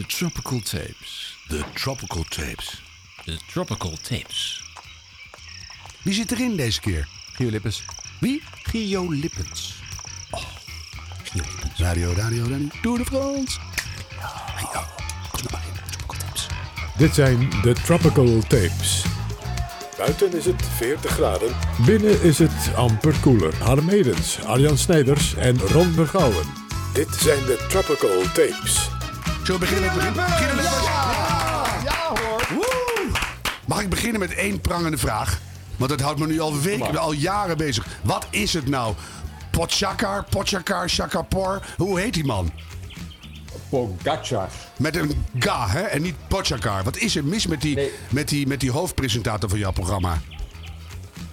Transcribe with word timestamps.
De 0.00 0.06
Tropical 0.06 0.60
Tapes. 0.60 1.36
De 1.48 1.64
Tropical 1.74 2.24
Tapes. 2.28 2.82
De 3.24 3.38
Tropical 3.52 3.96
Tapes. 4.02 4.62
Wie 6.02 6.14
zit 6.14 6.32
erin 6.32 6.56
deze 6.56 6.80
keer? 6.80 7.08
Gio 7.32 7.50
Lippens. 7.50 7.82
Wie? 8.20 8.42
Gio 8.62 9.10
Lippens. 9.10 9.74
Gio 11.22 11.42
Lippens. 11.42 11.78
Radio, 11.78 12.12
radio, 12.12 12.42
radio. 12.42 12.68
Tour 12.82 12.98
de 12.98 13.04
France. 13.04 13.58
Oh, 14.18 14.86
kom 15.30 15.42
maar 15.50 15.62
in. 15.66 15.90
Tropical 15.90 16.16
Tapes. 16.18 16.46
Dit 16.96 17.14
zijn 17.14 17.50
de 17.62 17.72
Tropical 17.72 18.40
Tapes. 18.40 19.04
Buiten 19.96 20.32
is 20.32 20.44
het 20.44 20.62
40 20.76 21.10
graden. 21.10 21.56
Binnen 21.86 22.22
is 22.22 22.38
het 22.38 22.74
amper 22.74 23.14
koeler. 23.20 23.54
Harm 23.56 23.88
Edens, 23.88 24.38
Arjan 24.44 24.78
Snijders 24.78 25.34
en 25.34 25.58
Ron 25.58 25.92
Vergouwen. 25.92 26.46
Dit 26.92 27.14
zijn 27.14 27.44
de 27.44 27.66
Tropical 27.68 28.22
Tapes. 28.22 28.89
Zullen 29.42 29.60
we 29.60 29.66
beginnen 29.66 29.96
met, 29.96 30.14
beginnen 30.14 30.56
met 30.56 30.64
ja, 31.84 32.12
hoor. 32.14 32.42
Mag 33.66 33.80
ik 33.80 33.88
beginnen 33.88 34.20
met 34.20 34.34
één 34.34 34.60
prangende 34.60 34.98
vraag? 34.98 35.40
Want 35.76 35.90
dat 35.90 36.00
houdt 36.00 36.18
me 36.18 36.26
nu 36.26 36.40
al 36.40 36.60
weken, 36.60 36.96
al 36.98 37.12
jaren 37.12 37.56
bezig. 37.56 37.86
Wat 38.02 38.26
is 38.30 38.52
het 38.52 38.68
nou? 38.68 38.94
Potjakar, 39.50 40.24
Potjakar, 40.24 40.88
Shakapor. 40.90 41.62
Hoe 41.76 42.00
heet 42.00 42.14
die 42.14 42.24
man? 42.24 42.50
Pogacar. 43.68 44.48
Met 44.76 44.96
een 44.96 45.24
ga, 45.38 45.68
hè? 45.68 45.80
En 45.80 46.02
niet 46.02 46.14
Potjakar. 46.28 46.84
Wat 46.84 46.96
is 46.96 47.16
er 47.16 47.24
mis 47.24 47.46
met 47.46 47.60
die, 47.60 47.74
Nee. 47.74 47.90
met 48.10 48.28
die, 48.28 48.46
met 48.46 48.60
die 48.60 48.70
hoofdpresentator 48.70 49.48
van 49.48 49.58
jouw 49.58 49.72
programma? 49.72 50.18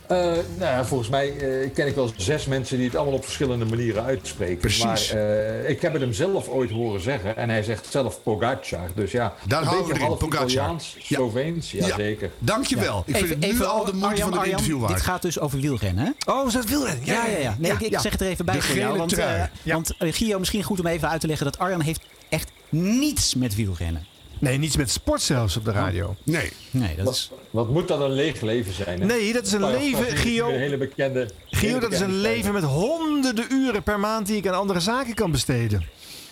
Eh, 0.08 0.18
nou 0.18 0.42
ja, 0.60 0.86
volgens 0.86 1.10
mij 1.10 1.38
eh, 1.38 1.70
ken 1.74 1.88
ik 1.88 1.96
wel 1.96 2.12
zes 2.16 2.46
mensen 2.46 2.78
die 2.78 2.86
het 2.86 2.96
allemaal 2.96 3.16
op 3.16 3.24
verschillende 3.24 3.66
manieren 3.66 4.04
uitspreken. 4.04 4.58
Precies. 4.58 4.84
Maar 4.84 5.22
eh, 5.22 5.70
ik 5.70 5.82
heb 5.82 5.94
het 5.94 6.02
hem 6.02 6.14
zelf 6.14 6.48
ooit 6.48 6.72
horen 6.72 7.02
zeggen. 7.02 7.38
En 7.38 7.50
hij 7.50 7.64
zegt 7.64 7.88
zelf 7.90 8.24
Pogacar. 8.24 8.90
Dus 8.96 9.12
ja, 9.12 9.34
Daar 9.48 9.62
een 9.62 9.68
houden 9.68 9.88
we 9.88 9.94
beetje 9.94 10.06
erin, 10.06 10.18
half 10.18 10.30
Pogacar. 10.30 10.50
Italiaans. 10.50 10.96
Sloveens. 11.00 11.72
Ja, 11.72 11.96
zeker. 11.96 12.32
Dankjewel. 12.40 13.04
Ik 13.06 13.16
vind 13.16 13.30
het 13.30 13.52
nu 13.52 13.64
al 13.64 13.86
de 13.86 13.94
moeite 13.94 14.22
van 14.22 14.34
het 14.34 14.48
interview 14.48 14.80
waard. 14.80 14.94
Dit 14.94 15.02
gaat 15.02 15.22
dus 15.22 15.40
over 15.40 15.60
wielrennen, 15.60 16.06
hè? 16.06 16.32
Oh, 16.32 16.48
is 16.48 16.54
dat 16.54 16.66
wielrennen? 16.66 17.06
Ja, 17.06 17.26
ja, 17.26 17.38
ja. 17.38 17.56
Nee, 17.60 17.72
ik, 17.72 17.82
ik 17.82 18.00
zeg 18.00 18.12
het 18.12 18.22
er 18.22 18.28
even 18.28 18.46
bij 18.46 18.56
De 18.56 18.62
voor 18.62 18.76
jou. 18.76 18.98
Want, 18.98 19.14
eh, 19.14 19.44
want 19.64 19.94
Gio, 20.00 20.40
misschien 20.40 20.64
goed 20.64 20.80
om 20.80 20.88
even 20.88 21.10
uit 21.10 21.22
te 21.22 21.28
leggen 21.28 21.46
dat 21.46 21.60
Arjan 21.60 21.82
heeft 21.82 22.02
echt 22.30 22.52
niets 22.70 23.36
met 23.36 23.56
wielrennen. 23.56 24.06
Nee, 24.40 24.58
niets 24.58 24.78
met 24.78 24.90
sport 24.92 25.22
zelfs 25.22 25.58
op 25.58 25.66
de 25.66 25.72
radio. 25.72 26.16
Nee. 26.24 26.52
Nee, 26.72 26.96
dat 26.96 27.14
is... 27.14 27.30
Wat, 27.30 27.40
wat 27.50 27.70
moet 27.70 27.88
dat 27.88 28.02
een 28.02 28.12
leeg 28.12 28.42
leven 28.42 28.74
zijn? 28.74 29.00
Hè? 29.00 29.06
Nee, 29.06 29.34
dat 29.34 29.46
is 29.46 29.52
een 29.52 29.72
leven, 29.72 30.18
Gio. 30.18 30.50
Een 30.50 30.60
hele 30.60 30.78
bekende. 30.78 31.30
Gio, 31.50 31.68
hele 31.68 31.80
dat 31.80 31.92
is 31.92 32.00
een 32.00 32.22
leven 32.22 32.54
met 32.54 32.64
honderden 32.64 33.46
uren 33.50 33.84
per 33.84 34.00
maand 34.00 34.28
die 34.28 34.38
ik 34.38 34.48
aan 34.48 34.54
andere 34.54 34.80
zaken 34.80 35.14
kan 35.14 35.32
besteden. 35.32 35.86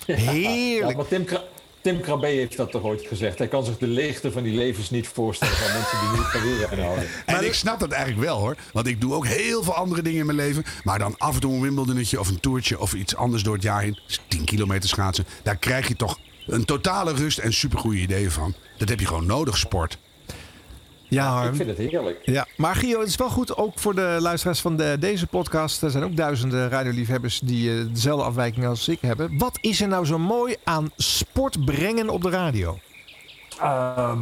Ja, 0.06 0.16
Heerlijk. 0.16 0.98
maar 0.98 1.08
Tim, 1.08 1.26
Kra 1.26 1.44
Tim 1.86 2.02
Krabbe 2.02 2.28
heeft 2.28 2.58
dat 2.58 2.72
toch 2.72 2.84
ooit 2.84 3.06
gezegd. 3.08 3.38
Hij 3.38 3.48
kan 3.48 3.66
zich 3.66 3.78
de 3.78 3.88
leegte 3.88 4.32
van 4.32 4.44
die 4.44 4.56
levens 4.56 4.90
niet 4.90 5.08
voorstellen 5.08 5.56
van 5.56 5.72
mensen 5.74 6.00
die 6.00 6.10
niet 6.10 6.28
van 6.28 6.42
wielrennen 6.42 6.86
houden. 6.86 7.08
En 7.26 7.46
ik 7.46 7.54
snap 7.54 7.80
dat 7.80 7.92
eigenlijk 7.92 8.26
wel 8.26 8.40
hoor. 8.40 8.56
Want 8.74 8.88
ik 8.88 9.02
doe 9.02 9.14
ook 9.14 9.28
heel 9.28 9.64
veel 9.64 9.74
andere 9.74 10.02
dingen 10.02 10.20
in 10.20 10.26
mijn 10.26 10.38
leven. 10.38 10.64
Maar 10.84 11.00
dan 11.00 11.16
af 11.18 11.34
en 11.34 11.40
toe 11.40 11.54
een 11.54 11.62
Wimbledonnetje 11.62 12.20
of 12.20 12.28
een 12.28 12.40
toertje 12.40 12.80
of 12.80 12.94
iets 12.94 13.16
anders 13.16 13.44
door 13.44 13.54
het 13.54 13.64
jaar 13.64 13.82
heen. 13.82 14.00
Dus 14.08 14.20
10 14.28 14.46
kilometer 14.46 14.90
schaatsen. 14.90 15.26
Daar 15.44 15.58
krijg 15.58 15.88
je 15.88 15.96
toch 15.96 16.20
een 16.48 16.66
totale 16.66 17.14
rust 17.14 17.38
en 17.38 17.54
supergoeie 17.54 18.02
ideeën 18.02 18.32
van. 18.32 18.54
Dat 18.78 18.90
heb 18.90 19.00
je 19.00 19.06
gewoon 19.06 19.26
nodig, 19.26 19.58
sport. 19.58 19.98
Ja, 21.08 21.26
Ik 21.28 21.32
Harm. 21.34 21.56
vind 21.56 21.70
het 21.70 21.78
heerlijk. 21.78 22.20
Ja, 22.24 22.48
maar 22.58 22.76
Gio, 22.76 23.00
het 23.00 23.08
is 23.10 23.16
wel 23.16 23.30
goed 23.30 23.58
ook 23.58 23.80
voor 23.80 23.96
de 23.96 24.18
luisteraars 24.20 24.60
van 24.62 24.78
de, 24.78 24.98
deze 25.00 25.28
podcast. 25.28 25.82
Er 25.82 25.92
zijn 25.92 26.04
ook 26.04 26.16
duizenden 26.16 26.70
radioliefhebbers 26.70 27.40
die 27.40 27.72
eh, 27.80 27.86
dezelfde 27.94 28.26
afwijking 28.26 28.66
als 28.66 28.88
ik 28.88 28.98
hebben. 29.02 29.38
Wat 29.38 29.58
is 29.62 29.82
er 29.82 29.88
nou 29.88 30.06
zo 30.06 30.20
mooi 30.20 30.56
aan 30.64 30.92
sport 30.98 31.66
brengen 31.66 32.10
op 32.10 32.22
de 32.22 32.30
radio? 32.30 32.80
Ehm, 33.62 34.20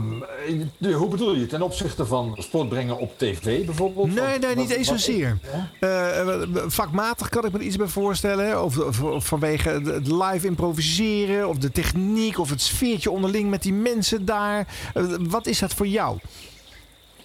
de- 0.77 0.91
hoe 0.93 1.07
bedoel 1.09 1.35
je? 1.35 1.45
Ten 1.45 1.61
opzichte 1.61 2.05
van 2.05 2.35
sport 2.39 2.69
brengen 2.69 2.97
op 2.97 3.17
tv 3.17 3.65
bijvoorbeeld? 3.65 4.13
Nee, 4.13 4.39
nee, 4.39 4.55
niet 4.55 4.69
eens 4.69 4.87
zozeer. 4.87 5.37
Eh, 5.79 6.41
vakmatig 6.67 7.29
kan 7.29 7.45
ik 7.45 7.51
me 7.51 7.57
er 7.59 7.65
iets 7.65 7.75
bij 7.75 7.87
voorstellen. 7.87 8.63
Of, 8.63 8.77
of, 8.77 9.01
of 9.01 9.25
vanwege 9.25 9.69
het 9.69 9.85
het 9.85 10.07
live 10.07 10.47
improviseren, 10.47 11.47
of 11.49 11.57
de 11.57 11.71
techniek, 11.71 12.39
of 12.39 12.49
het 12.49 12.61
sfeertje 12.61 13.11
onderling 13.11 13.49
met 13.49 13.61
die 13.63 13.73
mensen 13.73 14.25
daar. 14.25 14.67
Eh, 14.93 15.03
wat 15.19 15.47
is 15.47 15.59
dat 15.59 15.73
voor 15.73 15.87
jou? 15.87 16.17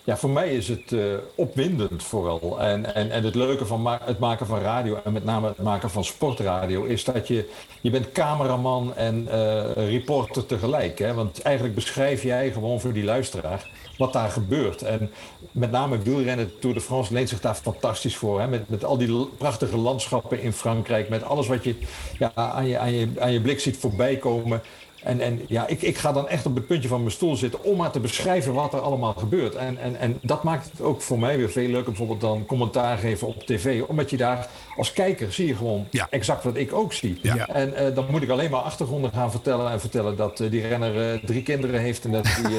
Ja, 0.09 0.17
voor 0.17 0.31
mij 0.31 0.51
is 0.51 0.69
het 0.69 0.93
eh, 0.93 1.01
opwindend 1.35 2.03
vooral. 2.03 2.61
En, 2.61 2.95
en, 2.95 3.11
en 3.11 3.25
het 3.25 3.35
leuke 3.35 3.67
van 3.67 3.87
het 3.87 4.19
maken 4.19 4.47
van 4.47 4.61
radio, 4.61 5.01
en 5.05 5.13
met 5.13 5.25
name 5.25 5.49
het 5.49 5.63
maken 5.63 5.91
van 5.91 6.05
sportradio, 6.05 6.85
is 6.85 7.05
dat 7.05 7.29
je, 7.29 7.49
je 7.81 7.91
bent 7.91 8.13
cameraman 8.13 8.97
en 8.97 9.29
eh, 9.31 9.89
reporter 9.91 10.47
tegelijk. 10.47 10.99
Hè? 10.99 11.15
Want 11.15 11.43
eigenlijk 11.43 11.75
beschrijf 11.75 12.23
jij 12.23 12.53
gewoon 12.53 12.81
voor 12.81 12.93
die 12.93 13.05
luisteraar 13.05 13.71
wat 13.99 14.13
daar 14.13 14.31
gebeurt. 14.31 14.83
En 14.83 15.11
met 15.53 15.71
name 15.71 15.99
wielrennen, 15.99 16.59
Tour 16.59 16.75
de 16.75 16.81
France 16.81 17.13
leent 17.13 17.29
zich 17.29 17.41
daar 17.41 17.55
fantastisch 17.55 18.17
voor. 18.17 18.41
Hè? 18.41 18.49
Met, 18.49 18.69
met 18.69 18.85
al 18.85 18.99
die 18.99 19.27
prachtige 19.39 19.77
landschappen 19.77 20.41
in 20.41 20.53
Frankrijk, 20.53 21.09
met 21.09 21.23
alles 21.23 21.47
wat 21.47 21.65
je, 21.65 21.75
ja, 22.19 22.33
aan, 22.35 22.67
je, 22.67 22.79
aan, 22.79 22.93
je, 22.93 23.09
aan 23.19 23.33
je 23.33 23.41
blik 23.41 23.61
ziet 23.61 23.77
voorbij 23.77 24.17
komen. 24.17 24.63
En, 25.03 25.20
en 25.20 25.41
ja, 25.48 25.66
ik, 25.66 25.82
ik 25.82 25.98
ga 25.98 26.12
dan 26.12 26.28
echt 26.28 26.47
op 26.47 26.54
het 26.54 26.66
puntje 26.66 26.88
van 26.88 27.00
mijn 27.00 27.10
stoel 27.12 27.36
zitten 27.36 27.64
om 27.64 27.76
maar 27.76 27.91
te 27.91 28.00
beschrijven 28.00 28.53
wat 28.54 28.72
er 28.72 28.81
allemaal 28.81 29.14
gebeurt. 29.14 29.54
En, 29.54 29.78
en, 29.78 29.97
en 30.00 30.19
dat 30.22 30.42
maakt 30.42 30.70
het 30.70 30.81
ook 30.81 31.03
voor 31.03 31.19
mij 31.19 31.36
weer 31.36 31.50
veel 31.50 31.69
leuker, 31.69 31.84
bijvoorbeeld 31.84 32.20
dan 32.20 32.47
commentaar 32.47 32.98
geven 32.98 33.26
op 33.26 33.42
tv. 33.47 33.82
Omdat 33.86 34.10
je 34.10 34.16
daar 34.16 34.48
als 34.76 34.92
kijker 34.92 35.32
zie 35.32 35.47
je 35.47 35.56
gewoon 35.56 35.86
Ja. 35.91 36.06
exact 36.10 36.44
wat 36.44 36.56
ik 36.56 36.72
ook 36.72 36.92
zie. 36.92 37.19
Ja. 37.22 37.48
En 37.48 37.75
eh, 37.75 37.94
dan 37.94 38.06
moet 38.10 38.22
ik 38.22 38.28
alleen 38.31 38.50
maar 38.50 38.60
achtergronden 38.60 39.10
gaan 39.12 39.31
vertellen 39.31 39.70
en 39.70 39.81
vertellen 39.81 40.16
dat 40.16 40.41
eh, 40.41 40.50
die 40.50 40.66
renner 40.66 41.12
eh, 41.12 41.19
drie 41.25 41.42
kinderen 41.42 41.80
heeft 41.80 42.04
en 42.04 42.10
dat 42.12 42.25
die, 42.25 42.56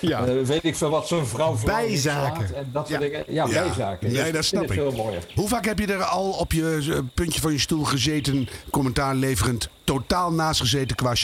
Ja. 0.10 0.24
weet 0.24 0.64
ik 0.64 0.76
veel 0.76 0.90
wat, 0.90 1.08
zo'n 1.08 1.26
vrouw 1.26 1.54
voor 1.54 1.70
Bijzaken. 1.70 2.54
En 2.56 2.68
dat 2.72 2.88
soort 2.88 3.02
Ja. 3.02 3.08
dingen. 3.08 3.24
Ja, 3.28 3.46
Ja. 3.46 3.62
bijzaken. 3.64 4.12
Nee, 4.12 4.22
Dus 4.22 4.32
dat 4.32 4.44
snap 4.44 4.62
ik. 4.62 4.72
veel 4.72 4.92
mooier. 4.92 5.26
Hoe 5.34 5.48
vaak 5.48 5.64
heb 5.64 5.78
je 5.78 5.86
er 5.86 6.02
al 6.04 6.30
op 6.30 6.52
je 6.52 7.02
puntje 7.14 7.40
van 7.40 7.52
je 7.52 7.58
stoel 7.58 7.84
gezeten, 7.84 8.48
commentaar 8.70 9.14
leverend, 9.14 9.68
totaal 9.84 10.32
naast 10.32 10.60
gezeten 10.60 10.96
qua 10.96 11.14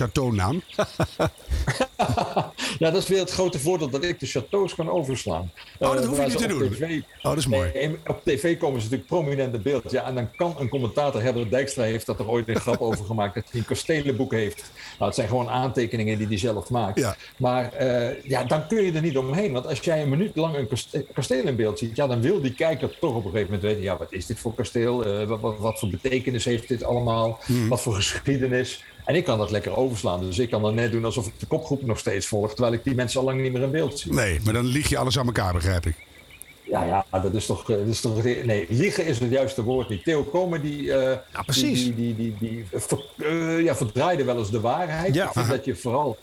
Ja, 2.78 2.90
dat 2.90 3.02
is 3.02 3.08
weer 3.08 3.18
het 3.18 3.30
grote 3.30 3.58
voordeel 3.58 3.88
dat 3.90 4.04
ik 4.04 4.20
de 4.20 4.26
chateaus 4.26 4.74
kan 4.74 4.90
overslaan. 4.90 5.50
Oh, 5.78 5.92
dat 5.92 6.02
Eh, 6.02 6.08
hoef 6.08 6.18
je 6.18 6.24
niet 6.26 6.36
te 6.38 6.46
doen. 6.46 6.70
TV 6.70 6.98
Oh, 7.00 7.22
dat 7.22 7.36
is 7.36 7.46
mooi. 7.46 7.70
Nee, 7.74 7.96
op 8.06 8.20
tv 8.24 8.58
komen 8.58 8.80
ze 8.80 8.84
natuurlijk 8.86 9.08
prominent 9.08 9.54
in 9.54 9.62
beeld. 9.62 9.90
Ja, 9.90 10.04
en 10.04 10.14
dan 10.14 10.30
kan 10.36 10.54
een 10.58 10.68
commentator, 10.68 11.22
Herbert 11.22 11.50
Dijkstra 11.50 11.82
heeft 11.82 12.06
dat 12.06 12.18
er 12.18 12.28
ooit 12.28 12.48
een 12.48 12.60
grap 12.60 12.80
over 12.88 13.04
gemaakt, 13.04 13.34
dat 13.34 13.44
hij 13.50 13.60
een 13.60 13.66
kastelenboek 13.66 14.32
heeft. 14.32 14.70
Nou, 14.92 15.04
het 15.04 15.14
zijn 15.14 15.28
gewoon 15.28 15.48
aantekeningen 15.48 16.18
die 16.18 16.26
hij 16.26 16.38
zelf 16.38 16.70
maakt. 16.70 16.98
Ja. 16.98 17.16
Maar 17.36 17.72
eh, 17.72 18.22
ja, 18.24 18.44
dan 18.44 18.66
kun 18.66 18.82
je 18.82 18.92
er 18.92 19.02
niet 19.02 19.16
omheen. 19.18 19.52
Want 19.52 19.66
als 19.66 19.80
jij 19.80 20.02
een 20.02 20.08
minuut 20.08 20.36
lang 20.36 20.56
een 20.56 20.68
kaste- 20.68 21.06
kasteel 21.14 21.44
in 21.46 21.56
beeld 21.56 21.78
ziet, 21.78 21.96
ja, 21.96 22.06
dan 22.06 22.20
wil 22.20 22.40
die 22.40 22.54
kijker 22.54 22.98
toch 22.98 23.14
op 23.14 23.24
een 23.24 23.30
gegeven 23.30 23.44
moment 23.52 23.62
weten, 23.62 23.82
ja, 23.82 23.96
wat 23.96 24.12
is 24.12 24.26
dit 24.26 24.38
voor 24.38 24.54
kasteel? 24.54 25.04
Eh, 25.04 25.26
wat, 25.26 25.40
wat, 25.40 25.58
wat 25.58 25.78
voor 25.78 25.88
betekenis 25.88 26.44
heeft 26.44 26.68
dit 26.68 26.84
allemaal? 26.84 27.38
Hmm. 27.44 27.68
Wat 27.68 27.80
voor 27.80 27.94
geschiedenis? 27.94 28.84
En 29.04 29.14
ik 29.14 29.24
kan 29.24 29.38
dat 29.38 29.50
lekker 29.50 29.76
overslaan. 29.76 30.20
Dus 30.20 30.38
ik 30.38 30.50
kan 30.50 30.62
dan 30.62 30.74
net 30.74 30.92
doen 30.92 31.04
alsof 31.04 31.26
ik 31.26 31.32
de 31.38 31.46
kopgroep 31.46 31.82
nog 31.86 31.98
steeds 31.98 32.26
volg, 32.26 32.52
terwijl 32.54 32.72
ik 32.74 32.84
die 32.84 32.94
mensen 32.94 33.20
al 33.20 33.26
lang 33.26 33.40
niet 33.40 33.52
meer 33.52 33.62
in 33.62 33.70
beeld 33.70 33.98
zie. 33.98 34.12
Nee, 34.12 34.40
maar 34.44 34.52
dan 34.52 34.64
lieg 34.64 34.88
je 34.88 34.98
alles 34.98 35.18
aan 35.18 35.26
elkaar, 35.26 35.52
begrijp 35.52 35.86
ik. 35.86 35.96
Ja, 36.70 36.84
ja, 37.10 37.20
dat 37.22 37.34
is 37.34 37.46
toch, 37.46 37.70
eh, 37.70 37.76
dat 37.76 37.86
is 37.86 38.00
toch. 38.00 38.22
Nee, 38.22 38.66
liegen 38.68 39.06
is 39.06 39.18
het 39.18 39.30
juiste 39.30 39.62
woord 39.62 39.88
niet. 39.88 40.04
Theo 40.04 40.22
Komen 40.22 40.60
die. 40.62 40.92
eh, 40.94 41.18
precies. 41.44 41.82
Die, 41.84 41.94
die, 41.94 42.14
die, 42.16 42.34
die, 42.38 42.64
die 42.70 42.80
ver- 42.80 43.04
eh, 43.18 43.60
ja, 43.62 43.76
verdraaide 43.76 44.24
wel 44.24 44.38
eens 44.38 44.50
de 44.50 44.60
waarheid. 44.60 45.14
Ja. 45.14 45.32
Dat 45.48 45.64
je 45.64 45.76
vooral. 45.76 46.16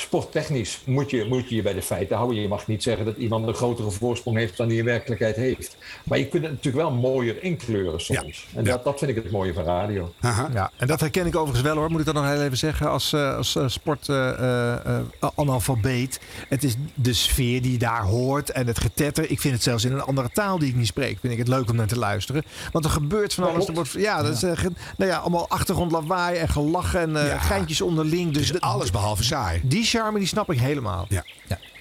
Sporttechnisch 0.00 0.80
moet 0.84 1.10
je, 1.10 1.24
moet 1.28 1.48
je 1.48 1.54
je 1.54 1.62
bij 1.62 1.72
de 1.72 1.82
feiten 1.82 2.16
houden. 2.16 2.40
Je 2.40 2.48
mag 2.48 2.66
niet 2.66 2.82
zeggen 2.82 3.04
dat 3.04 3.16
iemand 3.16 3.46
een 3.46 3.54
grotere 3.54 3.90
voorsprong 3.90 4.36
heeft 4.36 4.56
dan 4.56 4.68
die 4.68 4.78
in 4.78 4.84
werkelijkheid 4.84 5.36
heeft. 5.36 5.76
Maar 6.04 6.18
je 6.18 6.26
kunt 6.28 6.42
het 6.42 6.52
natuurlijk 6.52 6.84
wel 6.88 6.96
mooier 6.96 7.42
inkleuren 7.42 8.00
soms. 8.00 8.46
En 8.54 8.64
Ja. 8.64 8.70
dat, 8.70 8.84
dat 8.84 8.98
vind 8.98 9.10
ik 9.10 9.16
het 9.16 9.30
mooie 9.30 9.52
van 9.54 9.64
radio. 9.64 10.12
Ja, 10.20 10.70
en 10.76 10.86
dat 10.86 11.00
herken 11.00 11.26
ik 11.26 11.36
overigens 11.36 11.62
wel 11.62 11.76
hoor, 11.76 11.90
moet 11.90 12.00
ik 12.00 12.06
dan 12.06 12.14
nog 12.14 12.26
heel 12.28 12.42
even 12.42 12.56
zeggen, 12.56 12.90
als, 12.90 13.12
eh, 13.12 13.36
als 13.36 13.56
eh, 13.56 13.64
sportanalfabeet. 13.68 16.20
het 16.48 16.64
is 16.64 16.74
de 16.94 17.12
sfeer 17.12 17.62
die 17.62 17.72
je 17.72 17.78
daar 17.78 18.02
hoort 18.02 18.50
en 18.50 18.66
het 18.66 18.80
getetter. 18.80 19.30
Ik 19.30 19.40
vind 19.40 19.54
het 19.54 19.62
zelfs 19.62 19.84
in 19.84 19.92
een 19.92 20.02
andere 20.02 20.28
taal 20.32 20.58
die 20.58 20.68
ik 20.68 20.76
niet 20.76 20.86
spreek, 20.86 21.18
vind 21.20 21.32
ik 21.32 21.38
het 21.38 21.48
leuk 21.48 21.70
om 21.70 21.76
naar 21.76 21.86
te 21.86 21.98
luisteren. 21.98 22.42
Want 22.72 22.84
er 22.84 22.90
gebeurt 22.90 23.34
van 23.34 23.44
Dat 23.44 23.52
alles. 23.54 23.68
Er 23.68 23.74
wordt, 23.74 23.92
ja, 23.92 24.22
dat 24.22 24.34
is 24.34 24.42
eh, 24.42 24.52
nou 24.96 25.10
ja, 25.10 25.16
allemaal 25.16 25.48
achtergrondlawaai 25.48 26.36
en 26.38 26.48
gelachen 26.48 27.00
en 27.00 27.16
eh, 27.16 27.26
Ja. 27.28 27.38
geintjes 27.38 27.80
onderling. 27.80 28.32
Dus 28.32 28.48
Dus 28.52 28.60
alles 28.60 28.90
behalve 28.90 29.24
saai. 29.24 29.60
die 29.64 29.84
charme 29.90 30.18
die 30.18 30.28
snap 30.28 30.52
ik 30.52 30.58
helemaal. 30.58 31.06
Ja. 31.08 31.24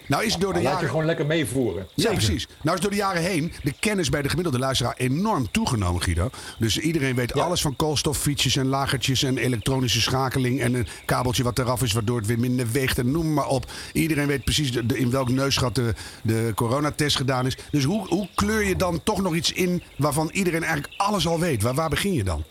Nou 0.10 0.26
is 0.26 0.36
door 0.36 0.54
de 0.54 0.54
Dan 0.54 0.64
laat 0.64 0.64
je 0.64 0.70
jaren... 0.70 0.90
gewoon 0.90 1.06
lekker 1.06 1.26
meevoeren. 1.26 1.88
Ja, 1.94 2.12
precies. 2.12 2.48
Nou 2.62 2.76
is 2.76 2.82
door 2.82 2.92
de 2.92 2.98
jaren 2.98 3.22
heen 3.22 3.54
de 3.64 3.74
kennis 3.80 4.10
bij 4.10 4.22
de 4.22 4.30
gemiddelde 4.30 4.60
luisteraar 4.60 4.96
enorm 4.98 5.52
toegenomen, 5.52 6.02
Guido. 6.02 6.30
Dus 6.58 6.78
iedereen 6.78 7.16
weet 7.16 7.34
alles 7.34 7.62
van 7.62 7.76
koolstoffietsjes 7.76 8.56
en 8.56 8.68
lagertjes 8.68 9.24
en 9.24 9.38
elektronische 9.38 10.02
schakeling 10.02 10.62
en 10.62 10.74
een 10.74 10.88
kabeltje 11.06 11.44
wat 11.44 11.60
eraf 11.60 11.82
is 11.82 11.94
waardoor 11.94 12.18
het 12.18 12.28
weer 12.28 12.40
minder 12.40 12.72
weegt 12.72 12.98
en 12.98 13.12
noem 13.12 13.34
maar 13.34 13.48
op. 13.48 13.72
Iedereen 13.94 14.28
weet 14.28 14.44
precies 14.44 14.72
in 14.72 15.12
welk 15.12 15.30
neusgat 15.30 15.76
de, 15.76 15.94
de 16.22 16.52
coronatest 16.56 17.16
gedaan 17.16 17.46
is. 17.46 17.58
Dus 17.72 17.84
hoe, 17.84 18.08
hoe 18.08 18.28
kleur 18.36 18.64
je 18.64 18.76
dan 18.76 19.04
toch 19.04 19.22
nog 19.22 19.36
iets 19.36 19.52
in 19.52 19.84
waarvan 19.98 20.30
iedereen 20.34 20.64
eigenlijk 20.64 20.94
alles 20.98 21.28
al 21.28 21.40
weet? 21.40 21.62
Waar, 21.62 21.74
waar 21.74 21.90
begin 21.90 22.14
je 22.14 22.24
dan? 22.24 22.44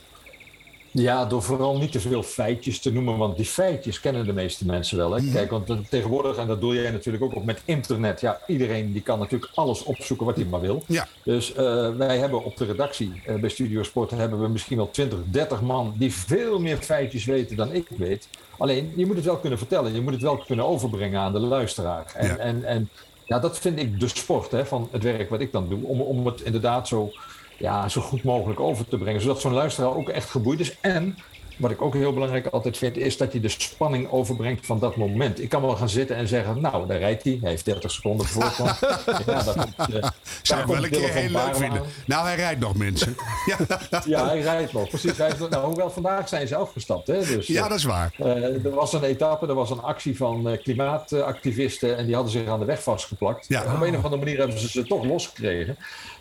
Ja, 1.03 1.25
door 1.25 1.43
vooral 1.43 1.79
niet 1.79 1.93
te 1.93 2.01
veel 2.01 2.23
feitjes 2.23 2.81
te 2.81 2.93
noemen, 2.93 3.17
want 3.17 3.37
die 3.37 3.47
feitjes 3.47 4.01
kennen 4.01 4.27
de 4.27 4.33
meeste 4.33 4.67
mensen 4.67 4.97
wel. 4.97 5.13
Hè? 5.13 5.31
Kijk, 5.33 5.51
want 5.51 5.91
tegenwoordig, 5.91 6.37
en 6.37 6.47
dat 6.47 6.61
doe 6.61 6.75
jij 6.75 6.91
natuurlijk 6.91 7.25
ook 7.25 7.35
op 7.35 7.45
met 7.45 7.63
internet, 7.65 8.21
ja, 8.21 8.41
iedereen 8.47 8.93
die 8.93 9.03
kan 9.03 9.19
natuurlijk 9.19 9.53
alles 9.55 9.83
opzoeken 9.83 10.27
wat 10.27 10.37
hij 10.37 10.45
maar 10.45 10.61
wil. 10.61 10.83
Ja. 10.87 11.09
Dus 11.23 11.51
uh, 11.51 11.57
wij 11.97 12.19
hebben 12.19 12.45
op 12.45 12.57
de 12.57 12.65
redactie 12.65 13.23
uh, 13.29 13.35
bij 13.35 13.51
Studio 13.51 13.83
Sport 13.83 14.11
hebben 14.11 14.41
we 14.41 14.49
misschien 14.49 14.77
wel 14.77 14.91
20, 14.91 15.19
30 15.25 15.61
man 15.61 15.95
die 15.97 16.15
veel 16.15 16.61
meer 16.61 16.77
feitjes 16.77 17.25
weten 17.25 17.57
dan 17.57 17.73
ik 17.73 17.87
weet. 17.97 18.29
Alleen, 18.59 18.93
je 18.97 19.07
moet 19.07 19.17
het 19.17 19.25
wel 19.25 19.37
kunnen 19.37 19.59
vertellen, 19.59 19.95
je 19.95 20.01
moet 20.01 20.13
het 20.13 20.23
wel 20.23 20.37
kunnen 20.47 20.65
overbrengen 20.65 21.21
aan 21.21 21.33
de 21.33 21.39
luisteraar. 21.39 22.13
En, 22.15 22.27
Ja. 22.27 22.37
en, 22.37 22.65
en 22.65 22.89
ja, 23.25 23.39
dat 23.39 23.59
vind 23.59 23.79
ik 23.79 24.01
de 24.01 24.09
sport 24.09 24.51
hè, 24.51 24.67
van 24.67 24.89
het 24.91 25.03
werk 25.03 25.31
wat 25.31 25.41
ik 25.41 25.53
dan 25.53 25.69
doe, 25.69 25.85
om, 25.85 26.01
om 26.01 26.27
het 26.27 26.41
inderdaad 26.41 26.89
zo 26.89 27.11
ja, 27.59 27.89
zo 27.89 28.01
goed 28.01 28.23
mogelijk 28.23 28.61
over 28.61 28.89
te 28.89 28.99
brengen. 28.99 29.21
Zodat 29.21 29.41
zo'n 29.41 29.53
luisteraar 29.53 29.97
ook 29.97 30.09
echt 30.09 30.31
geboeid 30.31 30.61
is. 30.61 30.81
En 30.81 31.19
wat 31.59 31.71
ik 31.71 31.83
ook 31.83 31.95
heel 31.95 32.13
belangrijk 32.13 32.47
altijd 32.47 32.79
vind, 32.79 32.97
is 32.97 33.17
dat 33.17 33.33
je 33.33 33.41
de 33.41 33.49
spanning 33.49 34.11
overbrengt 34.11 34.67
van 34.67 34.79
dat 34.79 34.97
moment. 34.97 35.43
Ik 35.43 35.49
kan 35.49 35.63
wel 35.63 35.77
gaan 35.77 35.89
zitten 35.89 36.17
en 36.17 36.29
zeggen, 36.29 36.61
nou, 36.61 36.87
daar 36.87 36.99
rijdt 36.99 37.25
hij. 37.25 37.39
Hij 37.41 37.51
heeft 37.51 37.65
30 37.65 37.91
seconden 37.91 38.27
voorsprong. 38.27 38.71
ja, 39.27 39.43
daar 39.43 39.55
komt, 39.55 39.95
uh, 39.95 40.09
Zou 40.43 40.61
ik 40.61 40.67
wel 40.67 40.85
een 40.85 40.91
keer 40.91 41.13
heel 41.13 41.31
leuk 41.31 41.57
vinden. 41.57 41.83
Nou, 42.07 42.27
hij 42.27 42.37
rijdt 42.37 42.61
nog, 42.61 42.77
mensen. 42.77 43.17
ja. 43.91 44.03
ja, 44.05 44.27
hij 44.27 44.41
rijdt 44.41 44.73
nog. 44.73 44.89
Precies. 44.89 45.17
Hij 45.17 45.33
nou, 45.51 45.67
hoewel 45.67 45.91
vandaag 45.91 46.29
zijn 46.29 46.49
ze 46.49 46.57
afgestapt. 46.57 47.07
Hè? 47.07 47.25
Dus, 47.25 47.47
ja, 47.47 47.69
dat 47.69 47.79
is 47.79 47.85
waar. 47.85 48.15
Uh, 48.19 48.65
er 48.65 48.71
was 48.71 48.93
een 48.93 49.03
etappe, 49.03 49.47
er 49.47 49.55
was 49.55 49.71
een 49.71 49.83
actie 49.83 50.17
van 50.17 50.49
uh, 50.49 50.59
klimaatactivisten. 50.63 51.97
En 51.97 52.07
die 52.07 52.15
hadden 52.15 52.33
zich 52.33 52.49
aan 52.49 52.59
de 52.59 52.65
weg 52.65 52.83
vastgeplakt. 52.83 53.45
Ja. 53.49 53.75
Op 53.75 53.81
een 53.81 53.97
of 53.97 54.05
andere 54.05 54.23
manier 54.23 54.39
hebben 54.39 54.59
ze 54.59 54.69
ze 54.69 54.85
toch 54.87 55.05
losgekregen. 55.05 55.77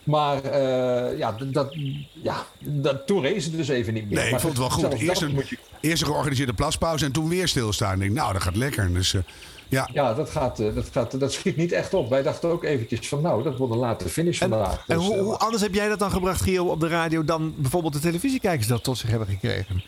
Maar 0.07 0.43
uh, 0.45 1.17
ja, 1.17 1.35
dat, 1.51 1.75
ja 2.23 2.45
dat, 2.59 3.07
toen 3.07 3.23
race 3.23 3.49
het 3.49 3.57
dus 3.57 3.67
even 3.67 3.93
niet 3.93 4.09
meer. 4.09 4.13
Nee, 4.13 4.23
maar 4.23 4.33
ik 4.33 4.39
vond 4.39 4.57
het 4.57 4.61
wel 4.61 4.89
goed. 4.89 4.99
Eerst 4.99 5.21
een, 5.21 5.35
je... 5.35 5.57
eerst 5.81 6.01
een 6.01 6.07
georganiseerde 6.07 6.53
plaspauze 6.53 7.05
en 7.05 7.11
toen 7.11 7.29
weer 7.29 7.47
stilstaan. 7.47 7.93
Ik 7.93 7.99
denk, 7.99 8.11
nou, 8.11 8.33
dat 8.33 8.41
gaat 8.41 8.55
lekker. 8.55 8.93
Dus, 8.93 9.13
uh, 9.13 9.21
ja, 9.67 9.89
ja 9.93 10.13
dat, 10.13 10.29
gaat, 10.29 10.59
uh, 10.59 10.75
dat, 10.75 10.85
gaat, 10.91 11.19
dat 11.19 11.33
schiet 11.33 11.57
niet 11.57 11.71
echt 11.71 11.93
op. 11.93 12.09
Wij 12.09 12.23
dachten 12.23 12.49
ook 12.49 12.63
eventjes 12.63 13.07
van, 13.07 13.21
nou, 13.21 13.43
dat 13.43 13.57
wordt 13.57 13.73
een 13.73 13.79
late 13.79 14.09
finish 14.09 14.41
en, 14.41 14.49
vandaag. 14.49 14.83
En 14.87 14.97
dus, 14.97 15.07
hoe, 15.07 15.17
hoe, 15.17 15.37
anders 15.37 15.61
heb 15.63 15.73
jij 15.73 15.89
dat 15.89 15.99
dan 15.99 16.11
gebracht, 16.11 16.41
Gio, 16.41 16.65
op 16.65 16.79
de 16.79 16.87
radio... 16.87 17.23
dan 17.23 17.53
bijvoorbeeld 17.57 17.93
de 17.93 17.99
televisiekijkers 17.99 18.67
dat 18.67 18.83
tot 18.83 18.97
zich 18.97 19.09
hebben 19.09 19.27
gekregen? 19.27 19.83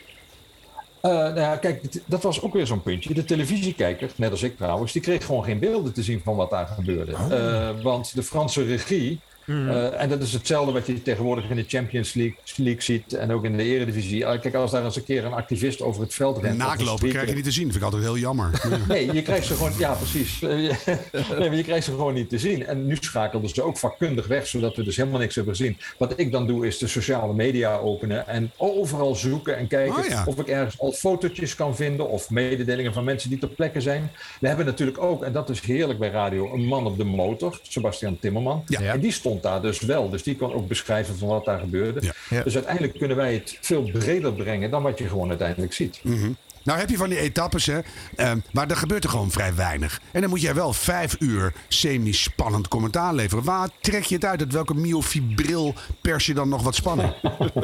Uh, 1.02 1.12
nou 1.12 1.40
ja, 1.40 1.56
kijk, 1.56 2.02
dat 2.06 2.24
was 2.24 2.42
ook 2.42 2.54
weer 2.54 2.68
zo'n 2.68 2.82
puntje. 2.82 3.14
De 3.14 3.26
televisiekijker, 3.26 4.12
net 4.16 4.32
als 4.32 4.44
ik 4.44 4.58
trouwens, 4.58 4.92
die 4.92 5.02
kreeg 5.02 5.26
gewoon 5.26 5.44
geen 5.44 5.60
beelden 5.60 5.94
te 5.94 6.04
zien 6.04 6.22
van 6.24 6.36
wat 6.36 6.50
daar 6.50 6.68
gebeurde. 6.68 7.14
Oh. 7.14 7.28
Uh, 7.32 7.84
want 7.84 8.16
de 8.16 8.24
Franse 8.24 8.64
regie, 8.64 9.20
Mm. 9.50 9.70
Uh, 9.70 10.02
en 10.02 10.10
dat 10.10 10.22
is 10.22 10.34
hetzelfde 10.34 10.72
wat 10.72 10.88
je 10.88 11.02
tegenwoordig 11.02 11.50
in 11.50 11.56
de 11.56 11.66
Champions 11.68 12.14
League, 12.14 12.38
League 12.56 12.82
ziet 12.82 13.14
en 13.14 13.32
ook 13.32 13.44
in 13.44 13.58
de 13.58 13.64
Eredivisie. 13.64 14.20
Uh, 14.20 14.40
kijk, 14.40 14.54
als 14.56 14.72
daar 14.72 14.86
eens 14.86 14.96
een 14.96 15.04
keer 15.04 15.26
een 15.26 15.34
activist 15.34 15.82
over 15.82 16.02
het 16.02 16.14
veld 16.14 16.38
rent. 16.38 16.58
Naaklopen 16.58 17.10
krijg 17.10 17.30
je 17.30 17.36
niet 17.36 17.44
te 17.44 17.52
zien. 17.52 17.64
Dat 17.64 17.72
vind 17.72 17.86
ik 17.86 17.92
altijd 17.92 18.12
heel 18.12 18.22
jammer. 18.22 18.62
nee, 18.88 19.14
je 19.14 19.22
krijgt 19.22 19.46
ze 19.46 19.54
gewoon, 19.54 19.72
ja 19.78 19.94
precies. 19.94 20.40
nee, 20.40 20.70
maar 21.40 21.56
je 21.56 21.64
krijgt 21.64 21.86
ze 21.86 21.92
gewoon 21.92 22.14
niet 22.14 22.30
te 22.30 22.40
zien. 22.40 22.66
En 22.66 22.86
nu 22.86 22.98
schakelden 23.00 23.50
ze 23.50 23.62
ook 23.62 23.78
vakkundig 23.78 24.28
weg, 24.28 24.48
zodat 24.48 24.76
we 24.76 24.84
dus 24.84 24.96
helemaal 24.96 25.20
niks 25.20 25.36
hebben 25.36 25.56
gezien. 25.56 25.78
Wat 25.98 26.14
ik 26.16 26.32
dan 26.32 26.48
doe, 26.48 26.68
is 26.68 26.78
de 26.78 26.88
sociale 26.88 27.34
media 27.34 27.78
openen 27.78 28.28
en 28.28 28.52
overal 28.58 29.16
zoeken 29.16 29.58
en 29.58 29.68
kijken 29.68 29.98
oh, 29.98 30.06
ja. 30.06 30.24
of 30.26 30.38
ik 30.40 30.48
ergens 30.48 30.80
al 30.80 30.92
fotootjes 30.92 31.56
kan 31.56 31.76
vinden 31.76 32.10
of 32.10 32.30
mededelingen 32.30 32.94
van 32.94 33.04
mensen 33.04 33.30
die 33.30 33.40
ter 33.40 33.50
plekke 33.50 33.82
zijn. 33.82 34.12
We 34.40 34.48
hebben 34.48 34.66
natuurlijk 34.66 35.02
ook, 35.02 35.24
en 35.24 35.32
dat 35.32 35.50
is 35.50 35.62
heerlijk 35.62 36.00
bij 36.00 36.10
radio, 36.10 36.54
een 36.54 36.66
man 36.66 36.86
op 36.86 36.98
de 36.98 37.04
motor, 37.04 37.60
Sebastian 37.62 38.20
Timmerman. 38.20 38.64
Ja. 38.66 38.82
En 38.82 39.00
die 39.00 39.12
stond 39.12 39.39
daar 39.44 39.62
dus 39.62 39.80
wel. 39.80 40.10
Dus 40.10 40.24
die 40.24 40.36
kon 40.36 40.54
ook 40.54 40.68
beschrijven 40.68 41.18
van 41.18 41.28
wat 41.28 41.46
daar 41.46 41.60
gebeurde. 41.60 42.02
Ja. 42.02 42.12
Ja. 42.30 42.44
Dus 42.44 42.56
uiteindelijk 42.56 42.98
kunnen 42.98 43.18
wij 43.18 43.34
het 43.34 43.58
veel 43.62 43.84
breder 43.84 44.34
brengen 44.34 44.72
dan 44.72 44.84
wat 44.84 44.98
je 44.98 45.08
gewoon 45.08 45.30
uiteindelijk 45.30 45.74
ziet. 45.74 46.00
Mm. 46.04 46.36
Nou 46.64 46.80
heb 46.80 46.90
je 46.90 46.98
van 46.98 47.10
die 47.10 47.20
etappes, 47.20 47.66
hè, 47.66 47.80
uh, 48.18 48.32
maar 48.52 48.70
er 48.70 48.76
gebeurt 48.76 49.04
er 49.04 49.10
gewoon 49.10 49.32
vrij 49.32 49.56
weinig. 49.56 50.02
En 50.12 50.22
dan 50.22 50.30
moet 50.30 50.42
jij 50.42 50.54
wel 50.56 50.74
vijf 50.74 51.16
uur 51.20 51.54
semi-spannend 51.68 52.68
commentaar 52.68 53.14
leveren. 53.14 53.44
Waar 53.44 53.70
trek 53.82 54.04
je 54.04 54.16
het 54.16 54.26
uit? 54.26 54.40
Uit 54.40 54.54
welke 54.54 54.74
myofibril 54.74 55.74
pers 56.02 56.26
je 56.26 56.34
dan 56.34 56.50
nog 56.50 56.64
wat 56.64 56.76
spanning? 56.76 57.14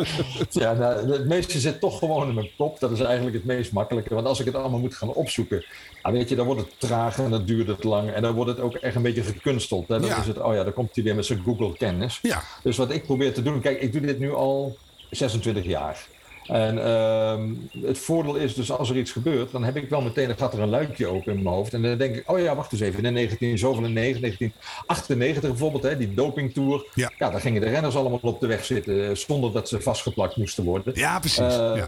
ja, 0.49 0.73
nou, 0.73 1.11
het 1.11 1.25
meeste 1.27 1.59
zit 1.59 1.79
toch 1.79 1.99
gewoon 1.99 2.27
in 2.27 2.33
mijn 2.33 2.49
kop. 2.57 2.79
Dat 2.79 2.91
is 2.91 2.99
eigenlijk 2.99 3.35
het 3.35 3.45
meest 3.45 3.71
makkelijke. 3.71 4.13
Want 4.13 4.27
als 4.27 4.39
ik 4.39 4.45
het 4.45 4.55
allemaal 4.55 4.79
moet 4.79 4.95
gaan 4.95 5.13
opzoeken, 5.13 5.65
dan 6.01 6.11
weet 6.11 6.29
je, 6.29 6.35
dan 6.35 6.45
wordt 6.45 6.61
het 6.61 6.79
traag 6.79 7.19
en 7.19 7.29
dan 7.29 7.45
duurt 7.45 7.67
het 7.67 7.83
lang. 7.83 8.11
En 8.11 8.21
dan 8.21 8.33
wordt 8.33 8.49
het 8.49 8.59
ook 8.59 8.73
echt 8.75 8.95
een 8.95 9.01
beetje 9.01 9.23
gekunsteld. 9.23 9.87
Hè? 9.87 9.99
Dan 9.99 10.09
Ja. 10.09 10.19
is 10.19 10.27
het, 10.27 10.41
oh 10.41 10.53
ja, 10.53 10.63
dan 10.63 10.73
komt 10.73 10.95
hij 10.95 11.03
weer 11.03 11.15
met 11.15 11.25
zijn 11.25 11.41
Google-kennis. 11.45 12.19
Ja. 12.21 12.43
Dus 12.63 12.77
wat 12.77 12.91
ik 12.91 13.03
probeer 13.03 13.33
te 13.33 13.41
doen, 13.41 13.61
kijk, 13.61 13.81
ik 13.81 13.91
doe 13.91 14.01
dit 14.01 14.19
nu 14.19 14.33
al 14.33 14.77
26 15.09 15.63
jaar. 15.65 16.05
En 16.47 16.85
ehm, 16.85 17.53
het 17.85 17.97
voordeel 17.97 18.35
is 18.35 18.53
dus 18.53 18.71
als 18.71 18.89
er 18.89 18.97
iets 18.97 19.11
gebeurt, 19.11 19.51
dan 19.51 19.63
heb 19.63 19.75
ik 19.75 19.89
wel 19.89 20.01
meteen, 20.01 20.27
dan 20.27 20.37
gaat 20.37 20.53
er 20.53 20.59
een 20.59 20.69
luikje 20.69 21.07
open 21.07 21.33
in 21.33 21.43
mijn 21.43 21.55
hoofd. 21.55 21.73
En 21.73 21.81
dan 21.81 21.97
denk 21.97 22.15
ik, 22.15 22.31
oh 22.31 22.39
ja, 22.39 22.55
wacht 22.55 22.71
eens 22.71 22.81
even, 22.81 23.05
in 23.05 23.13
19 23.13 23.57
zoveel 23.57 23.89
9, 23.89 24.21
1998 24.21 25.49
bijvoorbeeld, 25.49 25.83
hè, 25.83 25.97
die 25.97 26.13
dopingtour. 26.13 26.87
Ja. 26.93 27.11
daar 27.17 27.41
gingen 27.41 27.61
de 27.61 27.69
renners 27.69 27.95
allemaal 27.95 28.19
op 28.21 28.39
de 28.39 28.47
weg 28.47 28.65
zitten, 28.65 29.09
eh, 29.09 29.15
zonder 29.15 29.51
dat 29.51 29.69
ze 29.69 29.81
vastgeplakt 29.81 30.35
moesten 30.35 30.63
worden. 30.63 30.93
Ja, 30.95 31.19
precies. 31.19 31.39
Eh, 31.39 31.71
ja. 31.75 31.87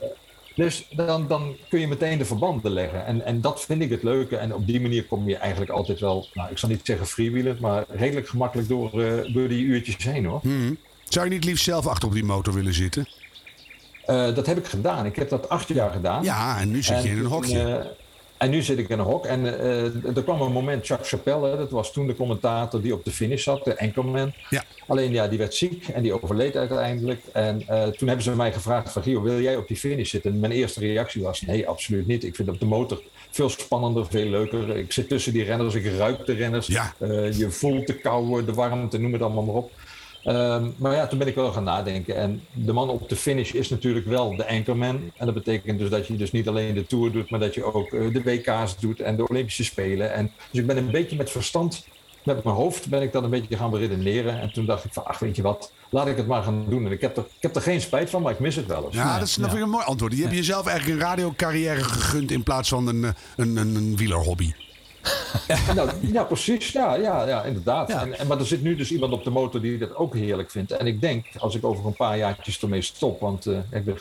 Dus 0.56 0.88
dan, 0.92 1.28
dan 1.28 1.56
kun 1.70 1.80
je 1.80 1.88
meteen 1.88 2.18
de 2.18 2.26
verbanden 2.26 2.72
leggen. 2.72 3.06
En, 3.06 3.26
en 3.26 3.42
dat 3.42 3.62
vind 3.62 3.82
ik 3.82 3.90
het 3.90 4.04
leuke. 4.04 4.38
En 4.38 4.54
op 4.54 4.68
die 4.68 4.82
manier 4.82 5.06
kom 5.06 5.30
je 5.30 5.36
eigenlijk 5.36 5.72
altijd 5.72 6.00
wel, 6.00 6.28
nou, 6.34 6.52
ik 6.52 6.58
zal 6.58 6.70
niet 6.70 6.80
zeggen 6.84 7.08
freewheelen, 7.08 7.58
maar 7.62 7.86
redelijk 7.90 8.28
gemakkelijk 8.28 8.68
door, 8.68 9.02
eh, 9.04 9.34
door 9.34 9.48
die 9.48 9.66
uurtjes 9.66 10.04
heen 10.04 10.26
hoor. 10.26 10.40
Mhm. 10.44 10.74
Zou 11.04 11.26
je 11.26 11.32
niet 11.32 11.44
liefst 11.44 11.64
zelf 11.64 11.88
achter 11.88 12.08
op 12.08 12.14
die 12.14 12.24
motor 12.24 12.54
willen 12.54 12.74
zitten? 12.74 13.08
Eh, 14.08 14.36
dat 14.36 14.46
heb 14.46 14.58
ik 14.58 14.66
gedaan. 14.66 15.06
Ik 15.06 15.16
heb 15.16 15.30
dat 15.30 15.50
acht 15.50 15.68
jaar 15.68 15.92
gedaan. 15.92 16.24
Ja, 16.24 16.60
en 16.60 16.72
nu 16.72 16.84
zit 16.84 17.04
je 17.04 17.10
in 17.10 17.18
een 17.18 17.26
hokje. 17.26 17.60
eh, 17.60 17.86
en 18.38 18.50
nu 18.50 18.62
zit 18.62 18.78
ik 18.78 18.90
in 18.90 19.00
een 19.00 19.06
hok. 19.06 19.26
En 19.26 19.60
eh, 19.60 20.16
er 20.16 20.24
kwam 20.24 20.42
een 20.42 20.52
moment, 20.52 20.86
Chuck 20.86 21.08
Chappelle, 21.08 21.58
dat 21.58 21.72
was 21.72 21.92
toen 21.94 22.08
de 22.08 22.16
commentator 22.16 22.82
die 22.82 22.94
op 22.94 23.04
de 23.06 23.12
finish 23.12 23.44
zat, 23.44 23.64
de 23.64 23.80
Anchorman. 23.80 24.34
Ja. 24.50 24.64
Alleen 24.88 25.12
ja, 25.12 25.28
die 25.28 25.38
werd 25.38 25.56
ziek 25.56 25.88
en 25.88 26.02
die 26.02 26.22
overleed 26.24 26.56
uiteindelijk. 26.56 27.22
En 27.34 27.58
toen 27.98 28.08
hebben 28.08 28.22
ze 28.22 28.36
mij 28.36 28.54
gevraagd 28.54 28.92
van, 28.92 29.04
Gio, 29.04 29.22
wil 29.22 29.42
jij 29.42 29.56
op 29.56 29.68
die 29.68 29.78
finish 29.78 30.10
zitten? 30.10 30.32
En 30.32 30.40
mijn 30.40 30.52
eerste 30.52 30.80
reactie 30.80 31.22
was, 31.22 31.42
nee, 31.42 31.68
absoluut 31.68 32.08
niet. 32.08 32.24
Ik 32.24 32.36
vind 32.36 32.50
op 32.50 32.60
de 32.60 32.66
motor 32.66 33.02
veel 33.32 33.50
spannender, 33.50 34.06
veel 34.10 34.26
leuker. 34.30 34.78
Ik 34.78 34.92
zit 34.92 35.10
tussen 35.10 35.34
die 35.34 35.44
renners, 35.44 35.74
ik 35.76 35.98
ruik 35.98 36.26
de 36.26 36.34
renners. 36.34 36.68
Ja. 36.68 36.94
Je 37.32 37.48
voelt 37.50 37.88
de 37.88 37.94
kou, 37.94 38.46
de 38.46 38.54
warmte, 38.54 38.98
noem 39.00 39.14
het 39.14 39.22
allemaal 39.22 39.44
maar 39.44 39.56
op. 39.56 39.72
Ehm, 40.28 40.70
maar 40.78 40.94
ja, 40.94 41.08
toen 41.08 41.18
ben 41.18 41.28
ik 41.28 41.36
wel 41.36 41.52
gaan 41.52 41.64
nadenken. 41.64 42.16
En 42.16 42.42
de 42.54 42.74
man 42.74 42.90
op 42.90 43.10
de 43.10 43.16
finish 43.16 43.52
is 43.52 43.70
natuurlijk 43.70 44.06
wel 44.06 44.36
de 44.36 44.48
anchorman. 44.48 45.12
En 45.18 45.26
dat 45.26 45.34
betekent 45.34 45.80
dus 45.80 45.90
dat 45.90 46.08
je 46.08 46.16
dus 46.16 46.32
niet 46.32 46.48
alleen 46.48 46.74
de 46.74 46.86
Tour 46.86 47.12
doet, 47.12 47.30
maar 47.30 47.40
dat 47.40 47.54
je 47.54 47.64
ook 47.64 47.94
eh, 47.94 48.14
de 48.14 48.24
WK's 48.24 48.78
doet 48.80 49.00
en 49.00 49.16
de 49.16 49.28
Olympische 49.28 49.64
Spelen. 49.64 50.14
En, 50.14 50.32
dus 50.52 50.62
ik 50.62 50.68
ben 50.68 50.78
een 50.78 50.92
beetje 50.92 51.16
met 51.16 51.30
verstand, 51.30 51.88
met 52.24 52.44
mijn 52.44 52.56
hoofd 52.56 52.90
ben 52.90 53.02
ik 53.02 53.12
dan 53.12 53.24
een 53.24 53.30
beetje 53.30 53.58
gaan 53.58 53.70
beredeneren. 53.70 54.42
En 54.42 54.54
toen 54.54 54.66
dacht 54.66 54.84
ik 54.84 54.94
van, 54.94 55.06
ach 55.06 55.20
weet 55.20 55.36
je 55.36 55.42
wat, 55.42 55.72
laat 55.90 56.08
ik 56.08 56.18
het 56.18 56.28
maar 56.28 56.44
gaan 56.44 56.66
doen. 56.70 56.86
En 56.86 56.92
ik 56.92 57.02
heb 57.02 57.18
er, 57.18 57.24
ik 57.24 57.42
heb 57.42 57.56
er 57.56 57.62
geen 57.62 57.82
spijt 57.82 58.10
van, 58.10 58.22
maar 58.22 58.32
ik 58.32 58.40
mis 58.40 58.56
het 58.56 58.66
wel 58.66 58.86
eens. 58.86 58.96
Ja, 58.96 59.20
dat 59.20 59.28
is 59.28 59.36
dat 59.36 59.54
een 59.54 59.70
mooi 59.70 59.86
antwoord. 59.86 60.14
Je 60.14 60.22
hebt 60.22 60.36
jezelf 60.36 60.66
eigenlijk 60.66 61.00
een 61.00 61.08
radiocarrière 61.08 61.84
gegund 61.84 62.32
in 62.32 62.44
plaats 62.44 62.70
van 62.70 62.88
een, 62.88 63.04
eh, 63.04 63.10
een, 63.36 63.56
een, 63.56 63.76
een 63.76 63.98
wielerhobby. 63.98 64.54
Nou, 65.76 65.90
ja, 66.12 66.24
precies. 66.24 66.72
Ja, 66.72 66.96
ja, 66.96 67.28
ja 67.28 67.44
inderdaad. 67.44 67.88
Ja. 67.88 68.02
En, 68.02 68.20
en, 68.20 68.28
maar 68.28 68.40
er 68.40 68.46
zit 68.46 68.62
nu 68.62 68.76
dus 68.76 68.92
iemand 68.92 69.14
op 69.14 69.24
de 69.24 69.30
motor 69.30 69.62
die 69.62 69.78
dat 69.78 69.96
ook 69.96 70.16
heerlijk 70.16 70.52
vindt. 70.52 70.72
En 70.72 70.88
ik 70.88 71.02
denk, 71.02 71.26
als 71.38 71.56
ik 71.56 71.66
over 71.66 71.86
een 71.86 71.94
paar 71.94 72.18
jaartjes 72.18 72.62
ermee 72.62 72.82
stop... 72.82 73.20
want 73.20 73.46
eh, 73.46 73.58
ik 73.72 73.86
ben 73.86 73.98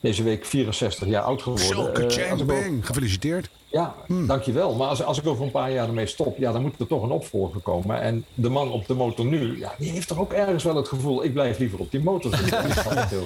deze 0.00 0.22
week 0.22 0.44
64 0.44 1.08
jaar 1.08 1.22
oud 1.22 1.42
geworden. 1.42 2.10
Chang 2.10 2.44
bang. 2.44 2.86
Gefeliciteerd. 2.86 3.48
Ja, 3.70 3.94
dankjewel. 4.26 4.74
Maar 4.74 4.88
als, 4.88 5.02
als 5.02 5.18
ik 5.18 5.26
over 5.26 5.44
een 5.44 5.50
paar 5.50 5.72
jaar 5.72 5.86
ermee 5.86 6.06
stop... 6.06 6.38
ja, 6.38 6.52
dan 6.52 6.62
moet 6.62 6.74
er 6.78 6.86
toch 6.86 7.02
een 7.02 7.10
opvolger 7.10 7.60
komen. 7.60 8.00
En 8.00 8.24
de 8.34 8.48
man 8.48 8.70
op 8.72 8.86
de 8.86 8.94
motor 8.94 9.24
nu... 9.26 9.58
Ja, 9.58 9.72
die 9.78 9.90
heeft 9.90 10.08
toch 10.08 10.18
ook 10.18 10.32
ergens 10.32 10.64
wel 10.64 10.76
het 10.76 10.88
gevoel... 10.88 11.24
ik 11.24 11.32
blijf 11.32 11.58
liever 11.58 11.78
op 11.78 11.90
die 11.90 12.00
motor 12.02 12.36
zitten. 12.36 12.66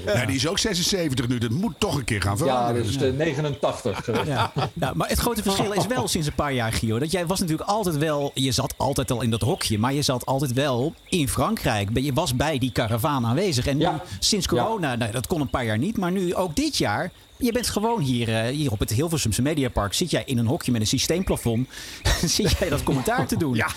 Ja, 0.06 0.26
die 0.26 0.36
is 0.36 0.48
ook 0.48 0.58
76 0.58 1.28
nu. 1.28 1.38
Dat 1.38 1.50
moet 1.50 1.74
toch 1.78 1.96
een 1.96 2.04
keer 2.04 2.22
gaan 2.22 2.32
Ja, 2.32 2.38
veranderen. 2.38 2.74
dat 2.82 2.84
is 2.90 2.98
de 2.98 3.12
89. 3.12 4.08
eh. 4.08 4.26
Ja. 4.26 4.52
Ja, 4.72 4.92
maar 4.94 5.08
het 5.08 5.18
grote 5.18 5.42
verschil 5.42 5.72
is 5.72 5.86
wel 5.86 6.08
sinds 6.08 6.26
een 6.26 6.34
paar 6.34 6.52
jaar, 6.52 6.72
Gio. 6.72 6.98
Dat 6.98 7.10
jij 7.10 7.26
was 7.26 7.40
natuurlijk 7.40 7.68
altijd 7.68 7.96
wel. 7.96 8.30
Je 8.34 8.52
zat 8.52 8.74
altijd 8.76 9.10
al 9.10 9.22
in 9.22 9.30
dat 9.30 9.40
hokje. 9.40 9.78
Maar 9.78 9.92
je 9.92 10.02
zat 10.02 10.26
altijd 10.26 10.52
wel 10.52 10.94
in 11.08 11.28
Frankrijk. 11.28 11.88
Je 11.98 12.12
was 12.12 12.36
bij 12.36 12.58
die 12.58 12.72
karavaan 12.72 13.26
aanwezig. 13.26 13.66
En 13.66 13.76
nu, 13.76 13.82
Ja. 13.82 14.02
sinds 14.18 14.46
corona, 14.46 14.94
nou, 14.96 15.12
dat 15.12 15.26
kon 15.26 15.40
een 15.40 15.50
paar 15.50 15.64
jaar 15.64 15.78
niet. 15.78 15.96
Maar 15.98 16.12
nu 16.12 16.34
ook 16.34 16.56
dit 16.56 16.76
jaar. 16.76 17.10
Je 17.42 17.52
bent 17.52 17.68
gewoon 17.68 18.00
hier, 18.00 18.28
eh, 18.28 18.46
hier 18.54 18.70
op 18.72 18.78
het 18.78 18.90
Hilversumse 18.90 19.42
Mediapark. 19.42 19.92
Zit 19.94 20.10
jij 20.10 20.22
in 20.26 20.38
een 20.38 20.46
hokje 20.46 20.72
met 20.72 20.80
een 20.80 20.86
systeemplafond. 20.86 21.68
zit 22.24 22.58
jij 22.58 22.68
dat 22.68 22.82
commentaar 22.82 23.26
te 23.26 23.36
doen? 23.36 23.54
Ja. 23.54 23.68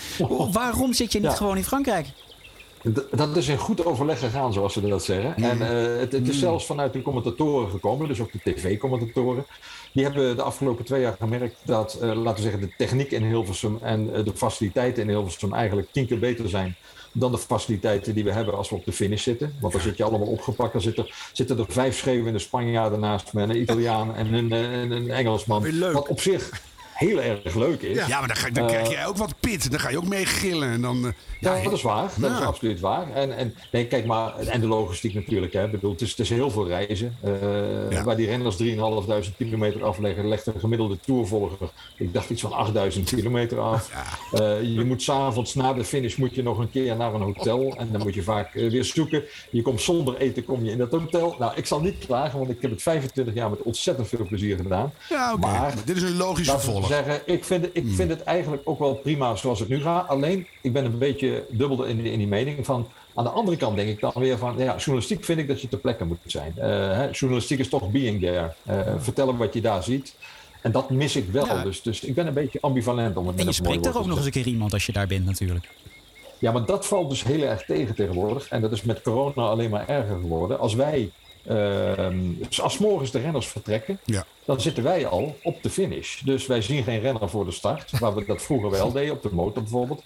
Waarom 0.52 0.92
zit 0.92 1.12
je 1.12 1.18
niet 1.20 1.30
Ja. 1.30 1.36
gewoon 1.36 1.56
in 1.56 1.64
Frankrijk? 1.64 2.06
Dat 3.10 3.36
is 3.36 3.48
in 3.48 3.56
goed 3.58 3.84
overleg 3.84 4.18
gegaan, 4.18 4.52
zoals 4.52 4.72
ze 4.72 4.80
dat 4.80 5.04
zeggen. 5.04 5.36
En 5.36 5.62
eh, 5.62 6.00
het, 6.00 6.12
het 6.12 6.28
is 6.28 6.38
zelfs 6.38 6.66
vanuit 6.66 6.92
de 6.92 7.02
commentatoren 7.02 7.70
gekomen, 7.70 8.08
dus 8.08 8.20
ook 8.20 8.32
de 8.32 8.52
tv-commentatoren. 8.52 9.46
Die 9.92 10.04
hebben 10.04 10.36
de 10.36 10.42
afgelopen 10.42 10.84
twee 10.84 11.00
jaar 11.00 11.16
gemerkt 11.18 11.56
dat, 11.62 11.94
eh, 11.94 12.00
laten 12.14 12.34
we 12.34 12.50
zeggen, 12.50 12.60
de 12.60 12.72
techniek 12.76 13.10
in 13.10 13.22
Hilversum 13.24 13.78
en 13.82 14.06
de 14.06 14.32
faciliteiten 14.34 15.02
in 15.02 15.08
Hilversum 15.08 15.52
eigenlijk 15.54 15.88
tien 15.92 16.06
keer 16.06 16.18
beter 16.18 16.48
zijn 16.48 16.76
dan 17.18 17.32
de 17.32 17.38
faciliteiten 17.38 18.14
die 18.14 18.24
we 18.24 18.32
hebben 18.32 18.56
als 18.56 18.68
we 18.68 18.74
op 18.74 18.84
de 18.84 18.92
finish 18.92 19.22
zitten. 19.22 19.54
Want 19.60 19.72
dan 19.72 19.82
zit 19.82 19.96
je 19.96 20.04
allemaal 20.04 20.28
opgepakt. 20.28 20.72
Dan 20.72 20.80
zitten, 20.80 21.06
zitten 21.32 21.58
er 21.58 21.66
vijf 21.68 21.96
schreeuwende 21.96 22.38
Spanjaarden 22.38 23.00
naast 23.00 23.32
me, 23.32 23.42
een 23.42 23.60
Italiaan 23.60 24.14
en 24.14 24.34
een, 24.34 24.52
een, 24.52 24.90
een 24.90 25.10
Engelsman. 25.10 25.80
Wat 25.92 26.08
op 26.08 26.20
zich 26.20 26.50
heel 26.96 27.20
erg 27.22 27.54
leuk 27.54 27.82
is. 27.82 28.06
Ja, 28.06 28.18
maar 28.18 28.28
dan, 28.28 28.36
ga, 28.36 28.50
dan 28.50 28.66
krijg 28.66 28.90
je 28.90 29.06
ook 29.06 29.16
wat 29.16 29.34
pit. 29.40 29.70
Dan 29.70 29.80
ga 29.80 29.88
je 29.90 29.96
ook 29.96 30.06
mee 30.08 30.26
gillen. 30.26 30.68
En 30.70 30.80
dan, 30.80 31.06
eh, 31.06 31.12
Ja, 31.40 31.62
dat 31.62 31.72
is 31.72 31.82
waar. 31.82 32.10
Dat 32.16 32.30
is 32.30 32.38
Ja. 32.38 32.44
absoluut 32.44 32.80
waar. 32.80 33.10
En, 33.12 33.36
en, 33.36 33.54
nee, 33.72 33.86
kijk 33.86 34.06
maar, 34.06 34.36
en 34.38 34.60
de 34.60 34.66
logistiek 34.66 35.14
natuurlijk. 35.14 35.52
Hè. 35.52 35.64
Ik 35.64 35.70
bedoel, 35.70 35.90
het, 35.90 36.00
is, 36.00 36.10
het 36.10 36.18
is 36.18 36.30
heel 36.30 36.50
veel 36.50 36.66
reizen. 36.68 37.16
Eh, 37.22 37.32
Ja. 37.90 38.02
Waar 38.04 38.16
die 38.16 38.26
renners 38.26 38.56
3.500 38.56 39.36
kilometer 39.36 39.84
afleggen, 39.84 40.28
legt 40.28 40.46
een 40.46 40.60
gemiddelde 40.60 40.98
tourvolger, 41.00 41.68
ik 41.96 42.12
dacht 42.14 42.30
iets 42.30 42.42
van 42.42 42.52
8000 42.52 43.08
kilometer 43.14 43.58
af. 43.60 43.90
Eh, 44.32 44.62
je 44.62 44.84
moet 44.84 45.02
s'avonds 45.02 45.54
na 45.54 45.72
de 45.72 45.84
finish 45.84 46.16
moet 46.16 46.34
je 46.34 46.42
nog 46.42 46.58
een 46.58 46.70
keer 46.70 46.96
naar 46.96 47.14
een 47.14 47.20
hotel. 47.22 47.74
En 47.78 47.88
dan 47.92 48.00
moet 48.02 48.14
je 48.14 48.22
vaak 48.22 48.54
eh, 48.54 48.70
weer 48.70 48.84
zoeken. 48.84 49.22
Je 49.50 49.62
komt 49.62 49.80
zonder 49.80 50.16
eten 50.16 50.44
kom 50.44 50.64
je 50.64 50.70
in 50.70 50.78
dat 50.78 50.90
hotel. 50.90 51.36
Nou, 51.38 51.52
ik 51.56 51.66
zal 51.66 51.80
niet 51.80 51.98
klagen, 52.06 52.38
want 52.38 52.50
ik 52.50 52.62
heb 52.62 52.70
het 52.70 52.82
25 52.82 53.34
jaar 53.34 53.50
met 53.50 53.62
ontzettend 53.62 54.08
veel 54.08 54.26
plezier 54.28 54.56
gedaan. 54.56 54.92
Ja, 55.08 55.32
oké. 55.32 55.40
Maar 55.40 55.74
Dit 55.84 55.96
is 55.96 56.02
een 56.02 56.16
logisch 56.16 56.50
vervolg. 56.50 56.85
Zeggen, 56.86 57.20
ik 57.24 57.44
vind, 57.44 57.64
het, 57.64 57.70
ik 57.74 57.84
vind 57.88 58.10
het 58.10 58.22
eigenlijk 58.22 58.62
ook 58.64 58.78
wel 58.78 58.94
prima 58.94 59.36
zoals 59.36 59.58
het 59.60 59.68
nu 59.68 59.80
gaat. 59.80 60.08
Alleen, 60.08 60.46
ik 60.62 60.72
ben 60.72 60.84
een 60.84 60.98
beetje 60.98 61.44
dubbel 61.50 61.84
in, 61.84 61.96
die- 62.02 62.12
in 62.12 62.18
die 62.18 62.26
mening 62.26 62.66
van... 62.66 62.88
Aan 63.14 63.24
de 63.24 63.30
andere 63.30 63.56
kant 63.56 63.76
denk 63.76 63.88
ik 63.88 64.00
dan 64.00 64.12
weer 64.14 64.38
van... 64.38 64.54
Ja, 64.58 64.76
journalistiek 64.76 65.24
vind 65.24 65.38
ik 65.38 65.48
dat 65.48 65.60
je 65.60 65.68
ter 65.68 65.78
plekke 65.78 66.04
moet 66.04 66.18
zijn. 66.24 66.52
Eh, 66.56 66.68
hè, 66.68 67.08
journalistiek 67.10 67.58
is 67.58 67.68
toch 67.68 67.90
being 67.90 68.20
there. 68.20 68.52
Eh, 68.64 68.78
vertellen 68.98 69.36
wat 69.36 69.54
je 69.54 69.60
daar 69.60 69.82
ziet. 69.82 70.14
En 70.62 70.72
dat 70.72 70.90
mis 70.90 71.16
ik 71.16 71.28
wel. 71.30 71.46
Ja. 71.46 71.62
Dus, 71.62 71.82
dus 71.82 72.00
ik 72.00 72.14
ben 72.14 72.26
een 72.26 72.34
beetje 72.34 72.58
ambivalent 72.60 73.16
om 73.16 73.26
het 73.26 73.38
En 73.38 73.44
je 73.44 73.52
spreekt 73.52 73.86
er 73.86 73.92
woord 73.92 73.96
ook 73.96 74.06
nog 74.06 74.16
eens 74.16 74.26
een 74.26 74.32
keer 74.32 74.46
iemand 74.46 74.72
als 74.72 74.86
je 74.86 74.92
daar 74.92 75.06
bent 75.06 75.24
natuurlijk. 75.24 75.68
ja, 76.38 76.52
maar 76.52 76.64
dat 76.64 76.86
valt 76.86 77.10
dus 77.10 77.24
heel 77.24 77.42
erg 77.42 77.64
tegen 77.64 77.94
tegenwoordig. 77.94 78.48
En 78.48 78.60
dat 78.60 78.72
is 78.72 78.82
met 78.82 79.02
corona 79.02 79.42
alleen 79.42 79.70
maar 79.70 79.88
erger 79.88 80.18
geworden. 80.20 80.58
Als 80.58 80.74
wij, 80.74 81.10
ehm, 81.48 82.18
dus 82.48 82.60
als 82.60 82.78
morgens 82.78 83.10
de 83.10 83.18
renners 83.20 83.46
vertrekken, 83.46 83.98
Ja. 84.04 84.24
dan 84.44 84.60
zitten 84.60 84.82
wij 84.82 85.06
al 85.06 85.36
op 85.42 85.62
de 85.62 85.70
finish. 85.70 86.20
Dus 86.20 86.46
wij 86.46 86.62
zien 86.62 86.82
geen 86.82 87.00
renner 87.00 87.28
voor 87.28 87.44
de 87.44 87.50
start, 87.50 87.98
waar 87.98 88.14
we 88.14 88.24
dat 88.24 88.42
vroeger 88.42 88.70
wel 88.70 88.92
deden, 88.92 89.12
op 89.14 89.22
de 89.22 89.34
motor 89.34 89.62
bijvoorbeeld. 89.62 90.02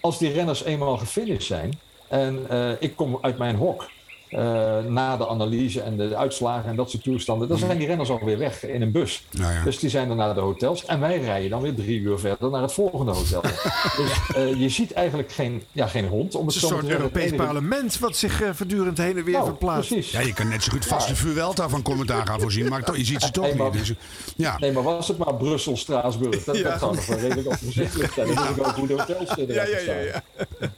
Als 0.00 0.18
die 0.18 0.32
renners 0.32 0.64
eenmaal 0.64 0.96
gefinished 0.98 1.42
zijn 1.44 1.78
en 2.08 2.46
eh, 2.48 2.70
ik 2.78 2.96
kom 2.96 3.18
uit 3.20 3.38
mijn 3.38 3.56
hok. 3.56 3.90
Eh, 4.32 4.78
na 4.88 5.16
de 5.16 5.28
analyse 5.28 5.80
en 5.80 5.96
de 5.96 6.16
uitslagen 6.16 6.70
en 6.70 6.76
dat 6.76 6.90
soort 6.90 7.02
toestanden, 7.02 7.48
dan 7.48 7.58
zijn 7.58 7.78
die 7.78 7.86
renners 7.86 8.10
alweer 8.10 8.38
weg 8.38 8.64
in 8.66 8.82
een 8.82 8.92
bus. 8.92 9.24
Nou 9.30 9.52
ja. 9.52 9.62
Dus 9.64 9.78
die 9.78 9.90
zijn 9.90 10.08
dan 10.08 10.16
naar 10.16 10.34
de 10.34 10.40
hotels 10.40 10.84
en 10.84 11.00
wij 11.00 11.20
rijden 11.20 11.50
dan 11.50 11.62
weer 11.62 11.74
drie 11.74 12.00
uur 12.00 12.18
verder 12.18 12.50
naar 12.50 12.62
het 12.62 12.72
volgende 12.72 13.12
hotel. 13.12 13.40
dus 14.00 14.36
eh, 14.36 14.60
je 14.60 14.68
ziet 14.68 14.92
eigenlijk 14.92 15.32
geen, 15.32 15.62
ja, 15.72 15.86
geen 15.86 16.06
hond. 16.08 16.34
Om 16.34 16.46
Het 16.46 16.54
het 16.54 16.64
is 16.64 16.70
een 16.70 16.76
soort 16.76 16.88
Europees 16.88 17.22
enige- 17.30 17.44
parlement 17.44 17.98
wat 17.98 18.16
zich 18.16 18.42
eh, 18.42 18.50
voortdurend 18.52 18.98
heen 18.98 19.16
en 19.18 19.24
weer 19.24 19.34
Nou, 19.34 19.46
verplaatst. 19.46 19.88
precies. 19.90 20.10
Ja, 20.12 20.20
je 20.20 20.32
kan 20.34 20.48
net 20.48 20.62
zo 20.62 20.72
goed 20.72 20.86
vast 20.86 21.08
de 21.08 21.16
Vuelta 21.16 21.68
van 21.68 21.82
commentaar 21.82 22.26
gaan 22.26 22.40
voorzien. 22.40 22.68
Maar 22.68 22.82
toch, 22.84 22.96
je 22.96 23.04
ziet 23.04 23.22
ze 23.22 23.30
toch 23.30 23.54
maar- 23.54 23.70
niet. 23.70 23.78
Dus, 23.86 23.92
ja. 24.36 24.58
Nee, 24.58 24.72
maar 24.72 24.82
was 24.82 25.08
het 25.08 25.18
maar 25.18 25.34
Brussel, 25.34 25.76
Straatsburg? 25.76 26.44
Dat, 26.44 26.56
Ja. 26.56 26.62
dat 26.70 26.78
zou 26.78 26.94
nog 26.94 27.06
wel 27.06 27.18
redelijk 27.18 27.48
overzichtelijk 27.48 28.12
zijn. 28.12 28.26
Dan 28.34 28.44
weet 28.46 28.56
ik 28.56 28.66
ook 28.66 28.74
hoe 28.76 28.86
de 28.86 28.92
hotels 28.94 29.28
eh, 29.28 29.48
eruit 29.48 29.80
staan. 29.82 29.96
Ja. 30.04 30.22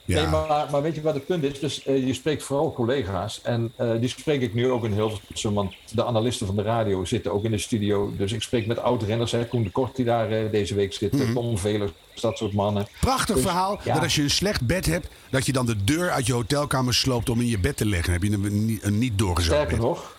Nee, 0.04 0.26
maar, 0.26 0.66
maar 0.70 0.82
weet 0.82 0.94
je 0.94 1.02
wat 1.02 1.14
het 1.14 1.26
punt 1.26 1.44
is? 1.44 1.60
Dus 1.60 1.82
je 1.84 2.14
spreekt 2.14 2.42
vooral 2.42 2.72
collega's. 2.72 3.40
En 3.44 3.72
eh, 3.76 3.90
die 4.00 4.08
spreek 4.08 4.40
ik 4.40 4.54
nu 4.54 4.70
ook 4.70 4.84
in 4.84 4.92
Hilversum. 4.92 5.54
Want 5.54 5.74
de 5.90 6.04
analisten 6.04 6.46
van 6.46 6.56
de 6.56 6.62
radio 6.62 7.04
zitten 7.04 7.32
ook 7.32 7.44
in 7.44 7.50
de 7.50 7.58
studio. 7.58 8.12
Dus 8.16 8.32
ik 8.32 8.42
spreek 8.42 8.66
met 8.66 8.78
oud-renners. 8.78 9.34
Koen 9.48 9.62
de 9.62 9.70
Kort 9.70 9.96
die 9.96 10.04
daar 10.04 10.30
eh, 10.30 10.50
deze 10.50 10.74
week 10.74 10.92
zit. 10.92 11.12
Mhm. 11.12 11.32
Tom 11.32 11.58
Velers, 11.58 11.90
dat 12.20 12.38
soort 12.38 12.52
mannen. 12.52 12.86
Prachtig 13.00 13.34
Dus, 13.34 13.44
verhaal. 13.44 13.80
ja. 13.84 13.94
Dat 13.94 14.02
als 14.02 14.14
je 14.14 14.22
een 14.22 14.30
slecht 14.30 14.66
bed 14.66 14.86
hebt, 14.86 15.08
dat 15.30 15.46
je 15.46 15.52
dan 15.52 15.66
de 15.66 15.84
deur 15.84 16.10
uit 16.10 16.26
je 16.26 16.32
hotelkamer 16.32 16.94
sloopt 16.94 17.28
om 17.30 17.40
in 17.40 17.46
je 17.48 17.58
bed 17.58 17.76
te 17.76 17.86
leggen. 17.86 18.12
Heb 18.12 18.22
je 18.22 18.32
een, 18.32 18.66
niet- 18.66 18.82
een 18.82 18.98
niet 18.98 19.18
doorgezout 19.18 19.54
Sterker 19.54 19.76
bed. 19.76 19.86
nog. 19.86 20.16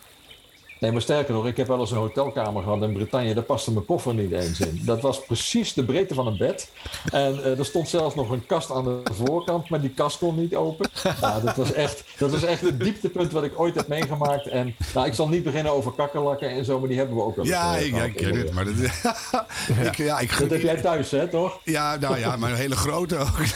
Nee, 0.86 0.94
maar 0.94 1.04
sterker 1.04 1.34
nog, 1.34 1.46
ik 1.46 1.56
heb 1.56 1.66
wel 1.66 1.80
eens 1.80 1.90
een 1.90 1.96
hotelkamer 1.96 2.62
gehad 2.62 2.82
in 2.82 2.92
Bretagne. 2.92 3.34
Daar 3.34 3.42
paste 3.42 3.72
mijn 3.72 3.84
koffer 3.84 4.14
niet 4.14 4.32
eens 4.32 4.60
in. 4.60 4.80
Dat 4.82 5.00
was 5.00 5.24
precies 5.24 5.72
de 5.72 5.84
breedte 5.84 6.14
van 6.14 6.26
een 6.26 6.36
bed. 6.36 6.70
En 7.12 7.44
eh, 7.44 7.58
er 7.58 7.64
stond 7.64 7.88
zelfs 7.88 8.14
nog 8.14 8.30
een 8.30 8.46
kast 8.46 8.70
aan 8.70 8.84
de 8.84 9.00
voorkant, 9.12 9.68
maar 9.68 9.80
die 9.80 9.90
kast 9.90 10.18
kon 10.18 10.34
niet 10.40 10.54
open. 10.54 10.90
Dat, 11.44 11.56
was 11.56 11.72
echt, 11.72 12.04
dat 12.18 12.30
was 12.30 12.42
echt 12.42 12.60
het 12.60 12.80
dieptepunt 12.80 13.32
wat 13.32 13.44
ik 13.44 13.60
ooit 13.60 13.74
heb 13.74 13.88
meegemaakt. 13.88 14.46
En 14.46 14.74
nou, 14.94 15.06
ik 15.06 15.14
zal 15.14 15.28
niet 15.28 15.42
beginnen 15.42 15.72
over 15.72 15.92
kakkerlakken 15.92 16.50
en 16.50 16.64
zo, 16.64 16.78
maar 16.78 16.88
die 16.88 16.98
hebben 16.98 17.16
we 17.16 17.22
ook 17.22 17.36
eens, 17.36 17.48
Ja, 17.48 17.76
eh, 17.76 17.86
ik, 17.86 17.96
ik 17.96 18.16
ken 18.16 18.36
het. 18.36 18.52
Maar 18.52 18.64
dat, 18.64 18.74
ik, 19.86 19.96
ja, 19.96 20.18
ik, 20.18 20.38
Dat 20.38 20.50
heb 20.50 20.62
jij 20.62 20.80
thuis, 20.80 21.10
hè, 21.10 21.28
toch? 21.28 21.60
Ja, 21.64 21.96
nou 21.96 22.18
ja, 22.18 22.36
maar 22.36 22.50
een 22.50 22.56
hele 22.56 22.76
grote 22.76 23.16
ook. 23.16 23.38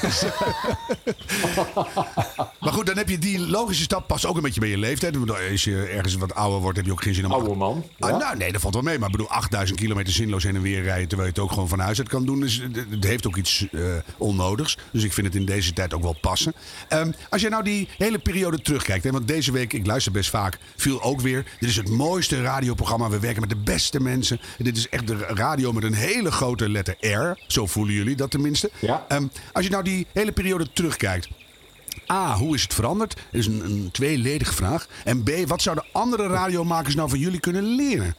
maar 2.60 2.72
goed, 2.72 2.86
dan 2.86 2.96
heb 2.96 3.08
je 3.08 3.18
die 3.18 3.38
logische 3.48 3.82
stap 3.82 4.06
pas 4.06 4.26
ook 4.26 4.36
een 4.36 4.42
beetje 4.42 4.60
bij 4.60 4.68
je 4.68 4.78
leeftijd. 4.78 5.16
Als 5.50 5.64
je 5.64 5.82
ergens 5.82 6.14
wat 6.14 6.34
ouder 6.34 6.60
wordt, 6.60 6.76
heb 6.76 6.86
je 6.86 6.92
ook 6.92 7.02
geen 7.02 7.14
Oude 7.28 7.54
man. 7.54 7.84
Ah, 7.98 8.18
nou, 8.18 8.36
nee, 8.36 8.52
dat 8.52 8.60
valt 8.60 8.74
wel 8.74 8.82
mee. 8.82 8.98
Maar 8.98 9.06
ik 9.08 9.16
bedoel, 9.16 9.30
8000 9.30 9.78
kilometer 9.78 10.12
zinloos 10.12 10.42
heen 10.42 10.54
en 10.56 10.62
weer 10.62 10.82
rijden... 10.82 11.08
terwijl 11.08 11.28
je 11.28 11.34
het 11.34 11.44
ook 11.44 11.52
gewoon 11.52 11.68
van 11.68 11.78
huis 11.78 11.98
uit 11.98 12.08
kan 12.08 12.24
doen. 12.24 12.40
Dus 12.40 12.62
het- 12.90 13.04
heeft 13.04 13.26
ook 13.26 13.36
iets 13.36 13.66
eh, 13.72 13.80
onnodigs. 14.18 14.78
Dus 14.92 15.04
ik 15.04 15.12
vind 15.12 15.26
het 15.26 15.36
in 15.36 15.44
deze 15.44 15.72
tijd 15.72 15.94
ook 15.94 16.02
wel 16.02 16.16
passen. 16.20 16.54
Ehm, 16.88 17.10
als 17.30 17.40
jij 17.40 17.50
nou 17.50 17.62
die 17.64 17.88
hele 17.98 18.18
periode 18.18 18.60
terugkijkt... 18.62 19.04
Hè, 19.04 19.10
want 19.10 19.28
deze 19.28 19.52
week, 19.52 19.72
ik 19.72 19.86
luister 19.86 20.12
best 20.12 20.30
vaak, 20.30 20.58
viel 20.76 21.02
ook 21.02 21.20
weer... 21.20 21.44
dit 21.60 21.68
is 21.68 21.76
het 21.76 21.88
mooiste 21.88 22.42
radioprogramma. 22.42 23.08
We 23.08 23.18
werken 23.20 23.40
met 23.40 23.50
de 23.50 23.56
beste 23.56 24.00
mensen. 24.00 24.40
En 24.58 24.64
dit 24.64 24.76
is 24.76 24.88
echt 24.88 25.06
de 25.06 25.16
radio 25.16 25.72
met 25.72 25.82
een 25.82 25.94
hele 25.94 26.30
grote 26.30 26.68
letter 26.68 26.96
R. 27.00 27.38
Zo 27.46 27.66
voelen 27.66 27.94
jullie 27.94 28.16
dat 28.16 28.30
tenminste. 28.30 28.70
Ja. 28.80 29.04
Ehm, 29.08 29.26
als 29.52 29.64
je 29.64 29.70
nou 29.70 29.84
die 29.84 30.06
hele 30.12 30.32
periode 30.32 30.72
terugkijkt... 30.72 31.28
A, 32.10 32.36
hoe 32.36 32.54
is 32.54 32.62
het 32.62 32.74
veranderd? 32.74 33.14
Dat 33.14 33.40
is 33.40 33.46
een, 33.46 33.64
een 33.64 33.88
tweeledige 33.92 34.54
vraag. 34.54 34.86
En 35.04 35.22
B, 35.22 35.30
wat 35.46 35.62
zouden 35.62 35.84
andere 35.92 36.26
radiomakers 36.26 36.94
nou 36.94 37.08
van 37.08 37.18
jullie 37.18 37.40
kunnen 37.40 37.62
leren? 37.62 38.14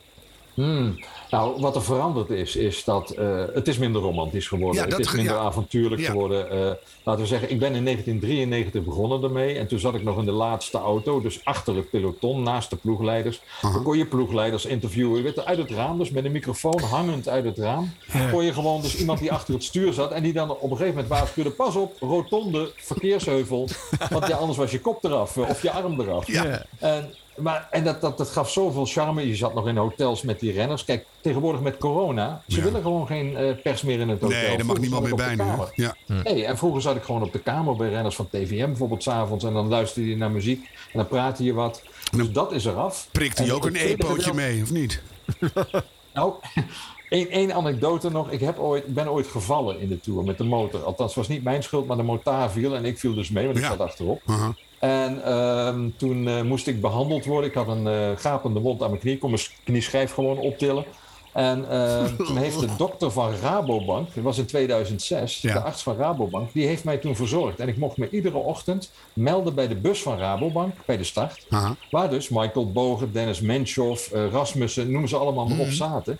Nou, 1.31 1.61
wat 1.61 1.75
er 1.75 1.83
veranderd 1.83 2.29
is, 2.29 2.55
is 2.55 2.83
dat 2.83 3.09
eh, 3.09 3.43
het 3.53 3.67
is 3.67 3.77
minder 3.77 4.01
romantisch 4.01 4.47
geworden. 4.47 4.81
Ja, 4.81 4.97
het 4.97 4.99
is 5.05 5.11
minder 5.11 5.33
ja. 5.33 5.39
avontuurlijk 5.39 6.01
Ja. 6.01 6.09
geworden. 6.09 6.51
Eh, 6.51 6.71
laten 7.03 7.21
we 7.21 7.27
zeggen, 7.27 7.51
ik 7.51 7.59
ben 7.59 7.75
in 7.75 7.83
1993 7.83 8.83
begonnen 8.83 9.23
ermee. 9.23 9.57
En 9.57 9.67
toen 9.67 9.79
zat 9.79 9.93
ik 9.93 10.03
nog 10.03 10.17
in 10.17 10.25
de 10.25 10.31
laatste 10.31 10.77
auto, 10.77 11.21
dus 11.21 11.39
achter 11.43 11.75
het 11.75 11.89
peloton, 11.89 12.43
naast 12.43 12.69
de 12.69 12.75
ploegleiders. 12.75 13.41
Dan 13.61 13.83
kon 13.83 13.97
je 13.97 14.05
ploegleiders 14.05 14.65
interviewen. 14.65 15.17
Je 15.17 15.23
werd 15.23 15.37
er 15.37 15.43
uit 15.43 15.57
het 15.57 15.71
raam, 15.71 15.97
dus 15.97 16.09
met 16.09 16.25
een 16.25 16.31
microfoon 16.31 16.81
hangend 16.81 17.27
uit 17.27 17.45
het 17.45 17.57
raam. 17.57 17.93
Kon 18.31 18.43
je 18.43 18.53
gewoon 18.53 18.81
dus 18.81 18.97
iemand 18.97 19.19
die 19.19 19.31
achter 19.31 19.53
het 19.53 19.63
stuur 19.63 19.93
zat. 19.93 20.11
En 20.11 20.23
die 20.23 20.33
dan 20.33 20.49
op 20.49 20.61
een 20.61 20.69
gegeven 20.69 20.87
moment 20.87 21.07
waarschuwde, 21.07 21.51
pas 21.51 21.75
op, 21.75 21.95
rotonde, 21.99 22.71
verkeersheuvel. 22.75 23.67
Want 24.09 24.27
ja, 24.27 24.37
anders 24.37 24.57
was 24.57 24.71
je 24.71 24.79
kop 24.79 25.03
eraf 25.03 25.37
eh, 25.37 25.49
of 25.49 25.61
je 25.61 25.71
arm 25.71 26.01
eraf. 26.01 26.27
Ja. 26.27 26.65
En, 26.79 27.13
maar, 27.37 27.67
en 27.71 27.83
dat, 27.83 28.01
dat, 28.01 28.17
dat 28.17 28.29
gaf 28.29 28.51
zoveel 28.51 28.85
charme. 28.85 29.27
Je 29.27 29.35
zat 29.35 29.53
nog 29.53 29.67
in 29.67 29.77
hotels 29.77 30.21
met 30.21 30.39
die 30.39 30.51
renners. 30.51 30.85
Kijk, 30.85 31.05
tegenwoordig 31.21 31.61
met 31.61 31.77
corona, 31.77 32.41
ze 32.47 32.57
Ja. 32.57 32.63
willen 32.63 32.81
gewoon 32.81 33.07
geen 33.07 33.35
eh, 33.37 33.55
pers 33.63 33.81
meer 33.81 33.99
in 33.99 34.09
het 34.09 34.21
hotel. 34.21 34.39
Nee, 34.47 34.57
daar 34.57 34.65
mag 34.65 34.77
niemand 34.79 35.01
meer 35.01 35.11
ik 35.11 35.17
bij 35.17 35.25
op 35.25 35.31
nu. 35.31 35.37
de 35.37 35.43
hè? 35.43 35.49
kamer. 35.49 35.71
Ja. 35.75 35.95
Nee, 36.23 36.45
en 36.45 36.57
vroeger 36.57 36.81
zat 36.81 36.95
ik 36.95 37.03
gewoon 37.03 37.23
op 37.23 37.31
de 37.33 37.39
kamer 37.39 37.75
bij 37.75 37.89
renners 37.89 38.15
van 38.15 38.29
TVM 38.29 38.65
bijvoorbeeld 38.65 39.03
s'avonds. 39.03 39.43
En 39.43 39.53
dan 39.53 39.67
luisterde 39.67 40.09
je 40.09 40.17
naar 40.17 40.31
muziek 40.31 40.63
en 40.63 40.91
dan 40.99 41.07
praatte 41.07 41.43
je 41.43 41.53
wat. 41.53 41.83
Dus 42.15 42.31
dat 42.31 42.51
is 42.51 42.65
eraf. 42.65 43.07
Prikt 43.11 43.37
En 43.37 43.45
hij 43.45 43.53
ook 43.53 43.65
een 43.65 43.75
epootje 43.75 44.33
mee, 44.33 44.61
of 44.61 44.71
niet? 44.71 45.01
nou, 46.13 46.33
één, 47.09 47.29
één 47.29 47.53
anekdote 47.53 48.09
nog. 48.11 48.29
Ik 48.31 48.39
heb 48.39 48.59
ooit, 48.59 48.85
ben 48.93 49.11
ooit 49.11 49.27
gevallen 49.27 49.79
in 49.79 49.87
de 49.87 49.99
Tour 49.99 50.23
met 50.23 50.37
de 50.37 50.43
motor. 50.43 50.83
Althans, 50.83 51.09
het 51.15 51.17
was 51.19 51.27
niet 51.27 51.43
mijn 51.43 51.63
schuld, 51.63 51.87
maar 51.87 51.97
de 51.97 52.03
motaar 52.03 52.51
viel 52.51 52.75
en 52.75 52.85
ik 52.85 52.99
viel 52.99 53.13
dus 53.13 53.29
mee, 53.29 53.45
want 53.45 53.57
ik 53.57 53.63
Ja. 53.63 53.69
zat 53.69 53.79
achterop. 53.79 54.21
En 54.79 55.23
ehm, 55.25 55.89
toen 55.97 56.27
eh, 56.27 56.41
moest 56.41 56.67
ik 56.67 56.81
behandeld 56.81 57.25
worden. 57.25 57.49
Ik 57.49 57.55
had 57.55 57.67
een 57.67 57.87
eh, 57.87 58.09
gapende 58.15 58.59
wond 58.59 58.81
aan 58.83 58.89
mijn 58.89 59.01
knie. 59.01 59.13
Ik 59.13 59.19
kon 59.19 59.29
mijn 59.31 59.41
knieschijf 59.63 60.13
gewoon 60.13 60.37
optillen. 60.37 60.85
En 61.33 61.69
ehm, 61.69 62.15
toen 62.27 62.37
heeft 62.37 62.59
de 62.59 62.67
dokter 62.77 63.11
van 63.11 63.33
Rabobank, 63.41 64.13
dat 64.15 64.23
was 64.23 64.37
in 64.37 64.45
2006, 64.45 65.41
Ja. 65.41 65.53
de 65.53 65.61
arts 65.61 65.83
van 65.83 65.95
Rabobank, 65.97 66.53
die 66.53 66.67
heeft 66.67 66.83
mij 66.83 66.97
toen 66.97 67.15
verzorgd. 67.15 67.59
En 67.59 67.67
ik 67.67 67.77
mocht 67.77 67.97
me 67.97 68.09
iedere 68.09 68.37
ochtend 68.37 68.91
melden 69.13 69.55
bij 69.55 69.67
de 69.67 69.75
bus 69.75 70.01
van 70.01 70.17
Rabobank, 70.17 70.73
bij 70.85 70.97
de 70.97 71.03
start. 71.03 71.45
Aha. 71.49 71.75
Waar 71.91 72.09
dus 72.09 72.29
Michael 72.29 72.71
Bogen, 72.71 73.11
Dennis 73.11 73.41
Menshoff, 73.41 74.11
eh, 74.11 74.31
Rasmussen, 74.31 74.91
noem 74.91 75.07
ze 75.07 75.17
allemaal 75.17 75.45
maar 75.47 75.59
op, 75.59 75.65
Mhm. 75.65 75.75
zaten. 75.75 76.17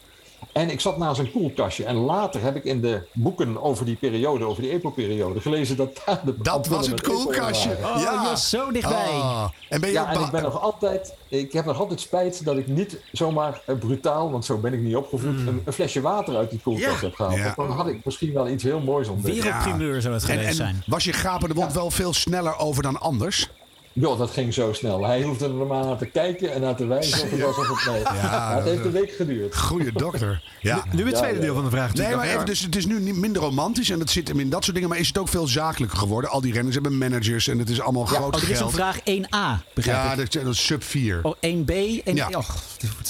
En 0.52 0.70
ik 0.70 0.80
zat 0.80 0.98
naast 0.98 1.20
een 1.20 1.32
koelkastje. 1.32 1.86
En 1.86 1.96
later 1.96 2.42
heb 2.42 2.56
ik 2.56 2.64
in 2.64 2.82
de 2.82 3.02
boeken 3.14 3.62
over 3.64 3.86
die 3.86 3.96
periode, 3.96 4.46
over 4.46 4.62
die 4.62 4.72
EPO-periode, 4.72 5.40
gelezen 5.42 5.76
dat 5.78 6.02
daar 6.06 6.22
de 6.26 6.36
Dat 6.42 6.68
was 6.68 6.88
het 6.88 7.02
koelkastje. 7.02 7.70
Oh, 7.84 8.00
je 8.00 8.20
was 8.24 8.50
zo 8.50 8.72
dichtbij. 8.72 9.08
Ah. 9.10 9.50
En 9.70 9.80
ben 9.82 9.90
je 9.90 9.96
Ja, 9.96 10.14
en 10.14 10.22
ik 10.22 10.32
ben 10.32 10.44
nog 10.44 10.62
altijd, 10.62 11.14
ik 11.28 11.54
heb 11.54 11.66
nog 11.66 11.80
altijd 11.80 12.02
spijt 12.02 12.46
dat 12.46 12.58
ik 12.58 12.68
niet 12.68 13.00
zomaar 13.12 13.62
eh, 13.66 13.76
brutaal, 13.76 14.32
want 14.32 14.46
zo 14.46 14.58
ben 14.58 14.74
ik 14.74 14.80
niet 14.80 14.96
opgevoed, 14.96 15.48
een, 15.48 15.62
een 15.66 15.74
flesje 15.74 16.02
water 16.02 16.36
uit 16.36 16.50
die 16.50 16.60
koelkast 16.60 17.02
Ja. 17.02 17.08
heb 17.08 17.16
gehaald. 17.16 17.36
Ja. 17.38 17.54
Dan 17.56 17.72
had 17.72 17.88
ik 17.88 18.06
misschien 18.06 18.34
wel 18.34 18.48
iets 18.48 18.64
heel 18.64 18.80
moois 18.80 19.08
ontdekt. 19.08 19.44
Wereldprimeur 19.44 20.02
zou 20.02 20.14
het 20.14 20.24
geweest 20.24 20.48
en 20.48 20.54
zijn. 20.56 20.84
was 20.88 21.04
je 21.04 21.14
gapende 21.14 21.54
wond 21.56 21.74
wel 21.74 21.92
veel 21.92 22.14
sneller 22.14 22.58
over 22.58 22.84
dan 22.84 23.00
anders? 23.00 23.50
Joh, 23.94 24.18
dat 24.18 24.32
ging 24.32 24.54
zo 24.54 24.74
snel. 24.74 25.06
Hij 25.06 25.22
hoefde 25.24 25.46
er 25.46 25.54
maar 25.54 25.86
naar 25.86 25.98
te 25.98 26.06
kijken 26.06 26.54
en 26.54 26.62
naar 26.62 26.76
te 26.76 26.86
wijzen 26.86 27.24
of 27.24 27.30
het 27.32 27.42
was 27.42 27.58
of 27.58 27.68
het 27.84 27.94
nee. 27.94 28.02
Ja, 28.02 28.56
het 28.56 28.64
heeft 28.64 28.86
een 28.86 28.92
week 28.92 29.12
geduurd. 29.12 29.58
Goeie 29.58 29.92
dokter. 29.92 30.44
Ja. 30.62 30.84
Nu 30.92 31.06
het 31.06 31.16
tweede 31.16 31.40
deel 31.40 31.54
van 31.54 31.64
de 31.64 31.70
vraag. 31.70 31.94
Nee, 31.94 32.16
maar 32.16 32.28
even, 32.28 32.46
dus 32.46 32.60
het 32.60 32.76
is 32.76 32.86
nu 32.86 33.00
niet 33.00 33.16
minder 33.16 33.42
romantisch 33.42 33.90
en 33.90 34.00
dat 34.00 34.10
zit 34.10 34.28
hem 34.28 34.40
in 34.40 34.50
dat 34.50 34.62
soort 34.64 34.74
dingen. 34.76 34.90
Maar 34.90 35.00
is 35.00 35.08
het 35.08 35.18
ook 35.18 35.28
veel 35.28 35.48
zakelijker 35.48 35.98
geworden? 35.98 36.30
Al 36.30 36.42
die 36.42 36.54
renners 36.54 36.74
hebben 36.76 36.98
managers 36.98 37.48
en 37.48 37.60
het 37.60 37.70
is 37.70 37.82
allemaal 37.82 38.06
groot 38.06 38.34
Oh, 38.36 38.40
dit 38.40 38.42
is 38.42 38.50
een 38.50 38.56
geld. 38.56 38.72
vraag 38.74 39.00
1A, 39.00 39.64
begrijp 39.74 39.98
Ja, 39.98 40.12
ik. 40.12 40.18
dat, 40.32 40.44
dat 40.44 40.54
is 40.54 40.66
sub 40.66 40.84
4. 40.84 41.20
Oh, 41.24 41.34
1B. 41.36 41.70
En, 42.04 42.16
Ja. 42.16 42.28
oh, 42.32 42.50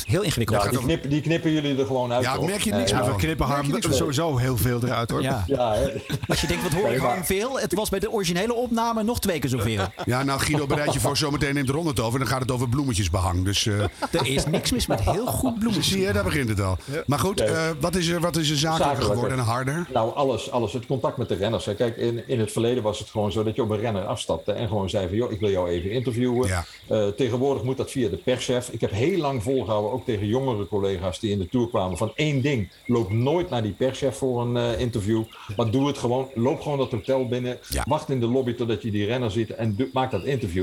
heel 0.06 0.22
ingewikkeld. 0.22 0.64
Ja, 0.64 0.70
die, 0.70 0.80
knip, 0.80 1.10
die 1.10 1.22
knippen 1.22 1.52
jullie 1.52 1.78
er 1.80 1.86
gewoon 1.86 2.12
uit. 2.14 2.24
Ja, 2.24 2.36
toch? 2.36 2.46
merk 2.46 2.62
je 2.62 2.72
niks 2.72 2.84
Nee, 2.92 2.94
meer 2.94 3.04
we 3.04 3.10
van. 3.10 3.20
knippen 3.20 3.46
Harm 3.46 3.82
van? 3.82 3.94
sowieso 3.94 4.38
heel 4.38 4.58
veel 4.58 4.80
eruit 4.84 5.10
hoor. 5.12 5.22
Ja. 5.22 5.44
Ja, 5.48 5.74
hè. 5.74 5.90
Als 6.28 6.42
je 6.42 6.48
denkt, 6.48 6.64
wat 6.64 6.72
hoor 6.74 6.90
ik 6.92 7.00
maar- 7.02 7.10
gewoon 7.10 7.26
veel? 7.26 7.60
Het 7.60 7.74
was 7.74 7.90
bij 7.90 8.00
de 8.00 8.12
originele 8.12 8.54
opname 8.54 9.04
nog 9.04 9.20
twee 9.20 9.40
keer 9.40 9.50
zoveel. 9.50 9.86
Ja, 10.06 10.24
nou 10.24 10.40
Guido, 10.40 10.66
bereid 10.76 10.94
je 10.94 11.00
voor 11.00 11.18
zometeen 11.18 11.54
neemt 11.54 11.70
Ron 11.70 11.88
het 11.88 12.00
over. 12.00 12.14
En 12.14 12.20
dan 12.20 12.28
gaat 12.28 12.42
het 12.42 12.52
over 12.52 12.70
bloemetjesbehang. 12.70 13.46
Dus 13.46 13.66
eh, 13.66 13.80
Er 14.22 14.28
is 14.28 14.46
niks 14.46 14.72
mis 14.72 14.86
met 14.88 15.02
heel 15.02 15.26
goed 15.26 15.60
bloemen. 15.60 15.84
zie 15.84 16.02
je, 16.02 16.14
daar 16.14 16.24
begint 16.24 16.50
het 16.50 16.62
al. 16.62 16.78
Maar 17.06 17.20
goed, 17.20 17.40
eh, 17.42 17.70
wat, 17.80 17.96
is 17.96 18.08
er, 18.08 18.20
wat 18.20 18.36
is 18.38 18.50
er 18.50 18.58
zakelijker 18.58 18.86
Zakelijker. 18.96 19.14
geworden 19.16 19.38
en 19.38 19.44
harder? 19.54 19.88
Nou, 19.94 20.16
alles, 20.16 20.52
alles. 20.52 20.74
Het 20.74 20.86
contact 20.86 21.18
met 21.18 21.30
de 21.30 21.36
renners. 21.36 21.66
hè. 21.66 21.76
Kijk, 21.76 21.98
in, 21.98 22.28
in 22.28 22.40
het 22.40 22.52
verleden 22.52 22.84
was 22.84 23.00
het 23.00 23.10
gewoon 23.10 23.32
zo 23.32 23.44
dat 23.44 23.56
je 23.56 23.62
op 23.62 23.70
een 23.70 23.80
renner 23.80 24.06
afstapte 24.06 24.52
en 24.52 24.68
gewoon 24.68 24.90
zei 24.90 25.08
van, 25.08 25.18
joh, 25.18 25.32
ik 25.32 25.40
wil 25.40 25.50
jou 25.50 25.70
even 25.70 25.92
interviewen. 25.92 26.48
Ja. 26.48 26.66
Eh, 26.88 27.08
tegenwoordig 27.08 27.64
moet 27.64 27.78
dat 27.78 27.92
via 27.92 28.10
de 28.10 28.18
perschef. 28.18 28.70
Ik 28.70 28.82
heb 28.82 28.92
heel 28.92 29.18
lang 29.18 29.44
volgehouden, 29.44 29.92
ook 29.92 30.06
tegen 30.06 30.28
jongere 30.28 30.68
collega's 30.68 31.20
die 31.20 31.32
in 31.32 31.40
de 31.40 31.48
Tour 31.50 31.68
kwamen, 31.70 31.98
van 31.98 32.12
één 32.16 32.42
ding. 32.42 32.70
Loop 32.86 33.12
nooit 33.12 33.50
naar 33.50 33.62
die 33.64 33.72
perschef 33.72 34.18
voor 34.18 34.42
een 34.42 34.58
eh, 34.58 34.80
interview. 34.80 35.24
Maar 35.58 35.72
doe 35.72 35.88
het 35.88 35.98
gewoon. 35.98 36.28
Loop 36.36 36.62
gewoon 36.62 36.78
dat 36.78 36.92
hotel 36.92 37.28
binnen. 37.28 37.58
Ja. 37.70 37.84
Wacht 37.88 38.10
in 38.10 38.20
de 38.20 38.28
lobby 38.28 38.54
totdat 38.54 38.82
je 38.82 38.92
die 38.92 39.06
renner 39.06 39.32
ziet 39.32 39.50
en 39.50 39.90
maak 39.94 40.12
dat 40.12 40.24
interview. 40.24 40.61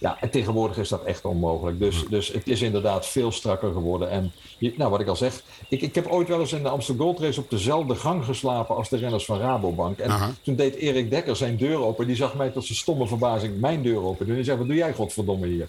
Ja, 0.00 0.16
en 0.20 0.30
tegenwoordig 0.30 0.76
is 0.78 0.88
dat 0.88 1.04
echt 1.04 1.24
onmogelijk. 1.24 1.78
Dus, 1.78 2.04
dus 2.10 2.28
het 2.32 2.48
is 2.48 2.62
inderdaad 2.62 3.06
veel 3.06 3.32
strakker 3.32 3.72
geworden. 3.72 4.10
En 4.10 4.32
je- 4.58 4.72
nou, 4.76 4.90
wat 4.90 5.00
ik 5.00 5.06
al 5.08 5.16
zeg, 5.16 5.42
ik, 5.68 5.82
ik 5.82 5.94
heb 5.94 6.06
ooit 6.06 6.28
wel 6.28 6.40
eens 6.40 6.52
in 6.52 6.62
de 6.62 6.68
Amsterdam 6.68 7.06
Gold 7.06 7.20
Race 7.20 7.40
op 7.40 7.50
dezelfde 7.50 7.94
gang 7.94 8.24
geslapen 8.24 8.76
als 8.76 8.88
de 8.88 8.96
renners 8.96 9.24
van 9.24 9.38
Rabobank. 9.38 9.98
En 9.98 10.10
Aha. 10.10 10.30
toen 10.42 10.56
deed 10.56 10.74
Erik 10.74 11.10
Dekker 11.10 11.36
zijn 11.36 11.56
deur 11.56 11.78
open. 11.82 12.06
Die 12.06 12.16
zag 12.16 12.34
mij 12.34 12.50
tot 12.50 12.64
zijn 12.64 12.78
stomme 12.78 13.06
verbazing 13.06 13.60
mijn 13.60 13.82
deur 13.82 14.02
open 14.02 14.18
doen. 14.18 14.28
En 14.28 14.34
die 14.34 14.44
zei, 14.44 14.58
wat 14.58 14.66
doe 14.66 14.76
jij 14.76 14.92
godverdomme 14.94 15.46
hier? 15.46 15.68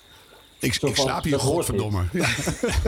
Ik, 0.60 0.74
slaap 0.94 1.24
hier, 1.24 1.40
godverdomme. 1.40 2.04
Ja. 2.12 2.28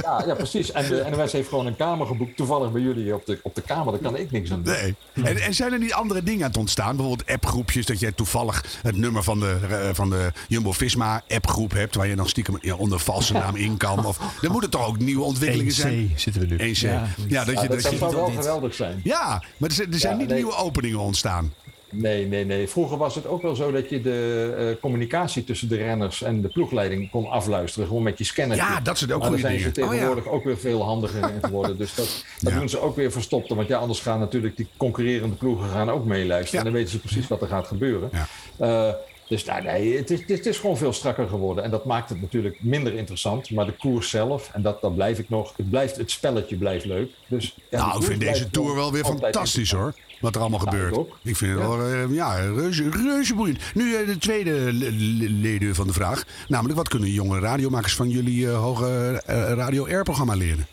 Ja, 0.02 0.24
ja 0.28 0.34
precies. 0.36 0.72
En 0.72 0.88
de 0.88 1.08
NOS 1.16 1.32
heeft 1.32 1.50
gewoon 1.50 1.66
een 1.66 1.76
kamer 1.76 2.08
geboekt. 2.08 2.38
Toevallig 2.38 2.72
bij 2.72 2.82
jullie 2.82 3.16
op 3.16 3.26
de, 3.26 3.40
op 3.44 3.56
de 3.56 3.62
kamer. 3.62 3.92
Daar 3.92 4.02
kan 4.02 4.18
ik 4.18 4.32
niks 4.32 4.52
aan 4.52 4.64
doen. 4.64 4.74
Nee. 4.74 4.96
En, 5.26 5.38
en 5.42 5.54
zijn 5.54 5.74
er 5.74 5.80
niet 5.80 5.94
andere 5.94 6.24
dingen 6.24 6.42
aan 6.42 6.48
het 6.50 6.58
ontstaan? 6.58 6.96
Bijvoorbeeld 6.96 7.30
appgroepjes, 7.30 7.86
dat 7.86 8.00
jij 8.00 8.12
toevallig 8.12 8.66
het 8.82 8.98
nummer 8.98 9.24
van 9.24 9.40
de, 9.40 9.58
eh, 9.70 9.90
van 9.94 10.10
de 10.10 10.32
Jumbo-Visma 10.48 11.22
appgroep 11.28 11.72
hebt... 11.72 11.96
waar 11.96 12.08
je 12.08 12.16
dan 12.16 12.30
stiekem 12.30 12.60
onder 12.78 13.00
valse 13.00 13.34
naam 13.34 13.56
in 13.56 13.78
kan. 13.78 14.06
Of, 14.06 14.20
er 14.42 14.52
moeten 14.52 14.70
toch 14.70 14.88
ook 14.88 14.98
nieuwe 15.00 15.24
ontwikkelingen 15.24 15.74
zijn? 15.74 16.10
1C 16.10 16.16
zitten 16.16 16.42
we 16.42 16.48
nu. 16.48 16.58
1C. 16.74 16.78
Ja, 16.78 17.08
Ja. 17.28 17.44
dat 17.46 17.54
Ja, 17.56 17.62
je, 17.62 17.68
dat, 17.68 17.82
zou 17.82 18.00
wel 18.00 18.26
dit. 18.26 18.36
geweldig 18.36 18.74
zijn. 18.74 19.02
ja 19.04 19.44
maar 19.58 19.70
er 19.70 19.76
zijn, 19.76 19.94
er 19.94 20.00
zijn 20.00 20.14
Ja, 20.14 20.20
niet 20.20 20.28
nee. 20.28 20.38
nieuwe 20.38 20.56
openingen 20.56 21.00
ontstaan. 21.00 21.54
Nee, 21.92 22.28
nee, 22.28 22.46
nee. 22.46 22.68
Vroeger 22.68 22.98
was 22.98 23.16
het 23.16 23.28
ook 23.28 23.42
wel 23.42 23.56
zo 23.56 23.72
dat 23.72 23.90
je 23.90 24.02
de 24.02 24.54
eh, 24.58 24.82
communicatie 24.82 25.44
tussen 25.44 25.68
de 25.70 25.76
renners 25.78 26.22
en 26.24 26.42
de 26.42 26.48
ploegleiding 26.48 27.10
kon 27.10 27.30
afluisteren. 27.30 27.88
Gewoon 27.88 28.04
met 28.04 28.18
je 28.18 28.24
scanner. 28.24 28.58
Ja, 28.58 28.80
dat 28.80 28.98
zijn 28.98 29.14
ook 29.14 29.20
Maar 29.20 29.28
goede 29.28 29.42
zijn 29.44 29.60
ze. 29.60 29.68
Oh, 29.68 29.74
ja. 29.76 29.90
tegenwoordig 29.90 30.28
ook 30.28 30.44
weer 30.44 30.58
veel 30.58 30.84
handiger 30.84 31.34
in 31.34 31.40
geworden. 31.44 31.78
Dus 31.82 31.96
dat, 31.96 32.26
dat 32.40 32.52
Ja. 32.54 32.60
doen 32.60 32.70
ze 32.70 32.80
ook 32.80 32.96
weer 32.96 33.12
verstopte. 33.12 33.56
Want 33.56 33.68
ja, 33.68 33.78
anders 33.78 34.00
gaan 34.00 34.20
natuurlijk 34.20 34.58
die 34.58 34.68
concurrerende 34.78 35.36
ploegen 35.36 35.70
gaan 35.70 35.90
ook 35.92 36.06
meeluisteren. 36.06 36.52
Ja. 36.52 36.58
En 36.58 36.64
dan 36.64 36.74
weten 36.74 36.92
ze 36.92 37.00
precies 37.00 37.28
wat 37.28 37.42
er 37.42 37.48
gaat 37.48 37.68
gebeuren. 37.68 38.10
Ja. 38.58 38.98
Dus 39.32 39.46
nou, 39.46 39.64
nee, 39.64 39.98
het 39.98 40.10
is, 40.12 40.20
het 40.28 40.46
is 40.46 40.58
gewoon 40.58 40.78
veel 40.78 40.94
strakker 40.94 41.28
geworden. 41.28 41.64
En 41.64 41.72
dat 41.72 41.86
maakt 41.86 42.10
het 42.10 42.22
natuurlijk 42.22 42.58
minder 42.60 42.94
interessant. 42.94 43.52
Maar 43.52 43.66
de 43.66 43.72
koers 43.78 44.10
zelf, 44.10 44.50
en 44.54 44.62
dat, 44.62 44.82
dat 44.82 44.96
blijf 44.96 45.20
ik 45.20 45.30
nog. 45.30 45.54
Het, 45.58 45.70
blijft, 45.70 45.96
het 45.98 46.12
spelletje 46.12 46.56
blijft 46.58 46.86
leuk. 46.86 47.12
Dus, 47.28 47.56
ja, 47.70 47.86
nou, 47.88 48.00
ik 48.00 48.06
vind 48.08 48.20
deze 48.20 48.50
tour 48.50 48.76
wel 48.76 48.92
weer 48.92 49.06
fantastisch 49.06 49.72
hoor. 49.72 49.94
Wat 50.20 50.36
er 50.36 50.42
allemaal 50.42 50.60
Ja, 50.66 50.70
gebeurt. 50.72 51.08
ik 51.24 51.36
vind 51.36 51.52
het 51.52 51.62
Ja. 51.62 51.68
wel 51.78 51.86
eh, 51.86 52.14
ja, 52.16 52.36
reuze, 52.36 52.90
reuze 52.90 53.36
boeiend. 53.36 53.60
Nu 53.74 53.96
eh, 53.96 54.06
de 54.08 54.18
tweede 54.18 54.52
le- 54.52 54.90
le- 54.90 55.30
leden 55.30 55.76
van 55.76 55.88
de 55.88 55.94
vraag. 55.94 56.24
Namelijk, 56.48 56.78
wat 56.78 56.88
kunnen 56.88 57.10
jonge 57.10 57.40
radiomakers 57.40 57.96
van 57.96 58.10
jullie 58.10 58.48
eh, 58.50 58.58
hoge 58.60 59.22
eh, 59.26 59.52
radio 59.54 59.86
R-programma 60.00 60.34
leren? 60.36 60.68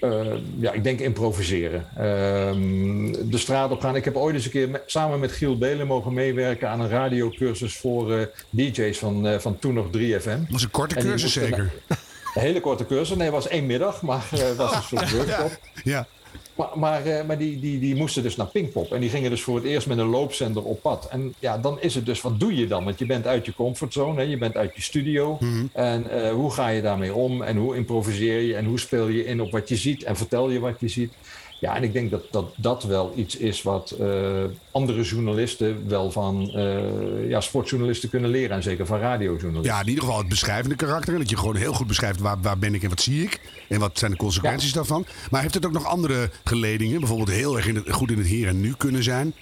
Eh, 0.00 0.20
ja, 0.58 0.72
ik 0.72 0.84
denk 0.84 1.00
improviseren. 1.00 1.86
Ehm, 1.96 3.30
de 3.30 3.38
straat 3.38 3.70
op 3.70 3.80
gaan. 3.80 3.96
Ik 3.96 4.04
heb 4.04 4.16
ooit 4.16 4.34
eens 4.34 4.44
een 4.44 4.50
keer 4.50 4.82
samen 4.86 5.20
met 5.20 5.32
Giel 5.32 5.58
Belen 5.58 5.86
mogen 5.86 6.14
meewerken 6.14 6.68
aan 6.68 6.80
een 6.80 6.88
radiocursus 6.88 7.76
voor 7.76 8.12
eh, 8.12 8.26
DJ's 8.50 8.98
van, 8.98 9.26
eh, 9.26 9.38
van 9.38 9.58
toen 9.58 9.74
nog 9.74 9.86
3FM. 9.90 10.38
was 10.50 10.62
een 10.62 10.70
korte 10.70 10.94
cursus 10.94 11.32
zeker. 11.32 11.72
Een 12.34 12.42
hele 12.42 12.60
korte 12.60 12.86
cursus. 12.86 13.16
Nee, 13.16 13.26
het 13.26 13.34
was 13.34 13.48
één 13.48 13.66
middag, 13.66 14.02
maar 14.02 14.24
eh, 14.32 14.52
was 14.56 14.74
een 14.74 14.82
soort 14.82 15.10
workshop. 15.16 15.58
Ja. 15.84 16.06
Maar, 16.54 16.68
maar, 16.74 17.04
eh, 17.04 17.26
maar 17.26 17.38
die, 17.38 17.60
die, 17.60 17.78
die 17.78 17.96
moesten 17.96 18.22
dus 18.22 18.36
naar 18.36 18.46
Pinkpop. 18.46 18.92
En 18.92 19.00
die 19.00 19.10
gingen 19.10 19.30
dus 19.30 19.42
voor 19.42 19.56
het 19.56 19.64
eerst 19.64 19.86
met 19.86 19.98
een 19.98 20.06
loopzender 20.06 20.64
op 20.64 20.82
pad. 20.82 21.08
En 21.10 21.34
ja, 21.38 21.58
dan 21.58 21.80
is 21.80 21.94
het 21.94 22.06
dus, 22.06 22.20
wat 22.20 22.40
doe 22.40 22.56
je 22.56 22.66
dan? 22.66 22.84
Want 22.84 22.98
je 22.98 23.06
bent 23.06 23.26
uit 23.26 23.46
je 23.46 23.54
comfortzone, 23.54 24.20
hè? 24.20 24.22
je 24.22 24.38
bent 24.38 24.56
uit 24.56 24.74
je 24.74 24.82
studio. 24.82 25.36
Mhm. 25.40 25.66
En 25.72 26.10
eh, 26.10 26.32
hoe 26.32 26.50
ga 26.50 26.68
je 26.68 26.82
daarmee 26.82 27.14
om? 27.14 27.42
En 27.42 27.56
hoe 27.56 27.76
improviseer 27.76 28.40
je? 28.40 28.54
En 28.54 28.64
hoe 28.64 28.78
speel 28.78 29.08
je 29.08 29.24
in 29.24 29.40
op 29.40 29.50
wat 29.50 29.68
je 29.68 29.76
ziet? 29.76 30.02
En 30.02 30.16
vertel 30.16 30.50
je 30.50 30.60
wat 30.60 30.80
je 30.80 30.88
ziet? 30.88 31.12
Ja, 31.60 31.76
en 31.76 31.82
ik 31.82 31.92
denk 31.92 32.10
dat 32.10 32.22
dat, 32.30 32.52
dat 32.56 32.82
wel 32.82 33.12
iets 33.16 33.36
is 33.36 33.62
wat 33.62 33.90
eh, 33.90 34.44
andere 34.70 35.02
journalisten 35.02 35.88
wel 35.88 36.10
van 36.10 36.50
eh, 36.54 37.28
ja, 37.28 37.40
sportjournalisten 37.40 38.08
kunnen 38.08 38.30
leren. 38.30 38.56
En 38.56 38.62
zeker 38.62 38.86
van 38.86 38.98
radiojournalisten. 38.98 39.74
ja, 39.74 39.80
in 39.80 39.88
ieder 39.88 40.04
geval 40.04 40.18
het 40.18 40.28
beschrijvende 40.28 40.76
karakter. 40.76 41.18
Dat 41.18 41.30
je 41.30 41.36
gewoon 41.36 41.56
heel 41.56 41.72
goed 41.72 41.86
beschrijft 41.86 42.20
waar, 42.20 42.40
waar 42.40 42.58
ben 42.58 42.74
ik 42.74 42.82
en 42.82 42.88
wat 42.88 43.00
zie 43.00 43.22
ik. 43.22 43.40
En 43.68 43.80
wat 43.80 43.98
zijn 43.98 44.10
de 44.10 44.16
consequenties 44.16 44.72
daarvan. 44.72 45.06
Maar 45.30 45.42
heeft 45.42 45.54
het 45.54 45.66
ook 45.66 45.72
nog 45.72 45.84
andere 45.84 46.30
geledingen? 46.44 46.98
Bijvoorbeeld 46.98 47.30
heel 47.30 47.56
erg 47.56 47.66
in 47.66 47.74
het, 47.74 47.90
goed 47.90 48.10
in 48.10 48.18
het 48.18 48.26
hier 48.26 48.48
en 48.48 48.60
nu 48.60 48.74
kunnen 48.76 49.02
zijn. 49.02 49.34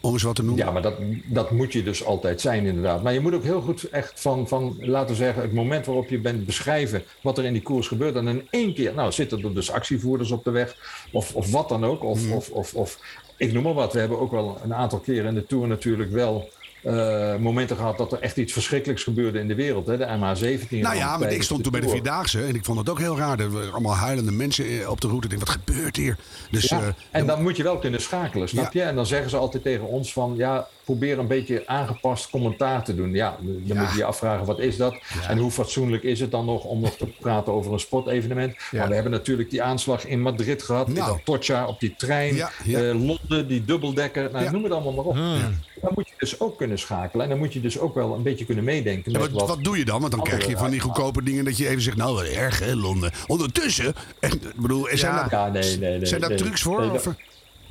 Om 0.00 0.12
eens 0.12 0.22
wat 0.22 0.34
te 0.34 0.42
noemen. 0.42 0.64
Ja, 0.64 0.70
maar 0.70 0.82
dat, 0.82 0.94
dat 1.24 1.50
moet 1.50 1.72
je 1.72 1.82
dus 1.82 2.04
altijd 2.04 2.40
zijn, 2.40 2.66
inderdaad. 2.66 3.02
Maar 3.02 3.12
je 3.12 3.20
moet 3.20 3.34
ook 3.34 3.42
heel 3.42 3.60
goed 3.60 3.88
echt 3.88 4.20
van, 4.20 4.48
van, 4.48 4.76
laten 4.80 5.08
we 5.08 5.14
zeggen, 5.14 5.42
het 5.42 5.52
moment 5.52 5.86
waarop 5.86 6.08
je 6.08 6.18
bent 6.18 6.46
beschrijven 6.46 7.02
wat 7.22 7.38
er 7.38 7.44
in 7.44 7.52
die 7.52 7.62
koers 7.62 7.88
gebeurt. 7.88 8.14
En 8.14 8.28
in 8.28 8.46
één 8.50 8.74
keer, 8.74 8.94
nou, 8.94 9.12
zitten 9.12 9.42
er 9.42 9.54
dus 9.54 9.70
actievoerders 9.70 10.30
op 10.30 10.44
de 10.44 10.50
weg, 10.50 10.76
of, 11.12 11.34
of 11.34 11.50
wat 11.50 11.68
dan 11.68 11.84
ook. 11.84 12.04
Of, 12.04 12.32
of, 12.32 12.50
of, 12.50 12.74
of, 12.74 12.98
ik 13.36 13.52
noem 13.52 13.62
maar 13.62 13.74
wat. 13.74 13.92
We 13.92 13.98
hebben 13.98 14.20
ook 14.20 14.30
wel 14.30 14.58
een 14.62 14.74
aantal 14.74 14.98
keren 14.98 15.28
in 15.28 15.34
de 15.34 15.46
Tour 15.46 15.66
natuurlijk 15.66 16.10
wel 16.10 16.48
eh, 16.82 17.36
momenten 17.36 17.76
gehad 17.76 17.98
dat 17.98 18.12
er 18.12 18.20
echt 18.20 18.36
iets 18.36 18.52
verschrikkelijks 18.52 19.02
gebeurde 19.02 19.38
in 19.38 19.48
de 19.48 19.54
wereld. 19.54 19.86
Hè? 19.86 19.96
De 19.96 20.04
MH17. 20.06 20.68
Nou 20.68 20.96
ja, 20.96 21.18
maar 21.18 21.32
ik 21.32 21.42
stond 21.42 21.62
toen 21.62 21.72
bij 21.72 21.80
de. 21.80 21.88
Vierdaagse 21.88 22.44
en 22.44 22.54
ik 22.54 22.64
vond 22.64 22.78
het 22.78 22.88
ook 22.88 22.98
heel 22.98 23.18
raar. 23.18 23.40
Er 23.40 23.50
waren 23.50 23.72
allemaal 23.72 23.94
huilende 23.94 24.32
mensen 24.32 24.64
eh, 24.80 24.90
op 24.90 25.00
de 25.00 25.06
route. 25.08 25.24
Ik 25.28 25.30
denk, 25.38 25.46
wat 25.46 25.58
gebeurt 25.64 25.96
hier? 25.96 26.16
Dus 26.50 26.68
Ja, 26.68 26.80
eh, 26.80 26.86
en 27.10 27.26
dan 27.26 27.42
moet 27.42 27.56
je 27.56 27.62
wel 27.62 27.78
kunnen 27.78 28.00
schakelen, 28.00 28.48
snap 28.48 28.72
Ja. 28.72 28.80
je? 28.82 28.86
En 28.88 28.94
dan 28.94 29.06
zeggen 29.06 29.30
ze 29.30 29.36
altijd 29.36 29.62
tegen 29.62 29.86
ons 29.86 30.12
van, 30.12 30.34
ja, 30.36 30.68
probeer 30.88 31.18
een 31.18 31.26
beetje 31.26 31.62
aangepast 31.66 32.30
commentaar 32.30 32.84
te 32.84 32.94
doen. 32.94 33.12
Ja, 33.14 33.36
dan 33.42 33.60
Ja. 33.76 33.82
moet 33.82 33.90
je 33.92 33.96
je 33.96 34.04
afvragen, 34.04 34.46
wat 34.46 34.58
is 34.58 34.76
dat? 34.76 34.94
En 35.28 35.38
hoe 35.38 35.50
fatsoenlijk 35.50 36.02
is 36.02 36.20
het 36.20 36.30
dan 36.30 36.44
nog 36.44 36.64
om 36.64 36.80
nog 36.80 36.96
te 36.96 37.06
praten 37.06 37.52
over 37.52 37.72
een 37.72 37.78
sportevenement? 37.80 38.54
Maar 38.72 38.88
we 38.88 38.94
hebben 38.94 39.12
natuurlijk 39.12 39.50
die 39.50 39.62
aanslag 39.62 40.06
in 40.06 40.20
Madrid 40.22 40.62
gehad, 40.62 40.88
in 40.88 40.94
Nou. 40.94 41.16
Atocha, 41.18 41.66
op 41.66 41.80
die 41.80 41.94
trein, 41.96 42.34
Ja, 42.34 42.50
ja. 42.64 42.78
eh, 42.88 42.94
Londen, 43.06 43.48
die 43.48 43.64
dubbeldekker, 43.64 44.30
nou, 44.32 44.44
Ja. 44.44 44.50
noem 44.50 44.62
het 44.62 44.72
allemaal 44.72 44.92
maar 44.92 45.04
op. 45.04 45.14
Dan 45.14 45.92
moet 45.94 46.08
je 46.08 46.14
dus 46.18 46.40
ook 46.40 46.58
kunnen 46.58 46.78
schakelen 46.78 47.24
en 47.24 47.30
dan 47.30 47.38
moet 47.38 47.52
je 47.52 47.60
dus 47.60 47.78
ook 47.78 47.94
wel 47.94 48.14
een 48.14 48.22
beetje 48.22 48.44
kunnen 48.44 48.64
meedenken 48.64 49.12
Ja, 49.12 49.18
wat, 49.18 49.30
wat 49.30 49.64
doe 49.64 49.78
je 49.78 49.84
dan? 49.84 50.00
Want 50.00 50.12
dan 50.12 50.22
krijg 50.22 50.46
je 50.46 50.56
van 50.56 50.70
die 50.70 50.80
goedkope 50.80 51.22
dingen 51.22 51.44
dat 51.44 51.56
je 51.56 51.68
even 51.68 51.82
zegt, 51.82 51.96
nou 51.96 52.26
erg 52.26 52.58
hè, 52.58 52.74
Londen. 52.74 53.10
Ondertussen, 53.26 53.94
en, 54.20 54.32
ik 54.32 54.54
bedoel, 54.56 54.88
zijn, 54.92 55.14
Ja. 55.14 55.28
daar, 55.28 55.46
Ja, 55.46 55.52
nee, 55.52 55.78
nee, 55.78 55.96
nee. 55.98 56.06
zijn 56.06 56.20
daar 56.20 56.34
trucs 56.36 56.62
voor? 56.62 56.90
Of? 56.90 57.08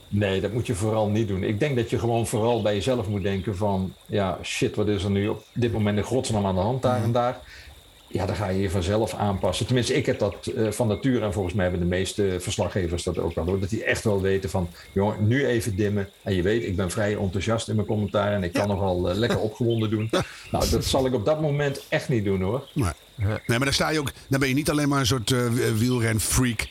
Nee, 0.10 0.42
dat 0.42 0.52
moet 0.54 0.68
je 0.68 0.76
vooral 0.76 1.08
niet 1.10 1.28
doen. 1.28 1.44
Ik 1.44 1.60
denk 1.60 1.76
dat 1.76 1.90
je 1.90 2.00
gewoon 2.00 2.28
vooral 2.28 2.62
bij 2.62 2.74
jezelf 2.74 3.08
moet 3.08 3.24
denken 3.24 3.58
van... 3.58 3.94
ja, 4.06 4.40
shit, 4.44 4.76
wat 4.76 4.88
is 4.88 5.04
er 5.04 5.10
nu 5.10 5.28
op 5.28 5.44
dit 5.54 5.72
moment 5.74 5.98
in 5.98 6.04
godsnaam 6.04 6.46
aan 6.46 6.56
de 6.56 6.62
hand 6.62 6.82
daar 6.82 7.04
en 7.04 7.12
daar? 7.12 7.40
Ja, 8.10 8.26
dan 8.26 8.36
ga 8.36 8.48
je 8.48 8.62
je 8.62 8.70
vanzelf 8.70 9.14
aanpassen. 9.14 9.66
Tenminste, 9.66 9.94
ik 9.94 10.06
heb 10.06 10.20
dat 10.20 10.46
eh, 10.56 10.72
van 10.72 10.88
nature 10.88 11.26
en 11.26 11.34
volgens 11.34 11.54
mij 11.54 11.64
hebben 11.64 11.82
de 11.82 11.96
meeste 11.96 12.38
verslaggevers 12.40 13.04
dat 13.04 13.18
ook 13.18 13.36
wel. 13.36 13.46
Hoor. 13.46 13.60
Dat 13.60 13.70
die 13.70 13.84
echt 13.84 14.04
wel 14.04 14.22
weten 14.22 14.50
van, 14.50 14.70
jongen, 14.92 15.28
nu 15.28 15.46
even 15.46 15.76
dimmen. 15.76 16.10
En 16.24 16.36
je 16.36 16.42
weet, 16.42 16.64
ik 16.64 16.76
ben 16.76 16.92
vrij 16.92 17.18
enthousiast 17.18 17.68
in 17.70 17.76
mijn 17.76 17.88
commentaar 17.88 18.34
en 18.34 18.44
ik 18.44 18.54
kan 18.54 18.68
nogal 18.68 19.10
eh, 19.10 19.16
lekker 19.16 19.40
opgewonden 19.40 19.90
doen. 19.90 20.10
Nou, 20.52 20.70
dat 20.70 20.86
zal 20.86 21.06
ik 21.06 21.14
op 21.14 21.26
dat 21.26 21.42
moment 21.42 21.82
echt 21.90 22.10
niet 22.10 22.26
doen 22.26 22.42
hoor. 22.42 22.68
Nee. 22.74 22.92
nee, 23.16 23.38
maar 23.48 23.60
dan 23.60 23.74
sta 23.74 23.90
je 23.90 24.00
ook, 24.00 24.12
dan 24.28 24.40
ben 24.40 24.50
je 24.50 24.56
niet 24.56 24.70
alleen 24.70 24.90
maar 24.90 25.00
een 25.00 25.06
soort 25.06 25.32
eh, 25.32 25.48
wielrenfreak. 25.78 26.68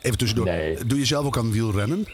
Even 0.00 0.18
tussendoor, 0.18 0.46
Nee. 0.46 0.78
doe 0.86 0.98
je 0.98 1.04
zelf 1.04 1.26
ook 1.26 1.36
aan 1.38 1.52
wielrennen? 1.52 2.06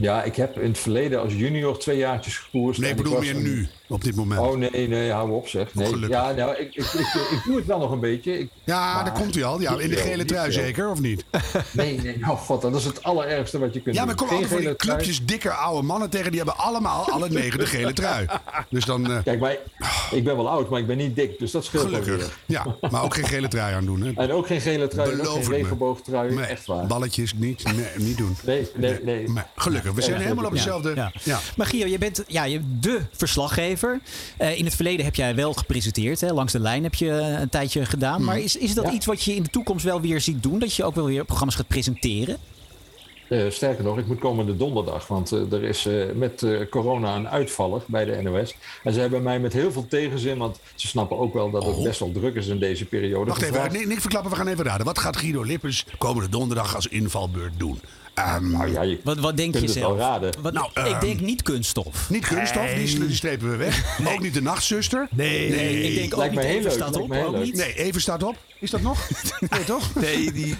Ja, 0.00 0.22
ik 0.22 0.36
heb 0.36 0.58
in 0.58 0.68
het 0.68 0.78
verleden 0.78 1.20
als 1.20 1.32
junior 1.32 1.78
twee 1.78 1.96
jaartjes 1.96 2.36
gekoerst. 2.38 2.80
Nee, 2.80 2.90
ik 2.90 2.96
bedoel 2.96 3.18
meer 3.20 3.36
een- 3.36 3.42
nu, 3.42 3.68
op 3.88 4.04
dit 4.04 4.14
moment. 4.16 4.40
Oh 4.40 4.56
nee, 4.56 4.88
nee, 4.88 5.10
hou 5.10 5.30
op 5.32 5.48
zeg. 5.48 5.74
Nee, 5.74 5.86
gelukkig. 5.86 6.18
ja, 6.18 6.32
nou, 6.32 6.56
ik, 6.56 6.74
ik, 6.74 6.84
ik, 6.84 7.14
ik 7.30 7.40
doe 7.44 7.56
het 7.56 7.66
wel 7.66 7.78
nog 7.78 7.90
een 7.90 8.00
beetje. 8.00 8.38
Ik, 8.38 8.50
ja, 8.64 8.94
maar- 8.94 9.04
daar 9.04 9.12
komt 9.14 9.34
hij 9.34 9.44
al. 9.44 9.60
Ja, 9.60 9.78
in 9.78 9.90
de 9.90 9.96
gele 9.96 10.24
trui 10.24 10.52
zeker, 10.52 10.90
of 10.90 11.00
niet? 11.00 11.24
Nee, 11.72 12.00
nee, 12.00 12.16
oh 12.22 12.28
god, 12.40 12.62
dat 12.62 12.74
is 12.76 12.84
het 12.84 13.02
allerergste 13.02 13.58
wat 13.58 13.74
je 13.74 13.80
kunt 13.80 13.94
Ja, 13.94 14.00
doen. 14.04 14.08
maar 14.16 14.26
kom 14.26 14.28
altijd 14.28 14.48
van 14.48 14.56
die 14.60 14.76
trui. 14.76 14.96
clubjes 14.98 15.24
dikke 15.26 15.50
oude 15.52 15.86
mannen 15.86 16.10
tegen. 16.10 16.28
Die 16.30 16.40
hebben 16.40 16.56
allemaal, 16.58 17.10
alle 17.10 17.28
negen, 17.28 17.58
de 17.58 17.66
gele 17.66 17.92
trui. 17.92 18.26
Dus 18.70 18.84
dan, 18.84 19.10
eh, 19.10 19.22
Kijk, 19.24 19.40
maar 19.40 19.56
ik 20.10 20.24
ben 20.24 20.36
wel 20.36 20.48
oud, 20.48 20.68
maar 20.70 20.80
ik 20.80 20.86
ben 20.86 20.96
niet 20.96 21.16
dik, 21.16 21.38
dus 21.38 21.50
dat 21.50 21.64
scheelt 21.64 21.84
gelukkig. 21.84 22.38
Ja, 22.46 22.66
maar 22.90 23.02
ook 23.04 23.14
geen 23.14 23.24
gele 23.26 23.48
trui 23.48 23.74
aan 23.74 23.84
doen, 23.84 24.00
hè? 24.02 24.12
En 24.14 24.32
ook 24.32 24.46
geen 24.46 24.60
gele 24.60 24.88
trui, 24.88 25.10
en 25.12 25.16
ook 25.16 25.22
Beloof 25.22 25.46
geen 25.46 25.54
regenboogtrui, 25.56 26.34
Nee, 26.34 26.44
echt 26.44 26.66
waar. 26.66 26.86
balletjes 26.86 27.32
niet, 27.34 27.64
nee, 27.76 27.86
niet 28.06 28.16
doen. 28.16 28.36
Nee, 28.44 28.68
nee, 28.74 28.98
nee. 29.02 29.28
Maar 29.28 29.48
gelukkig, 29.56 29.89
we 29.94 30.02
zijn 30.02 30.16
Ja, 30.16 30.22
helemaal 30.22 30.44
op 30.44 30.50
ja, 30.50 30.56
hetzelfde. 30.56 30.92
Ja. 30.94 31.12
Ja. 31.24 31.38
Maar 31.56 31.66
Gio, 31.66 31.86
je 31.86 31.98
bent 31.98 32.24
ja, 32.26 32.44
je 32.44 32.60
de 32.80 33.00
verslaggever. 33.12 34.00
Eh, 34.36 34.58
in 34.58 34.64
het 34.64 34.74
verleden 34.74 35.04
heb 35.04 35.14
jij 35.14 35.34
wel 35.34 35.52
gepresenteerd. 35.52 36.20
Hè? 36.20 36.32
Langs 36.32 36.52
de 36.52 36.60
lijn 36.60 36.82
heb 36.82 36.94
je 36.94 37.10
een 37.10 37.48
tijdje 37.48 37.84
gedaan. 37.86 38.24
Maar 38.24 38.38
is, 38.38 38.56
is 38.56 38.74
dat 38.74 38.84
Ja. 38.84 38.92
iets 38.92 39.06
wat 39.06 39.22
je 39.22 39.34
in 39.34 39.42
de 39.42 39.50
toekomst 39.50 39.84
wel 39.84 40.00
weer 40.00 40.20
ziet 40.20 40.42
doen? 40.42 40.58
Dat 40.58 40.74
je 40.74 40.84
ook 40.84 40.94
wel 40.94 41.04
weer 41.06 41.24
programma's 41.24 41.54
gaat 41.56 41.68
presenteren? 41.68 42.36
Eh, 43.28 43.50
sterker 43.50 43.84
nog, 43.84 43.98
ik 43.98 44.06
moet 44.06 44.18
komende 44.18 44.56
donderdag, 44.56 45.06
want 45.06 45.32
eh, 45.32 45.52
er 45.52 45.62
is 45.62 45.86
eh, 45.86 46.04
met 46.14 46.42
eh, 46.42 46.60
corona 46.70 47.16
een 47.16 47.28
uitvaller 47.28 47.82
bij 47.86 48.04
de 48.04 48.22
NOS. 48.22 48.54
En 48.82 48.92
ze 48.92 49.00
hebben 49.00 49.22
mij 49.22 49.40
met 49.40 49.52
heel 49.52 49.72
veel 49.72 49.86
tegenzin, 49.88 50.38
want 50.38 50.58
ze 50.74 50.86
snappen 50.86 51.18
ook 51.18 51.32
wel 51.34 51.50
dat 51.50 51.64
het 51.64 51.76
Oh. 51.76 51.82
best 51.82 52.00
wel 52.00 52.12
druk 52.12 52.34
is 52.34 52.46
in 52.46 52.58
deze 52.58 52.84
periode. 52.84 53.30
Wacht 53.30 53.42
even, 53.42 53.88
niks 53.88 54.00
verklappen, 54.00 54.30
we 54.30 54.36
gaan 54.36 54.48
even 54.48 54.64
raden. 54.64 54.86
Wat 54.86 54.98
gaat 54.98 55.16
Guido 55.16 55.42
Lippers 55.42 55.86
komende 55.98 56.28
donderdag 56.28 56.74
als 56.74 56.86
invalbeurt 56.86 57.52
doen? 57.58 57.80
Ehm, 58.24 58.50
Nou 58.50 58.72
ja, 58.72 58.82
je 58.82 59.00
Wat, 59.04 59.18
wat 59.18 59.36
denk 59.36 59.52
kunt 59.52 59.64
je 59.64 59.70
het 59.70 59.78
zelf? 59.78 59.96
wel 59.96 60.06
raden. 60.06 60.32
Wat, 60.42 60.52
Nou, 60.52 60.66
ik 60.74 60.76
ehm, 60.86 61.00
denk 61.00 61.20
niet 61.20 61.42
kunststof. 61.42 62.10
niet 62.10 62.26
kunststof, 62.26 62.74
die, 62.74 63.14
strepen 63.14 63.50
we 63.50 63.56
weg. 63.56 63.98
Ook 64.12 64.20
niet 64.20 64.34
de 64.34 64.42
nachtzuster. 64.42 65.08
Nee, 65.10 65.50
Nee, 65.50 65.82
ik 65.82 65.94
denk 65.94 66.12
ook 66.12 66.18
Lijkt 66.18 66.34
niet 66.34 66.44
even 66.44 66.72
staat 66.72 66.96
op. 66.96 67.12
Ook 67.12 67.36
niet. 67.36 67.54
Nee, 67.54 67.74
even 67.74 68.00
staat 68.00 68.22
op. 68.22 68.36
Is 68.60 68.70
dat 68.70 68.80
nog? 68.80 69.08
Nee, 69.50 69.64
toch? 69.64 69.94
Nee, 69.94 70.32
die 70.32 70.56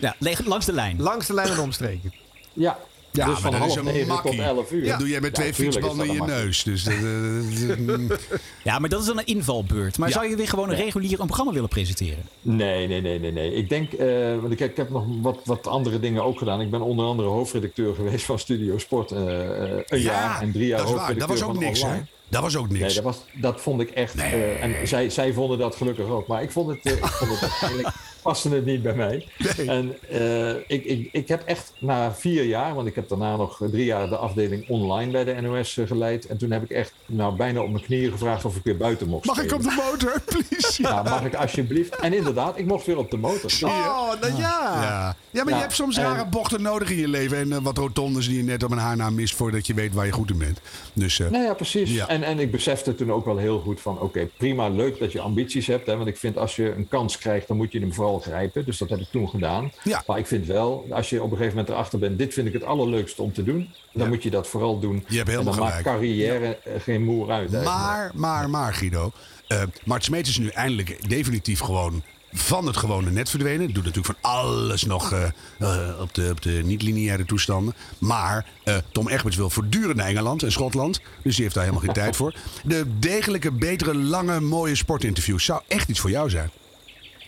Ja, 0.00 0.14
leg- 0.18 0.44
langs 0.46 0.66
de 0.66 0.72
lijn. 0.72 1.02
langs 1.02 1.26
de 1.26 1.34
lijn 1.34 1.48
en 1.48 1.58
omstreken. 1.60 2.12
Ja, 2.52 2.78
Ja, 3.12 3.24
dus 3.24 3.32
maar 3.32 3.42
van 3.42 3.60
dat 3.60 3.68
is 3.68 3.74
half 3.74 3.86
een 3.86 3.92
negen 3.92 4.06
tot 4.08 4.22
makkie. 4.24 4.42
elf 4.42 4.72
uur. 4.72 4.86
Dat 4.88 4.98
doe 4.98 5.08
jij 5.08 5.20
met 5.20 5.36
Ja, 5.36 5.42
twee 5.42 5.54
fietsbanden 5.54 6.06
in 6.06 6.12
je 6.14 6.22
neus. 6.22 6.62
Dus, 6.62 6.86
eh, 6.86 6.94
Ja, 8.64 8.78
maar 8.78 8.88
dat 8.88 9.00
is 9.00 9.06
dan 9.06 9.18
een 9.18 9.26
invalbeurt. 9.26 9.98
Maar 9.98 10.08
Ja. 10.08 10.14
zou 10.14 10.28
je 10.28 10.36
weer 10.36 10.48
gewoon 10.48 10.70
een 10.70 10.76
regulier 10.76 11.20
een 11.20 11.26
programma 11.26 11.52
willen 11.52 11.68
presenteren? 11.68 12.24
Nee, 12.42 12.86
nee, 12.88 13.00
nee, 13.00 13.18
nee, 13.18 13.32
nee. 13.32 13.54
Ik 13.54 13.68
denk, 13.68 13.92
eh, 13.92 14.06
want 14.40 14.52
ik, 14.52 14.60
ik 14.60 14.76
heb 14.76 14.90
nog 14.90 15.04
wat, 15.20 15.38
wat 15.44 15.66
andere 15.66 16.00
dingen 16.00 16.24
ook 16.24 16.38
gedaan. 16.38 16.60
Ik 16.60 16.70
ben 16.70 16.80
onder 16.80 17.06
andere 17.06 17.28
hoofdredacteur 17.28 17.94
geweest 17.94 18.24
van 18.24 18.38
Studio 18.38 18.78
Sport 18.78 19.10
eh, 19.10 19.62
eh, 19.72 19.80
een 19.86 20.00
jaar 20.00 20.40
en 20.40 20.52
drie 20.52 20.66
jaar 20.66 20.78
waar. 20.78 20.86
Dat 20.86 20.96
hoofdredacteur 20.98 21.28
was 21.38 21.42
ook 21.48 21.54
van 21.54 21.62
niks, 21.64 21.82
hè? 21.82 22.00
Dat 22.32 22.42
was 22.42 22.56
ook 22.56 22.68
niks. 22.68 22.80
Nee, 22.80 22.94
dat, 22.94 23.04
was, 23.04 23.24
dat 23.32 23.60
vond 23.60 23.80
ik 23.80 23.90
echt. 23.90 24.14
eh, 24.14 24.62
en 24.64 24.88
zij, 24.88 25.10
zij 25.10 25.32
vonden 25.32 25.58
dat 25.58 25.76
gelukkig 25.76 26.06
ook. 26.06 26.26
Maar 26.26 26.42
ik 26.42 26.50
vond 26.50 26.68
het, 26.70 26.78
eh, 26.82 26.92
ik 26.92 27.06
vond 27.06 27.30
het 27.30 27.40
uiteindelijk 27.50 27.94
paste 28.22 28.48
het 28.48 28.64
niet 28.64 28.82
bij 28.82 28.94
mij. 28.94 29.26
Nee. 29.56 29.68
En 29.70 29.94
eh, 30.10 30.50
ik, 30.66 30.84
ik, 30.84 31.08
ik 31.12 31.28
heb 31.28 31.42
echt 31.46 31.72
na 31.78 32.14
vier 32.14 32.44
jaar, 32.44 32.74
want 32.74 32.86
ik 32.86 32.94
heb 32.94 33.08
daarna 33.08 33.36
nog 33.36 33.60
drie 33.70 33.84
jaar 33.84 34.08
de 34.08 34.16
afdeling 34.16 34.68
online 34.68 35.10
bij 35.12 35.24
de 35.24 35.40
NOS 35.40 35.78
geleid. 35.86 36.26
En 36.26 36.36
toen 36.36 36.50
heb 36.50 36.62
ik 36.62 36.70
echt 36.70 36.92
nou, 37.06 37.36
bijna 37.36 37.60
op 37.62 37.70
mijn 37.70 37.84
knieën 37.84 38.10
gevraagd 38.12 38.44
of 38.44 38.56
ik 38.56 38.62
weer 38.64 38.76
buiten 38.76 39.08
mocht. 39.08 39.26
Mag 39.26 39.42
ik 39.42 39.52
op 39.52 39.62
de 39.62 39.82
motor, 39.90 40.20
please? 40.48 40.82
Ja, 40.82 41.02
mag 41.02 41.24
ik 41.24 41.34
alsjeblieft? 41.34 41.96
En 41.96 42.12
inderdaad, 42.12 42.58
ik 42.58 42.66
mocht 42.66 42.86
weer 42.86 42.98
op 42.98 43.10
de 43.10 43.16
motor. 43.16 43.50
Oh, 43.62 44.12
nou 44.20 44.32
ja. 44.36 44.38
Ja. 44.38 45.16
ja, 45.30 45.42
maar 45.44 45.48
Ja, 45.52 45.56
je 45.56 45.62
hebt 45.62 45.74
soms 45.74 45.96
en- 45.96 46.02
rare 46.04 46.26
bochten 46.26 46.62
nodig 46.62 46.90
in 46.90 46.96
je 46.98 47.08
leven. 47.08 47.38
En 47.52 47.62
wat 47.62 47.78
rotondes 47.78 48.26
die 48.28 48.36
je 48.36 48.42
net 48.42 48.62
op 48.62 48.70
een 48.70 48.78
haar 48.78 48.96
na 48.96 49.10
mist 49.10 49.34
voordat 49.34 49.66
je 49.66 49.74
weet 49.74 49.94
waar 49.94 50.06
je 50.06 50.12
goed 50.12 50.30
in 50.30 50.38
bent. 50.38 50.60
Dus 50.92 51.20
eh, 51.20 51.30
Nou 51.30 51.44
ja, 51.44 51.54
precies. 51.54 51.90
Ja. 51.90 52.08
En, 52.08 52.21
en 52.22 52.38
ik 52.38 52.50
besefte 52.50 52.94
toen 52.94 53.12
ook 53.12 53.24
wel 53.24 53.36
heel 53.36 53.60
goed 53.60 53.80
van... 53.80 54.00
oké, 54.00 54.28
prima, 54.36 54.68
leuk 54.68 54.98
dat 54.98 55.12
je 55.12 55.20
ambities 55.20 55.66
hebt. 55.66 55.86
Hè, 55.86 55.96
want 55.96 56.08
ik 56.08 56.16
vind 56.16 56.38
als 56.38 56.56
je 56.56 56.74
een 56.76 56.88
kans 56.88 57.18
krijgt, 57.18 57.48
dan 57.48 57.56
moet 57.56 57.72
je 57.72 57.80
hem 57.80 57.92
vooral 57.94 58.18
grijpen. 58.18 58.64
Dus 58.64 58.78
dat 58.78 58.88
heb 58.90 58.98
ik 58.98 59.08
toen 59.10 59.28
gedaan. 59.28 59.72
Ja. 59.84 60.02
Maar 60.06 60.18
ik 60.18 60.26
vind 60.26 60.46
wel, 60.46 60.86
als 60.90 61.10
je 61.10 61.22
op 61.22 61.30
een 61.30 61.36
gegeven 61.36 61.56
moment 61.56 61.74
erachter 61.74 61.98
bent... 61.98 62.18
dit 62.18 62.32
vind 62.34 62.46
ik 62.46 62.52
het 62.52 62.64
allerleukste 62.64 63.22
om 63.22 63.32
te 63.32 63.42
doen... 63.44 63.68
dan 63.92 64.02
Ja. 64.02 64.08
moet 64.08 64.22
je 64.22 64.30
dat 64.30 64.48
vooral 64.48 64.78
doen. 64.78 65.04
Je 65.08 65.16
hebt 65.16 65.28
en 65.28 65.34
helemaal 65.34 65.54
dan 65.54 65.64
maakt 65.64 65.82
carrière 65.82 66.58
geen 66.78 67.04
moer 67.04 67.30
uit. 67.30 67.54
eigenlijk. 67.54 67.64
Maar, 67.64 68.10
maar, 68.14 68.50
maar 68.50 68.74
Guido. 68.74 69.12
eh 69.48 69.62
Mart 69.84 70.04
Smeet 70.04 70.26
is 70.26 70.38
nu 70.38 70.48
eindelijk 70.48 71.08
definitief 71.08 71.60
gewoon 71.60 72.02
van 72.32 72.66
het 72.66 72.76
gewone 72.76 73.10
net 73.10 73.30
verdwenen. 73.30 73.72
Doet 73.72 73.84
natuurlijk 73.84 74.18
van 74.20 74.30
alles 74.30 74.84
nog 74.84 75.12
eh, 75.12 75.24
eh, 75.58 76.00
op 76.00 76.14
de, 76.14 76.28
op 76.30 76.42
de 76.42 76.60
niet-lineaire 76.64 77.24
toestanden. 77.24 77.74
Maar 77.98 78.46
eh, 78.64 78.76
Tom 78.92 79.08
Egberts 79.08 79.36
wil 79.36 79.50
voortdurend 79.50 79.96
naar 79.96 80.06
Engeland 80.06 80.42
en 80.42 80.52
Schotland. 80.52 81.00
Dus 81.22 81.34
die 81.34 81.42
heeft 81.42 81.54
daar 81.54 81.64
helemaal 81.64 81.84
geen 81.84 81.94
tijd 81.94 82.16
voor. 82.16 82.34
De 82.64 82.84
degelijke, 82.98 83.52
betere, 83.52 83.94
lange, 83.94 84.40
mooie 84.40 84.74
sportinterviews 84.74 85.44
zou 85.44 85.60
echt 85.68 85.88
iets 85.88 86.00
voor 86.00 86.10
jou 86.10 86.30
zijn. 86.30 86.50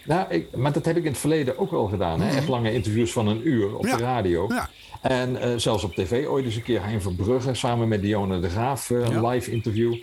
Nou, 0.04 0.30
ik, 0.30 0.56
maar 0.56 0.72
dat 0.72 0.84
heb 0.84 0.96
ik 0.96 1.04
in 1.04 1.10
het 1.10 1.20
verleden 1.20 1.58
ook 1.58 1.70
wel 1.70 1.86
gedaan. 1.86 2.20
Hè? 2.20 2.36
Echt 2.36 2.48
lange 2.48 2.72
interviews 2.72 3.12
van 3.12 3.26
een 3.26 3.48
uur 3.48 3.74
op 3.74 3.82
Mhm. 3.82 3.90
Ja. 3.90 3.96
de 3.96 4.02
radio. 4.02 4.48
Ja. 4.48 4.70
En 5.02 5.60
zelfs 5.60 5.84
op 5.84 5.94
tv 5.94 6.26
ooit 6.26 6.44
eens 6.44 6.56
een 6.56 6.62
keer 6.62 6.82
Hein 6.84 7.02
Verbrugge... 7.02 7.54
samen 7.54 7.88
met 7.88 8.02
Dionne 8.02 8.40
de 8.40 8.48
Graaf, 8.48 8.90
een 8.90 9.10
Ja. 9.22 9.28
live 9.28 9.50
interview. 9.50 9.94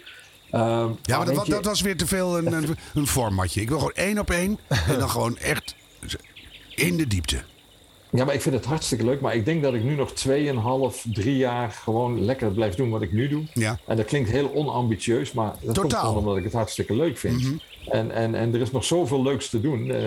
Ehm, 0.51 0.89
Ja, 1.01 1.17
maar 1.17 1.33
dat, 1.33 1.45
dat 1.45 1.65
was 1.65 1.81
weer 1.81 1.97
te 1.97 2.07
veel 2.07 2.37
een, 2.37 2.53
een, 2.53 2.77
een 2.93 3.07
formatje. 3.07 3.61
Ik 3.61 3.69
wil 3.69 3.77
gewoon 3.77 3.93
één 3.93 4.19
op 4.19 4.29
één. 4.29 4.59
En 4.87 4.99
dan 4.99 5.09
gewoon 5.09 5.37
echt 5.37 5.75
in 6.75 6.97
de 6.97 7.07
diepte. 7.07 7.41
Ja, 8.09 8.25
maar 8.25 8.33
ik 8.33 8.41
vind 8.41 8.55
het 8.55 8.65
hartstikke 8.65 9.05
leuk. 9.05 9.21
Maar 9.21 9.35
ik 9.35 9.45
denk 9.45 9.63
dat 9.63 9.73
ik 9.73 9.83
nu 9.83 9.95
nog 9.95 10.13
2,5, 10.93 11.11
3 11.13 11.37
jaar 11.37 11.71
gewoon 11.71 12.25
lekker 12.25 12.51
blijf 12.51 12.75
doen 12.75 12.89
wat 12.89 13.01
ik 13.01 13.11
nu 13.11 13.27
doe. 13.27 13.43
Ja. 13.53 13.79
En 13.87 13.97
dat 13.97 14.05
klinkt 14.05 14.29
heel 14.29 14.49
onambitieus, 14.49 15.31
maar 15.31 15.45
dat 15.61 15.61
komt 15.61 15.75
Totaal. 15.75 15.99
gewoon 16.05 16.17
omdat 16.17 16.37
ik 16.37 16.43
het 16.43 16.53
hartstikke 16.53 16.95
leuk 16.95 17.17
vind. 17.17 17.43
en, 17.89 18.11
en, 18.11 18.35
en 18.35 18.53
er 18.53 18.61
is 18.61 18.71
nog 18.71 18.83
zoveel 18.83 19.23
leuks 19.23 19.49
te 19.49 19.61
doen 19.61 19.91
eh, 19.91 20.03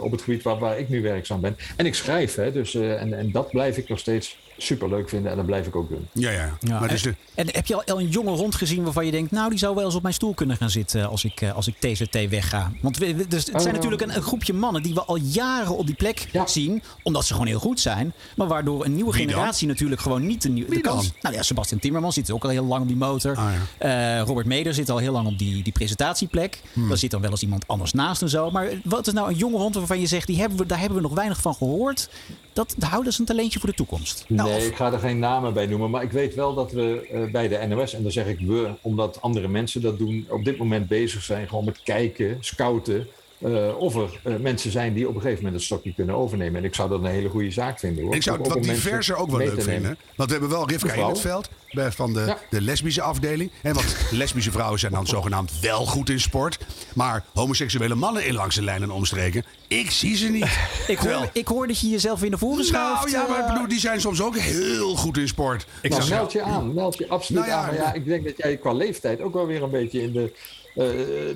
op 0.00 0.10
het 0.10 0.22
gebied 0.22 0.42
waar, 0.42 0.58
waar 0.58 0.78
ik 0.78 0.88
nu 0.88 1.02
werkzaam 1.02 1.40
ben. 1.40 1.56
En 1.76 1.86
ik 1.86 1.94
schrijf, 1.94 2.34
hè, 2.34 2.52
dus, 2.52 2.74
eh, 2.74 3.00
en, 3.00 3.18
en 3.18 3.30
dat 3.32 3.50
blijf 3.50 3.76
ik 3.76 3.88
nog 3.88 3.98
steeds 3.98 4.38
super 4.60 4.88
leuk 4.88 5.08
vinden 5.08 5.30
en 5.30 5.36
dat 5.36 5.46
blijf 5.46 5.66
ik 5.66 5.76
ook 5.76 5.88
doen. 5.88 6.08
Ja, 6.12 6.30
ja. 6.30 6.56
Ja, 6.60 6.78
Maar 6.80 6.88
dus 6.88 7.02
de, 7.02 7.08
en, 7.34 7.46
en 7.46 7.54
heb 7.54 7.66
je 7.66 7.74
al, 7.84 8.00
een 8.00 8.08
jonge 8.08 8.30
hond 8.30 8.54
gezien 8.54 8.82
waarvan 8.84 9.04
je 9.06 9.10
denkt... 9.10 9.30
nou, 9.30 9.50
die 9.50 9.58
zou 9.58 9.74
wel 9.74 9.84
eens 9.84 9.94
op 9.94 10.02
mijn 10.02 10.14
stoel 10.14 10.34
kunnen 10.34 10.56
gaan 10.56 10.70
zitten 10.70 11.08
als 11.08 11.24
ik, 11.24 11.40
eh, 11.40 11.54
als 11.54 11.66
ik 11.66 11.74
TZT 11.78 12.28
wegga? 12.28 12.72
Want 12.82 12.96
we, 12.98 13.14
we- 13.14 13.26
dus 13.28 13.46
het 13.46 13.50
zijn 13.62 13.66
Oh. 13.66 13.72
natuurlijk 13.72 14.02
een, 14.02 14.16
een 14.16 14.22
groepje 14.22 14.52
mannen 14.52 14.82
die 14.82 14.94
we 14.94 15.02
al 15.04 15.16
jaren 15.16 15.76
op 15.76 15.86
die 15.86 15.94
plek 15.94 16.28
Ja. 16.32 16.46
zien. 16.46 16.82
Omdat 17.02 17.24
ze 17.24 17.32
gewoon 17.32 17.46
heel 17.48 17.58
goed 17.58 17.80
zijn. 17.80 18.12
Maar 18.36 18.46
waardoor 18.46 18.84
een 18.84 18.94
nieuwe 18.94 19.12
Wie 19.12 19.26
dan? 19.26 19.30
generatie 19.34 19.66
natuurlijk 19.68 20.00
gewoon 20.00 20.26
niet 20.26 20.42
de, 20.42 20.48
nieuwe 20.48 20.80
kans... 20.80 21.12
Nou 21.20 21.34
ja, 21.34 21.42
Sebastian 21.42 21.80
Timmerman 21.80 22.12
zit 22.12 22.30
ook 22.30 22.44
al 22.44 22.50
heel 22.50 22.64
lang 22.64 22.82
op 22.82 22.88
die 22.88 22.96
motor. 22.96 23.36
Ah, 23.36 23.52
Eh, 23.78 24.20
Robert 24.20 24.46
Meder 24.46 24.74
zit 24.74 24.90
al 24.90 24.98
heel 24.98 25.12
lang 25.12 25.26
op 25.26 25.38
die, 25.38 25.62
die 25.62 25.72
presentatieplek. 25.72 26.60
Hmm. 26.72 26.88
Daar 26.88 26.98
zit 26.98 27.10
dan 27.10 27.20
wel 27.20 27.30
eens 27.30 27.42
iemand 27.42 27.66
anders 27.66 27.92
naast 27.92 28.22
en 28.22 28.28
zo. 28.28 28.50
Maar 28.50 28.68
wat 28.84 29.06
is 29.06 29.12
nou 29.12 29.28
een 29.30 29.36
jonge 29.36 29.56
hond 29.58 29.74
waarvan 29.74 30.00
je 30.00 30.06
zegt... 30.06 30.26
Die 30.26 30.38
hebben 30.38 30.58
we, 30.58 30.66
daar 30.66 30.78
hebben 30.78 30.96
we 30.96 31.02
nog 31.04 31.14
weinig 31.14 31.40
van 31.40 31.54
gehoord. 31.54 32.08
Dat, 32.52 32.74
dat 32.76 32.88
houden 32.90 33.12
ze 33.12 33.20
een 33.20 33.26
talentje 33.26 33.58
voor 33.58 33.68
de 33.68 33.74
toekomst. 33.74 34.24
Nou, 34.28 34.47
nee, 34.48 34.56
of- 34.58 34.66
ik 34.66 34.74
ga 34.76 34.92
er 34.92 34.98
geen 34.98 35.18
namen 35.18 35.52
bij 35.54 35.66
noemen. 35.66 35.90
Maar 35.90 36.02
ik 36.02 36.12
weet 36.12 36.34
wel 36.34 36.54
dat 36.54 36.72
we 36.72 37.08
eh, 37.12 37.30
bij 37.30 37.48
de 37.48 37.66
NOS, 37.68 37.94
en 37.94 38.02
dan 38.02 38.12
zeg 38.12 38.26
ik 38.26 38.40
we, 38.40 38.70
omdat 38.80 39.18
andere 39.22 39.48
mensen 39.48 39.80
dat 39.82 39.98
doen, 39.98 40.26
op 40.28 40.44
dit 40.44 40.56
moment 40.58 40.88
bezig 40.88 41.22
zijn 41.22 41.48
gewoon 41.48 41.64
met 41.64 41.82
kijken, 41.82 42.36
scouten. 42.40 43.06
Eh, 43.38 43.76
of 43.78 43.94
er 43.94 44.20
eh, 44.24 44.36
mensen 44.36 44.70
zijn 44.70 44.92
die 44.94 45.08
op 45.08 45.14
een 45.14 45.20
gegeven 45.20 45.42
moment 45.42 45.60
het 45.60 45.64
stokje 45.70 45.94
kunnen 45.94 46.14
overnemen. 46.14 46.56
En 46.60 46.64
ik 46.64 46.74
zou 46.74 46.88
dat 46.88 46.98
een 47.00 47.10
hele 47.10 47.28
goede 47.28 47.50
zaak 47.50 47.78
vinden 47.78 48.04
hoor. 48.04 48.14
Ik 48.14 48.22
zou 48.22 48.38
het 48.38 48.48
wat 48.48 48.62
diverser 48.62 49.16
ook 49.16 49.30
wel 49.30 49.38
leuk 49.38 49.62
vinden. 49.62 49.98
Want 50.16 50.28
we 50.30 50.36
hebben 50.38 50.50
wel 50.58 50.68
Rivka 50.68 50.92
in 50.92 51.04
het 51.04 51.20
veld 51.20 51.48
van 51.72 52.12
de, 52.12 52.20
Ja. 52.20 52.38
de 52.50 52.60
lesbische 52.60 53.02
afdeling. 53.02 53.50
En 53.62 53.74
want 53.74 53.96
lesbische 54.10 54.50
vrouwen 54.50 54.78
zijn 54.78 54.92
dan 54.92 55.06
zogenaamd 55.16 55.60
wel 55.60 55.86
goed 55.86 56.10
in 56.10 56.20
sport. 56.20 56.58
Maar 56.94 57.24
homoseksuele 57.34 57.94
mannen 57.94 58.26
in 58.26 58.34
langs 58.34 58.54
de 58.54 58.62
lijn 58.62 58.82
en 58.82 58.90
omstreken, 58.90 59.44
ik 59.68 59.90
zie 59.90 60.16
ze 60.16 60.28
niet. 60.28 60.42
Ik 60.86 60.96
Terwijl- 60.98 61.18
hoor, 61.18 61.30
ik 61.32 61.48
hoor 61.48 61.66
dat 61.66 61.80
je 61.80 61.88
jezelf 61.88 62.22
in 62.22 62.30
de 62.30 62.38
voren 62.38 62.64
schuift. 62.64 63.00
nou 63.00 63.10
ja, 63.10 63.26
maar 63.28 63.38
ik 63.38 63.44
eh, 63.44 63.52
bedoel, 63.52 63.68
die 63.68 63.78
zijn 63.80 64.00
soms 64.00 64.22
ook 64.22 64.36
heel 64.38 64.96
goed 64.96 65.18
in 65.18 65.28
sport. 65.28 65.66
Ik 65.82 65.90
Nou, 65.90 66.02
zou- 66.02 66.14
meld 66.14 66.32
je 66.32 66.42
aan, 66.42 66.74
meld 66.74 66.98
je 66.98 67.08
absoluut 67.08 67.40
Nou 67.46 67.52
ja, 67.54 67.60
aan. 67.60 67.66
Maar 67.66 67.74
ja, 67.84 67.92
ik 67.92 68.04
denk 68.04 68.24
dat 68.24 68.36
jij 68.36 68.56
qua 68.56 68.72
leeftijd 68.72 69.20
ook 69.20 69.34
wel 69.34 69.46
weer 69.46 69.62
een 69.62 69.70
beetje 69.70 70.02
in 70.02 70.12
de... 70.12 70.32
eh, 70.78 70.84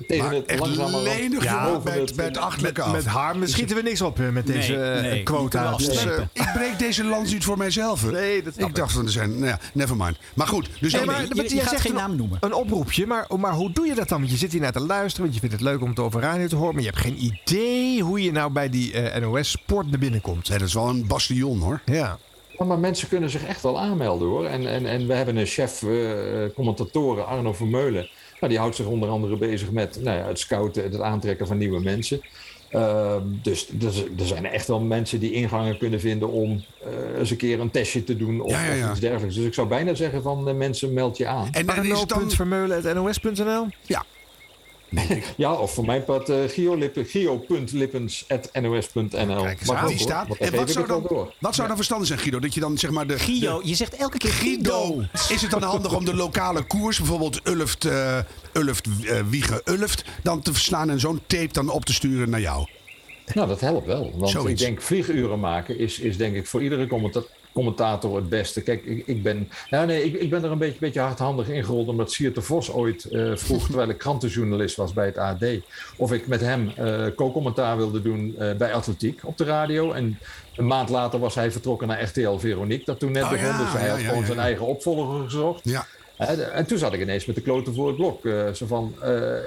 tegen 0.07 0.23
maar 0.25 0.33
het 0.33 0.59
langzamer 0.59 1.01
lenig 1.03 1.43
Ja, 1.43 1.79
bij, 1.79 1.99
het- 1.99 2.15
bij 2.15 2.25
het 2.25 2.37
achterlijke 2.37 2.81
af. 2.81 2.91
Met 2.91 3.05
haar 3.05 3.35
schieten 3.43 3.75
we 3.75 3.81
niks 3.81 4.01
op 4.01 4.19
eh, 4.19 4.29
met 4.29 4.47
deze 4.47 4.71
Nee, 4.73 4.91
eh, 4.91 5.01
nee, 5.01 5.23
quota. 5.23 5.75
Dus, 5.75 6.05
eh, 6.05 6.17
ik 6.33 6.49
breek 6.53 6.79
deze 6.79 7.03
lans 7.03 7.31
niet 7.31 7.43
voor 7.43 7.57
mijzelf. 7.57 8.01
hè. 8.01 8.11
Nee, 8.11 8.43
dat 8.43 8.53
ik 8.57 8.75
dacht 8.75 8.91
van 8.93 9.05
er 9.05 9.11
zijn, 9.11 9.33
nou 9.33 9.45
ja, 9.45 9.59
never 9.73 9.95
mind. 9.95 10.17
Maar 10.33 10.47
goed, 10.47 10.69
dus 10.79 10.93
Nee, 10.93 11.05
maar, 11.05 11.21
je- 11.21 11.59
gaat 11.59 11.69
zegt 11.69 11.81
geen 11.81 11.91
een- 11.91 11.97
naam 11.97 12.15
noemen. 12.15 12.37
Een 12.41 12.53
oproepje, 12.53 13.05
maar, 13.07 13.27
maar 13.39 13.53
hoe 13.53 13.71
doe 13.71 13.85
je 13.87 13.95
dat 13.95 14.09
dan? 14.09 14.19
Want 14.19 14.31
je 14.31 14.37
zit 14.37 14.51
hier 14.51 14.61
naar 14.61 14.71
te 14.71 14.79
luisteren, 14.79 15.21
want 15.21 15.33
je 15.33 15.39
vindt 15.39 15.55
het 15.55 15.63
leuk 15.63 15.81
om 15.81 15.89
het 15.89 15.99
over 15.99 16.21
radio 16.21 16.47
te 16.47 16.55
horen. 16.55 16.73
Maar 16.73 16.83
je 16.83 16.89
hebt 16.89 17.01
geen 17.01 17.23
idee 17.23 18.01
hoe 18.01 18.23
je 18.23 18.31
nou 18.31 18.51
bij 18.51 18.69
die 18.69 18.93
eh, 18.93 19.21
NOS 19.21 19.49
Sport 19.51 19.89
naar 19.89 19.99
binnen 19.99 20.21
komt. 20.21 20.49
Nee, 20.49 20.57
dat 20.57 20.67
is 20.67 20.73
wel 20.73 20.87
een 20.89 21.07
bastion 21.07 21.59
hoor. 21.61 21.81
Ja. 21.85 22.17
Ja, 22.57 22.65
maar 22.65 22.79
mensen 22.79 23.07
kunnen 23.07 23.29
zich 23.29 23.43
echt 23.45 23.61
wel 23.61 23.79
aanmelden 23.79 24.27
hoor. 24.27 24.45
En, 24.45 24.67
en, 24.67 24.85
en 24.85 25.07
we 25.07 25.13
hebben 25.13 25.35
een 25.37 25.45
chef 25.45 25.83
eh, 25.83 25.89
commentatoren, 26.55 27.25
Arno 27.27 27.53
Vermeulen. 27.53 28.09
Nou, 28.43 28.55
die 28.55 28.63
houdt 28.63 28.75
zich 28.77 28.85
onder 28.85 29.09
andere 29.09 29.37
bezig 29.37 29.71
met 29.71 29.99
nou 30.01 30.17
ja, 30.17 30.27
het 30.27 30.39
scouten, 30.39 30.83
het 30.83 30.99
aantrekken 31.01 31.47
van 31.47 31.57
nieuwe 31.57 31.79
mensen. 31.79 32.21
Ehm, 32.69 33.21
dus 33.41 33.67
er, 33.81 33.91
z- 33.93 34.03
er 34.19 34.25
zijn 34.25 34.45
echt 34.45 34.67
wel 34.67 34.79
mensen 34.79 35.19
die 35.19 35.31
ingangen 35.31 35.77
kunnen 35.77 35.99
vinden 35.99 36.29
om 36.29 36.63
eh, 36.83 37.19
eens 37.19 37.31
een 37.31 37.37
keer 37.37 37.59
een 37.59 37.71
testje 37.71 38.03
te 38.03 38.17
doen 38.17 38.41
of, 38.41 38.51
Ja, 38.51 38.65
ja, 38.65 38.73
ja. 38.73 38.83
of 38.85 38.91
iets 38.91 38.99
dergelijks. 38.99 39.35
Dus 39.35 39.45
ik 39.45 39.53
zou 39.53 39.67
bijna 39.67 39.93
zeggen 39.93 40.21
van 40.21 40.47
eh, 40.47 40.55
mensen 40.55 40.93
meld 40.93 41.17
je 41.17 41.27
aan. 41.27 41.47
En, 41.51 41.67
en 41.69 41.83
is 41.85 41.99
het 41.99 42.09
dan... 42.09 42.17
Arno.vermeulen.nos.nl 42.17 43.65
Ja, 43.81 44.03
Ja, 45.37 45.53
of 45.53 45.73
voor 45.73 45.85
mijn 45.85 46.03
part 46.03 46.29
uh, 46.29 46.35
gio.lippen- 46.47 47.05
gio.lippens.nos.nl. 47.05 49.37
ook, 49.37 49.87
Die 49.87 49.99
staat. 49.99 50.27
En 50.37 50.51
wat 50.51 50.59
geef 50.59 50.61
ik 50.61 50.69
zou 50.69 50.87
dan, 50.87 51.05
door. 51.09 51.33
wat 51.39 51.55
zou 51.55 51.67
dan 51.67 51.75
verstandig 51.75 52.07
zijn, 52.07 52.19
Guido? 52.19 52.39
Dat 52.39 52.53
je 52.53 52.59
dan 52.59 52.77
zeg 52.77 52.91
maar 52.91 53.07
de... 53.07 53.19
Guido, 53.19 53.61
de- 53.61 53.67
je 53.67 53.75
zegt 53.75 53.95
elke 53.95 54.17
keer 54.17 54.31
Guido. 54.31 54.85
Guido. 54.85 55.03
Is 55.29 55.41
het 55.41 55.51
dan 55.51 55.63
handig 55.63 55.95
om 55.95 56.05
de 56.05 56.15
lokale 56.15 56.63
koers, 56.63 56.97
bijvoorbeeld 56.97 57.39
Ulft, 57.47 57.85
eh 57.85 58.17
Ulft 58.53 58.87
eh, 59.05 59.21
Wiegen, 59.29 59.61
Ulft, 59.65 60.03
dan 60.23 60.41
te 60.41 60.53
verslaan 60.53 60.89
en 60.89 60.99
zo'n 60.99 61.21
tape 61.27 61.53
dan 61.53 61.69
op 61.69 61.85
te 61.85 61.93
sturen 61.93 62.29
naar 62.29 62.41
jou? 62.41 62.67
Nou, 63.33 63.47
dat 63.47 63.59
helpt 63.59 63.85
wel. 63.85 64.11
Want 64.15 64.31
Zoiets. 64.31 64.61
ik 64.61 64.67
denk, 64.67 64.81
vlieguren 64.81 65.39
maken 65.39 65.79
is, 65.79 65.99
is 65.99 66.17
denk 66.17 66.35
ik 66.35 66.47
voor 66.47 66.63
iedere 66.63 66.87
commenta- 66.87 67.23
commentator 67.53 68.15
het 68.15 68.29
beste. 68.29 68.61
Kijk, 68.61 68.85
ik, 68.85 69.07
ik 69.07 69.23
ben, 69.23 69.49
nou 69.69 69.85
nee, 69.85 70.03
ik, 70.03 70.13
ik 70.13 70.29
ben 70.29 70.43
er 70.43 70.51
een 70.51 70.57
beetje, 70.57 70.79
beetje 70.79 70.99
hardhandig 70.99 71.49
ingerold... 71.49 71.87
omdat 71.87 72.11
Siert 72.11 72.35
de 72.35 72.41
Vos 72.41 72.71
ooit 72.71 73.05
eh, 73.05 73.31
vroeg, 73.35 73.65
terwijl 73.67 73.89
ik 73.89 73.97
krantenjournalist 73.97 74.75
was 74.75 74.93
bij 74.93 75.05
het 75.05 75.17
AD... 75.17 75.45
of 75.95 76.11
ik 76.11 76.27
met 76.27 76.41
hem 76.41 76.71
eh, 76.75 77.05
co-commentaar 77.15 77.77
wilde 77.77 78.01
doen 78.01 78.35
eh, 78.37 78.55
bij 78.55 78.73
Atletiek 78.73 79.19
op 79.23 79.37
de 79.37 79.43
radio. 79.43 79.91
En 79.91 80.19
een 80.55 80.67
maand 80.67 80.89
later 80.89 81.19
was 81.19 81.35
hij 81.35 81.51
vertrokken 81.51 81.87
naar 81.87 82.03
RTL 82.03 82.37
Veronique, 82.37 82.85
dat 82.85 82.99
toen 82.99 83.11
net 83.11 83.23
Oh 83.23 83.29
begon. 83.29 83.47
ja, 83.47 83.57
dus 83.57 83.71
hij 83.71 83.85
ja, 83.85 83.89
had 83.89 83.99
ja, 83.99 84.05
gewoon 84.05 84.19
ja, 84.19 84.25
zijn 84.25 84.37
ja. 84.37 84.43
eigen 84.43 84.65
opvolger 84.65 85.23
gezocht. 85.23 85.61
Ja. 85.63 85.85
En 86.53 86.65
toen 86.65 86.77
zat 86.77 86.93
ik 86.93 87.01
ineens 87.01 87.25
met 87.25 87.35
de 87.35 87.41
kloten 87.41 87.73
voor 87.73 87.87
het 87.87 87.95
blok. 87.95 88.21
Zo 88.53 88.65
van, 88.65 88.95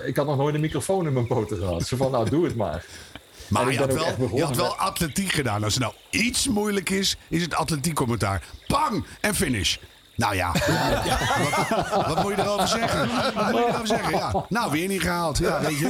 ik 0.07 0.16
had 0.16 0.27
nog 0.27 0.37
nooit 0.37 0.55
een 0.55 0.61
microfoon 0.61 1.07
in 1.07 1.12
mijn 1.12 1.27
poten 1.27 1.57
gehad. 1.57 1.87
Zo 1.87 1.97
van, 1.97 2.11
nou, 2.11 2.31
doe 2.31 2.45
het 2.45 2.57
maar. 2.57 2.85
Maar 3.49 3.73
je 3.73 3.79
had, 3.79 3.95
wel, 3.95 4.31
je 4.35 4.45
had 4.45 4.57
wel 4.57 4.77
atletiek 4.77 5.33
gedaan. 5.33 5.65
Als 5.65 5.75
het 5.75 5.83
nou 5.83 5.95
iets 6.11 6.49
moeilijk 6.49 6.91
is, 6.91 7.17
is 7.29 7.43
het 7.43 7.55
atletiek 7.55 7.95
commentaar. 7.95 8.43
Pang! 8.67 9.07
En 9.21 9.35
finish. 9.35 9.77
Nou 10.17 10.35
ja, 10.35 10.53
wat, 11.95 12.07
wat 12.07 12.23
moet 12.23 12.37
je 12.37 12.43
erover 12.43 12.69
zeggen? 12.69 13.09
Wat 13.35 13.51
moet 13.51 13.61
je 13.61 13.67
erover 13.67 13.87
zeggen? 13.87 14.11
Ja. 14.11 14.45
Nou, 14.49 14.71
weer 14.71 14.89
niet 14.89 15.01
gehaald. 15.01 15.39
Ja, 15.39 15.61
weet 15.61 15.79
je. 15.79 15.89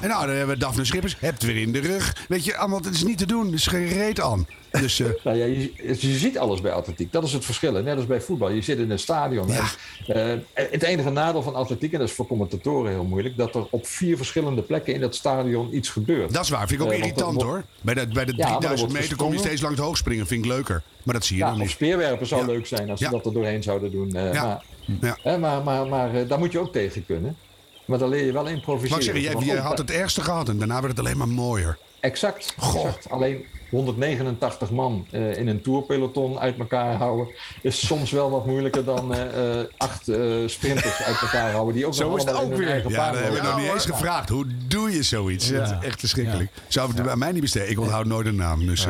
En 0.00 0.08
nou, 0.08 0.26
dan 0.26 0.36
hebben 0.36 0.54
we 0.54 0.60
Daphne 0.60 0.84
Schippers. 0.84 1.16
Hebt 1.18 1.42
weer 1.42 1.56
in 1.56 1.72
de 1.72 1.78
rug. 1.78 2.16
Weet 2.28 2.44
je, 2.44 2.56
allemaal, 2.56 2.78
het 2.78 2.94
is 2.94 3.04
niet 3.04 3.18
te 3.18 3.26
doen. 3.26 3.46
Er 3.46 3.54
is 3.54 3.66
geen 3.66 3.88
reet 3.88 4.20
aan. 4.20 4.46
Dus 4.70 5.00
eh, 5.00 5.06
Nou 5.24 5.36
ja, 5.36 5.44
je, 5.44 5.72
je 5.98 6.18
ziet 6.18 6.38
alles 6.38 6.60
bij 6.60 6.72
atletiek. 6.72 7.12
Dat 7.12 7.24
is 7.24 7.32
het 7.32 7.44
verschil. 7.44 7.74
hè. 7.74 7.82
Net 7.82 7.96
als 7.96 8.06
bij 8.06 8.20
voetbal. 8.20 8.50
Je 8.50 8.62
zit 8.62 8.78
in 8.78 8.90
een 8.90 8.98
stadion. 8.98 9.48
Ja. 9.48 9.64
En, 10.06 10.44
eh, 10.52 10.64
het 10.70 10.82
enige 10.82 11.10
nadeel 11.10 11.42
van 11.42 11.54
atletiek, 11.54 11.92
en 11.92 11.98
dat 11.98 12.08
is 12.08 12.14
voor 12.14 12.26
commentatoren 12.26 12.90
heel 12.90 13.04
moeilijk, 13.04 13.36
dat 13.36 13.54
er 13.54 13.66
op 13.70 13.86
vier 13.86 14.16
verschillende 14.16 14.62
plekken 14.62 14.94
in 14.94 15.00
dat 15.00 15.14
stadion 15.14 15.76
iets 15.76 15.88
gebeurt. 15.88 16.32
dat 16.32 16.44
is 16.44 16.50
waar. 16.50 16.68
Vind 16.68 16.80
ik 16.80 16.86
ook 16.86 16.92
Eh, 16.92 16.98
irritant 16.98 17.42
hoor. 17.42 17.64
Bij 17.80 17.94
de, 17.94 18.06
bij 18.06 18.24
de 18.24 18.32
Ja, 18.36 18.44
maar 18.44 18.54
er 18.54 18.58
3000 18.60 18.78
wordt 18.80 19.02
meter 19.02 19.16
kom 19.16 19.32
je 19.32 19.38
steeds 19.38 19.60
langs 19.60 19.76
het 19.76 19.86
hoog 19.86 19.96
springen. 19.96 20.26
Vind 20.26 20.44
ik 20.44 20.50
leuker. 20.50 20.82
Maar 21.02 21.14
dat 21.14 21.24
zie 21.24 21.36
je 21.36 21.42
ja, 21.42 21.48
dan 21.48 21.58
of 21.58 21.62
niet. 21.62 21.70
speerwerpen 21.70 22.26
zou 22.26 22.46
leuk 22.46 22.66
zijn 22.66 22.90
als 22.90 23.00
ze 23.00 23.08
dat 23.10 23.26
er 23.26 23.32
doorheen 23.32 23.62
zouden 23.62 23.90
doen. 23.90 24.08
Ja. 24.12 24.62
Maar, 25.00 25.18
hè, 25.22 25.38
maar, 25.38 25.62
maar, 25.62 25.86
maar 25.86 26.26
daar 26.26 26.38
moet 26.38 26.52
je 26.52 26.58
ook 26.58 26.72
tegen 26.72 27.06
kunnen. 27.06 27.36
Maar 27.84 27.98
dan 27.98 28.08
leer 28.08 28.24
je 28.24 28.32
wel 28.32 28.46
improviseren. 28.46 28.90
Maar 29.06 29.16
ik 29.16 29.30
zeg, 29.38 29.44
jij, 29.44 29.56
had 29.56 29.78
het 29.78 29.90
ergste 29.90 30.20
gehad 30.20 30.48
en 30.48 30.58
daarna 30.58 30.74
werd 30.80 30.96
het 30.96 30.98
alleen 30.98 31.16
maar 31.16 31.28
mooier. 31.28 31.78
Exact. 32.00 32.54
Goh. 32.58 32.84
exact. 32.86 33.10
Alleen 33.10 33.44
189 33.70 34.70
man 34.70 35.06
eh, 35.10 35.36
in 35.36 35.48
een 35.48 35.62
tourpeloton 35.62 36.38
uit 36.38 36.58
elkaar 36.58 36.94
houden 36.96 37.34
is 37.62 37.86
soms 37.86 38.10
wel 38.10 38.30
wat 38.30 38.46
moeilijker 38.46 38.84
dan 38.84 39.14
eh, 39.14 39.60
eh, 39.60 39.66
acht 39.76 40.08
eh, 40.08 40.18
sprinters 40.46 41.02
uit 41.02 41.20
elkaar 41.20 41.52
houden 41.52 41.74
die 41.74 41.86
ook 41.86 41.94
Zo 41.94 42.08
nog 42.08 42.16
is 42.16 42.24
het 42.24 42.32
allemaal 42.34 42.52
ook 42.52 42.58
weer. 42.58 42.90
Ja, 42.90 43.04
hebben 43.04 43.22
we 43.22 43.28
lopen. 43.36 43.44
nog 43.44 43.60
niet 43.60 43.72
eens 43.72 43.84
gevraagd. 43.86 44.28
Hoe 44.28 44.46
doe 44.68 44.90
je 44.90 45.02
zoiets? 45.02 45.48
Ja. 45.48 45.58
Dat 45.58 45.70
is 45.80 45.86
echt 45.86 46.00
verschrikkelijk. 46.00 46.50
Zou 46.68 46.92
het 46.94 47.02
bij 47.02 47.16
mij 47.16 47.32
niet 47.32 47.40
besteden. 47.40 47.70
Ik 47.70 47.80
onthoud 47.80 48.06
nooit 48.06 48.26
een 48.26 48.36
naam. 48.36 48.66
Dus 48.66 48.86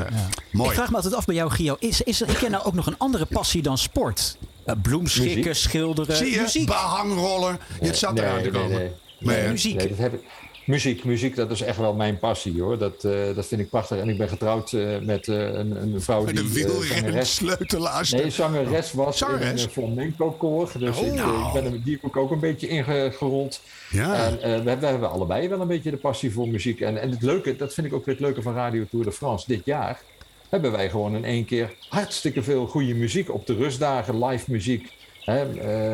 mooi. 0.51 0.68
Ik 0.68 0.75
vraag 0.75 0.90
me 0.90 0.96
altijd 0.96 1.14
af 1.14 1.25
bij 1.25 1.35
jou, 1.35 1.51
Gio. 1.51 1.77
Is, 1.79 2.01
is 2.03 2.20
er, 2.20 2.29
ik 2.29 2.37
ken 2.37 2.51
nou 2.51 2.64
ook 2.64 2.75
nog 2.75 2.87
een 2.87 2.99
andere 2.99 3.27
passie 3.27 3.62
dan 3.62 3.79
sport? 3.79 4.37
Uh, 4.66 4.75
bloemschikken, 4.83 5.37
Muziek. 5.38 5.55
schilderen, 5.55 6.16
Zie 6.16 6.31
je? 6.31 6.40
muziek. 6.40 6.66
Behangroller. 6.66 7.57
Het 7.81 7.96
zat 7.99 8.14
Nee, 8.14 8.25
eraan 8.25 8.42
te 8.42 8.51
nee, 8.51 8.61
komen. 8.62 8.79
nee. 8.79 8.90
Nee, 9.18 9.49
muziek. 9.49 9.75
Nee, 9.77 9.88
dat 9.88 9.99
heb 9.99 10.12
ik. 10.14 10.20
Muziek, 10.64 11.05
muziek, 11.05 11.37
dat 11.37 11.51
is 11.51 11.61
echt 11.61 11.79
wel 11.79 11.94
mijn 11.94 12.18
passie 12.18 12.61
hoor. 12.62 12.79
Dat, 12.79 13.05
eh, 13.05 13.12
dat 13.35 13.46
vind 13.46 13.61
ik 13.61 13.68
prachtig. 13.70 13.99
En 13.99 14.09
ik 14.09 14.18
ben 14.18 14.29
getrouwd 14.29 14.73
eh, 14.73 14.99
met 15.03 15.29
eh, 15.29 15.37
een, 15.37 15.83
een 15.83 16.01
vrouw 16.03 16.25
Met 16.25 16.35
die 16.37 16.44
een 16.44 16.53
wielren 16.53 16.87
zangeres, 16.87 17.35
sleutelaars. 17.35 18.11
nee, 18.12 18.31
zangeres 18.31 18.92
was 18.92 19.18
Zangeres? 19.18 19.49
in 19.49 19.59
een 19.66 19.70
flamenco 19.70 20.31
koor. 20.31 20.70
Dus 20.79 20.99
Oh. 20.99 21.07
ik, 21.07 21.12
eh, 21.14 21.44
ik 21.46 21.62
ben 21.62 21.64
er 21.73 21.83
die 21.85 21.92
heb 22.01 22.11
ik 22.11 22.16
ook 22.16 22.31
een 22.31 22.40
beetje 22.40 22.68
ingerold. 22.68 23.61
Ja. 23.90 24.29
En 24.40 24.64
we, 24.64 24.77
we 24.79 24.87
hebben 24.87 25.11
allebei 25.11 25.49
wel 25.49 25.61
een 25.61 25.66
beetje 25.68 25.90
de 25.90 25.96
passie 25.96 26.33
voor 26.33 26.49
muziek. 26.49 26.81
En, 26.81 27.01
en 27.01 27.11
het 27.11 27.23
leuke, 27.23 27.57
dat 27.57 27.75
vind 27.75 27.87
ik 27.87 27.92
ook 27.92 28.05
weer 28.05 28.14
het 28.14 28.25
leuke 28.25 28.42
van 28.42 28.55
Radio 28.55 28.85
Tour 28.90 29.05
de 29.05 29.12
France. 29.12 29.44
Dit 29.49 29.64
jaar 29.64 30.01
hebben 30.49 30.73
wij 30.73 30.90
gewoon 30.90 31.16
in 31.16 31.25
één 31.25 31.44
keer 31.44 31.73
hartstikke 31.88 32.42
veel 32.42 32.66
goede 32.66 32.94
muziek 32.94 33.33
op 33.35 33.46
de 33.46 33.55
rustdagen, 33.55 34.25
live 34.25 34.51
muziek. 34.51 34.92
Hè, 35.20 35.38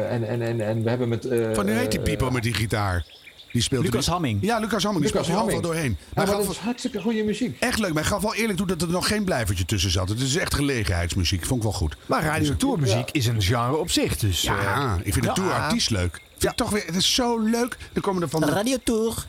en, 0.07 0.29
en, 0.29 0.42
en, 0.42 0.61
en 0.61 0.83
we 0.83 0.88
hebben 0.88 1.09
met... 1.09 1.29
Van 1.52 1.64
nu 1.66 1.72
heet 1.72 1.90
die 1.90 2.00
Pipo 2.00 2.31
met 2.31 2.42
die 2.42 2.55
gitaar. 2.55 3.05
Die 3.56 3.64
speelt 3.64 3.84
Lucas 3.84 4.06
Hamming. 4.06 4.38
Ja, 4.42 4.58
Lucas 4.58 4.82
Hamming. 4.84 5.04
Die 5.04 5.12
Lucas 5.14 5.26
speelt 5.26 5.38
er 5.40 5.44
overal 5.54 5.62
Hamming. 5.62 5.62
doorheen. 5.62 5.90
Ja, 5.90 6.04
Hij 6.14 6.24
maar 6.24 6.34
gaf 6.34 6.44
dat 6.46 6.54
is 6.54 6.58
hartstikke 6.60 7.00
goede 7.00 7.22
muziek. 7.22 7.56
echt 7.60 7.78
leuk. 7.78 7.92
Maar 7.92 8.02
hij 8.02 8.12
gaf 8.12 8.22
wel 8.22 8.34
eerlijk 8.34 8.58
toe 8.58 8.66
dat 8.66 8.82
er 8.82 8.88
nog 8.88 9.06
geen 9.06 9.24
blijvertje 9.24 9.64
tussen 9.64 9.90
zat. 9.90 10.08
Het 10.08 10.20
is 10.20 10.36
echt 10.36 10.54
gelegenheidsmuziek. 10.54 11.44
Vond 11.46 11.56
ik 11.56 11.62
wel 11.62 11.72
goed. 11.76 11.96
Maar 12.06 12.22
radio 12.24 12.56
tourmuziek 12.56 13.10
is 13.10 13.26
een 13.26 13.42
genre 13.42 13.76
op 13.76 13.90
zich. 13.90 14.16
Dus 14.16 14.44
eh, 14.44 14.54
Ja, 14.62 14.96
ik 15.02 15.12
vind 15.12 15.24
de 15.24 15.28
ja. 15.28 15.32
tourartiest 15.32 15.90
leuk. 15.90 16.20
Vind 16.38 16.52
ik 16.52 16.58
toch 16.58 16.70
weer, 16.70 16.82
het 16.86 16.94
is 16.96 17.14
zo 17.14 17.38
leuk. 17.38 17.76
Dan 17.92 18.02
komen 18.02 18.22
er 18.22 18.28
van 18.28 18.40
de... 18.40 18.46
Radio 18.46 18.76
Tour. 18.84 19.26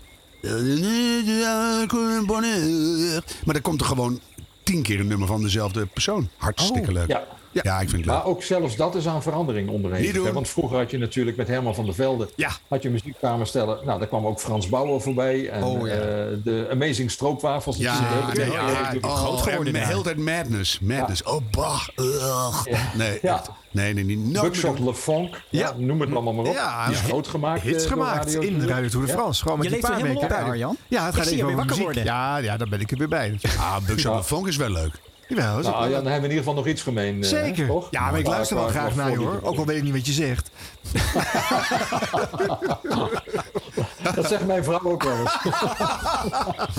Maar 3.46 3.54
dan 3.54 3.62
komt 3.62 3.80
er 3.82 3.86
gewoon 3.88 4.20
tien 4.64 4.82
keer 4.82 5.00
een 5.00 5.08
nummer 5.08 5.28
van 5.28 5.42
dezelfde 5.42 5.86
persoon. 5.86 6.30
Hartstikke 6.38 6.92
leuk. 6.92 7.08
Ja. 7.08 7.24
Ja, 7.64 7.74
ik 7.80 7.90
vind 7.90 7.92
het 7.92 8.06
leuk. 8.06 8.16
Maar 8.16 8.26
ook 8.26 8.44
zelfs 8.44 8.76
dat 8.76 8.96
is 8.96 9.08
aan 9.08 9.22
verandering 9.22 9.70
onderhevig. 9.70 10.32
Want 10.32 10.48
vroeger 10.50 10.78
had 10.78 10.92
je 10.92 10.98
natuurlijk 10.98 11.38
met 11.38 11.48
Herman 11.48 11.76
van 11.76 11.86
der 11.86 11.94
Velde... 11.94 12.30
Ja. 12.36 12.50
had 12.68 12.82
je 12.84 12.90
muzieksamenstellen. 12.90 13.80
Nou, 13.86 14.00
daar 14.00 14.08
kwam 14.08 14.26
ook 14.28 14.40
Frans 14.40 14.70
Bauer 14.70 15.02
voorbij. 15.02 15.50
En 15.50 15.64
Oh, 15.64 15.88
ja. 15.88 15.94
eh, 15.94 16.00
de 16.44 16.68
Amazing 16.72 17.12
Stroopwafels. 17.12 17.78
Ja, 17.78 18.00
natuurlijk. 18.00 18.38
nee, 18.38 18.46
Die 18.46 18.54
ja, 18.54 18.66
natuurlijk 18.66 19.06
oh, 19.06 19.64
de 19.64 19.78
hele 19.78 20.02
tijd 20.02 20.18
madness. 20.18 20.80
Madness. 20.80 21.24
Oh, 21.24 21.42
bah. 21.52 21.88
ugh. 21.96 22.66
Nee, 22.96 23.20
Ja. 23.22 23.34
echt. 23.36 23.50
nee, 23.72 23.94
nee, 23.94 24.04
niet. 24.04 24.20
Meer 24.20 24.42
Buckshot. 24.42 24.80
Le. 24.80 24.94
Ja. 25.06 25.30
Ja. 25.50 25.74
noem 25.78 26.02
het 26.02 26.12
allemaal 26.14 26.34
maar 26.34 26.46
op. 26.46 26.54
Ja, 26.54 26.86
Die 26.86 26.96
is 26.96 27.02
ja. 27.02 27.08
groot 27.08 27.28
gemaakt. 27.28 27.62
hits 27.62 27.84
eh, 27.84 27.90
gemaakt 27.92 28.26
Radio 28.26 28.42
in. 28.42 28.68
Radio 28.68 28.90
Tour 28.90 29.06
de 29.06 29.12
Ja. 29.12 29.18
France. 29.18 29.42
Gewoon 29.42 29.58
met 29.58 29.68
Je 29.68 29.72
leeft 29.74 29.84
er 29.84 29.90
paar 29.90 30.00
helemaal 30.00 30.22
weken 30.22 30.38
op. 30.38 30.48
Arjan? 30.48 30.78
Ja, 30.88 31.06
het 31.06 31.14
Ik 31.16 31.20
gaat 31.22 31.32
even 31.32 31.36
weer 31.38 31.46
over 31.46 31.58
wakker 31.58 31.76
muziek. 31.78 31.86
worden. 31.94 32.04
Ja, 32.14 32.38
ja, 32.38 32.58
daar 32.58 32.70
ben 32.70 32.80
ik 32.80 32.92
er 32.92 32.98
weer 32.98 33.08
bij. 33.08 33.40
Ah, 33.58 33.76
Buckshot 33.78 34.12
Ja. 34.12 34.18
Le 34.18 34.24
Funk 34.24 34.48
is 34.48 34.58
wel 34.58 34.70
leuk. 34.70 34.92
Jawel, 35.28 35.60
Nou, 35.60 35.90
ja, 35.90 35.96
dan 35.96 36.04
hebben 36.06 36.06
we 36.06 36.16
in 36.16 36.22
ieder 36.24 36.38
geval 36.38 36.54
nog 36.54 36.68
iets 36.68 36.82
gemeen. 36.82 37.24
eh, 37.24 37.30
Zeker. 37.30 37.68
toch? 37.68 37.88
Ja, 37.92 38.10
maar 38.12 38.20
ik 38.20 38.28
luister 38.28 38.58
wel 38.58 38.68
graag 38.68 38.96
naar 38.96 39.12
je 39.12 39.18
hoor. 39.18 39.40
Ook 39.44 39.58
al 39.58 39.66
weet 39.66 39.78
ik 39.78 39.84
niet 39.84 39.94
wat 39.94 40.06
je 40.06 40.12
zegt. 40.14 40.50
Dat 44.16 44.28
zegt 44.28 44.46
mijn 44.46 44.64
vrouw 44.64 44.80
ook 44.84 45.04
wel 45.04 45.18
eens. 45.20 45.38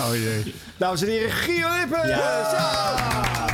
Oh 0.01 0.15
jee. 0.15 0.55
Dames 0.77 1.03
en 1.03 1.09
heren, 1.09 1.31
Gio 1.31 1.67
Lippen! 1.81 2.09
Ja. 2.09 3.47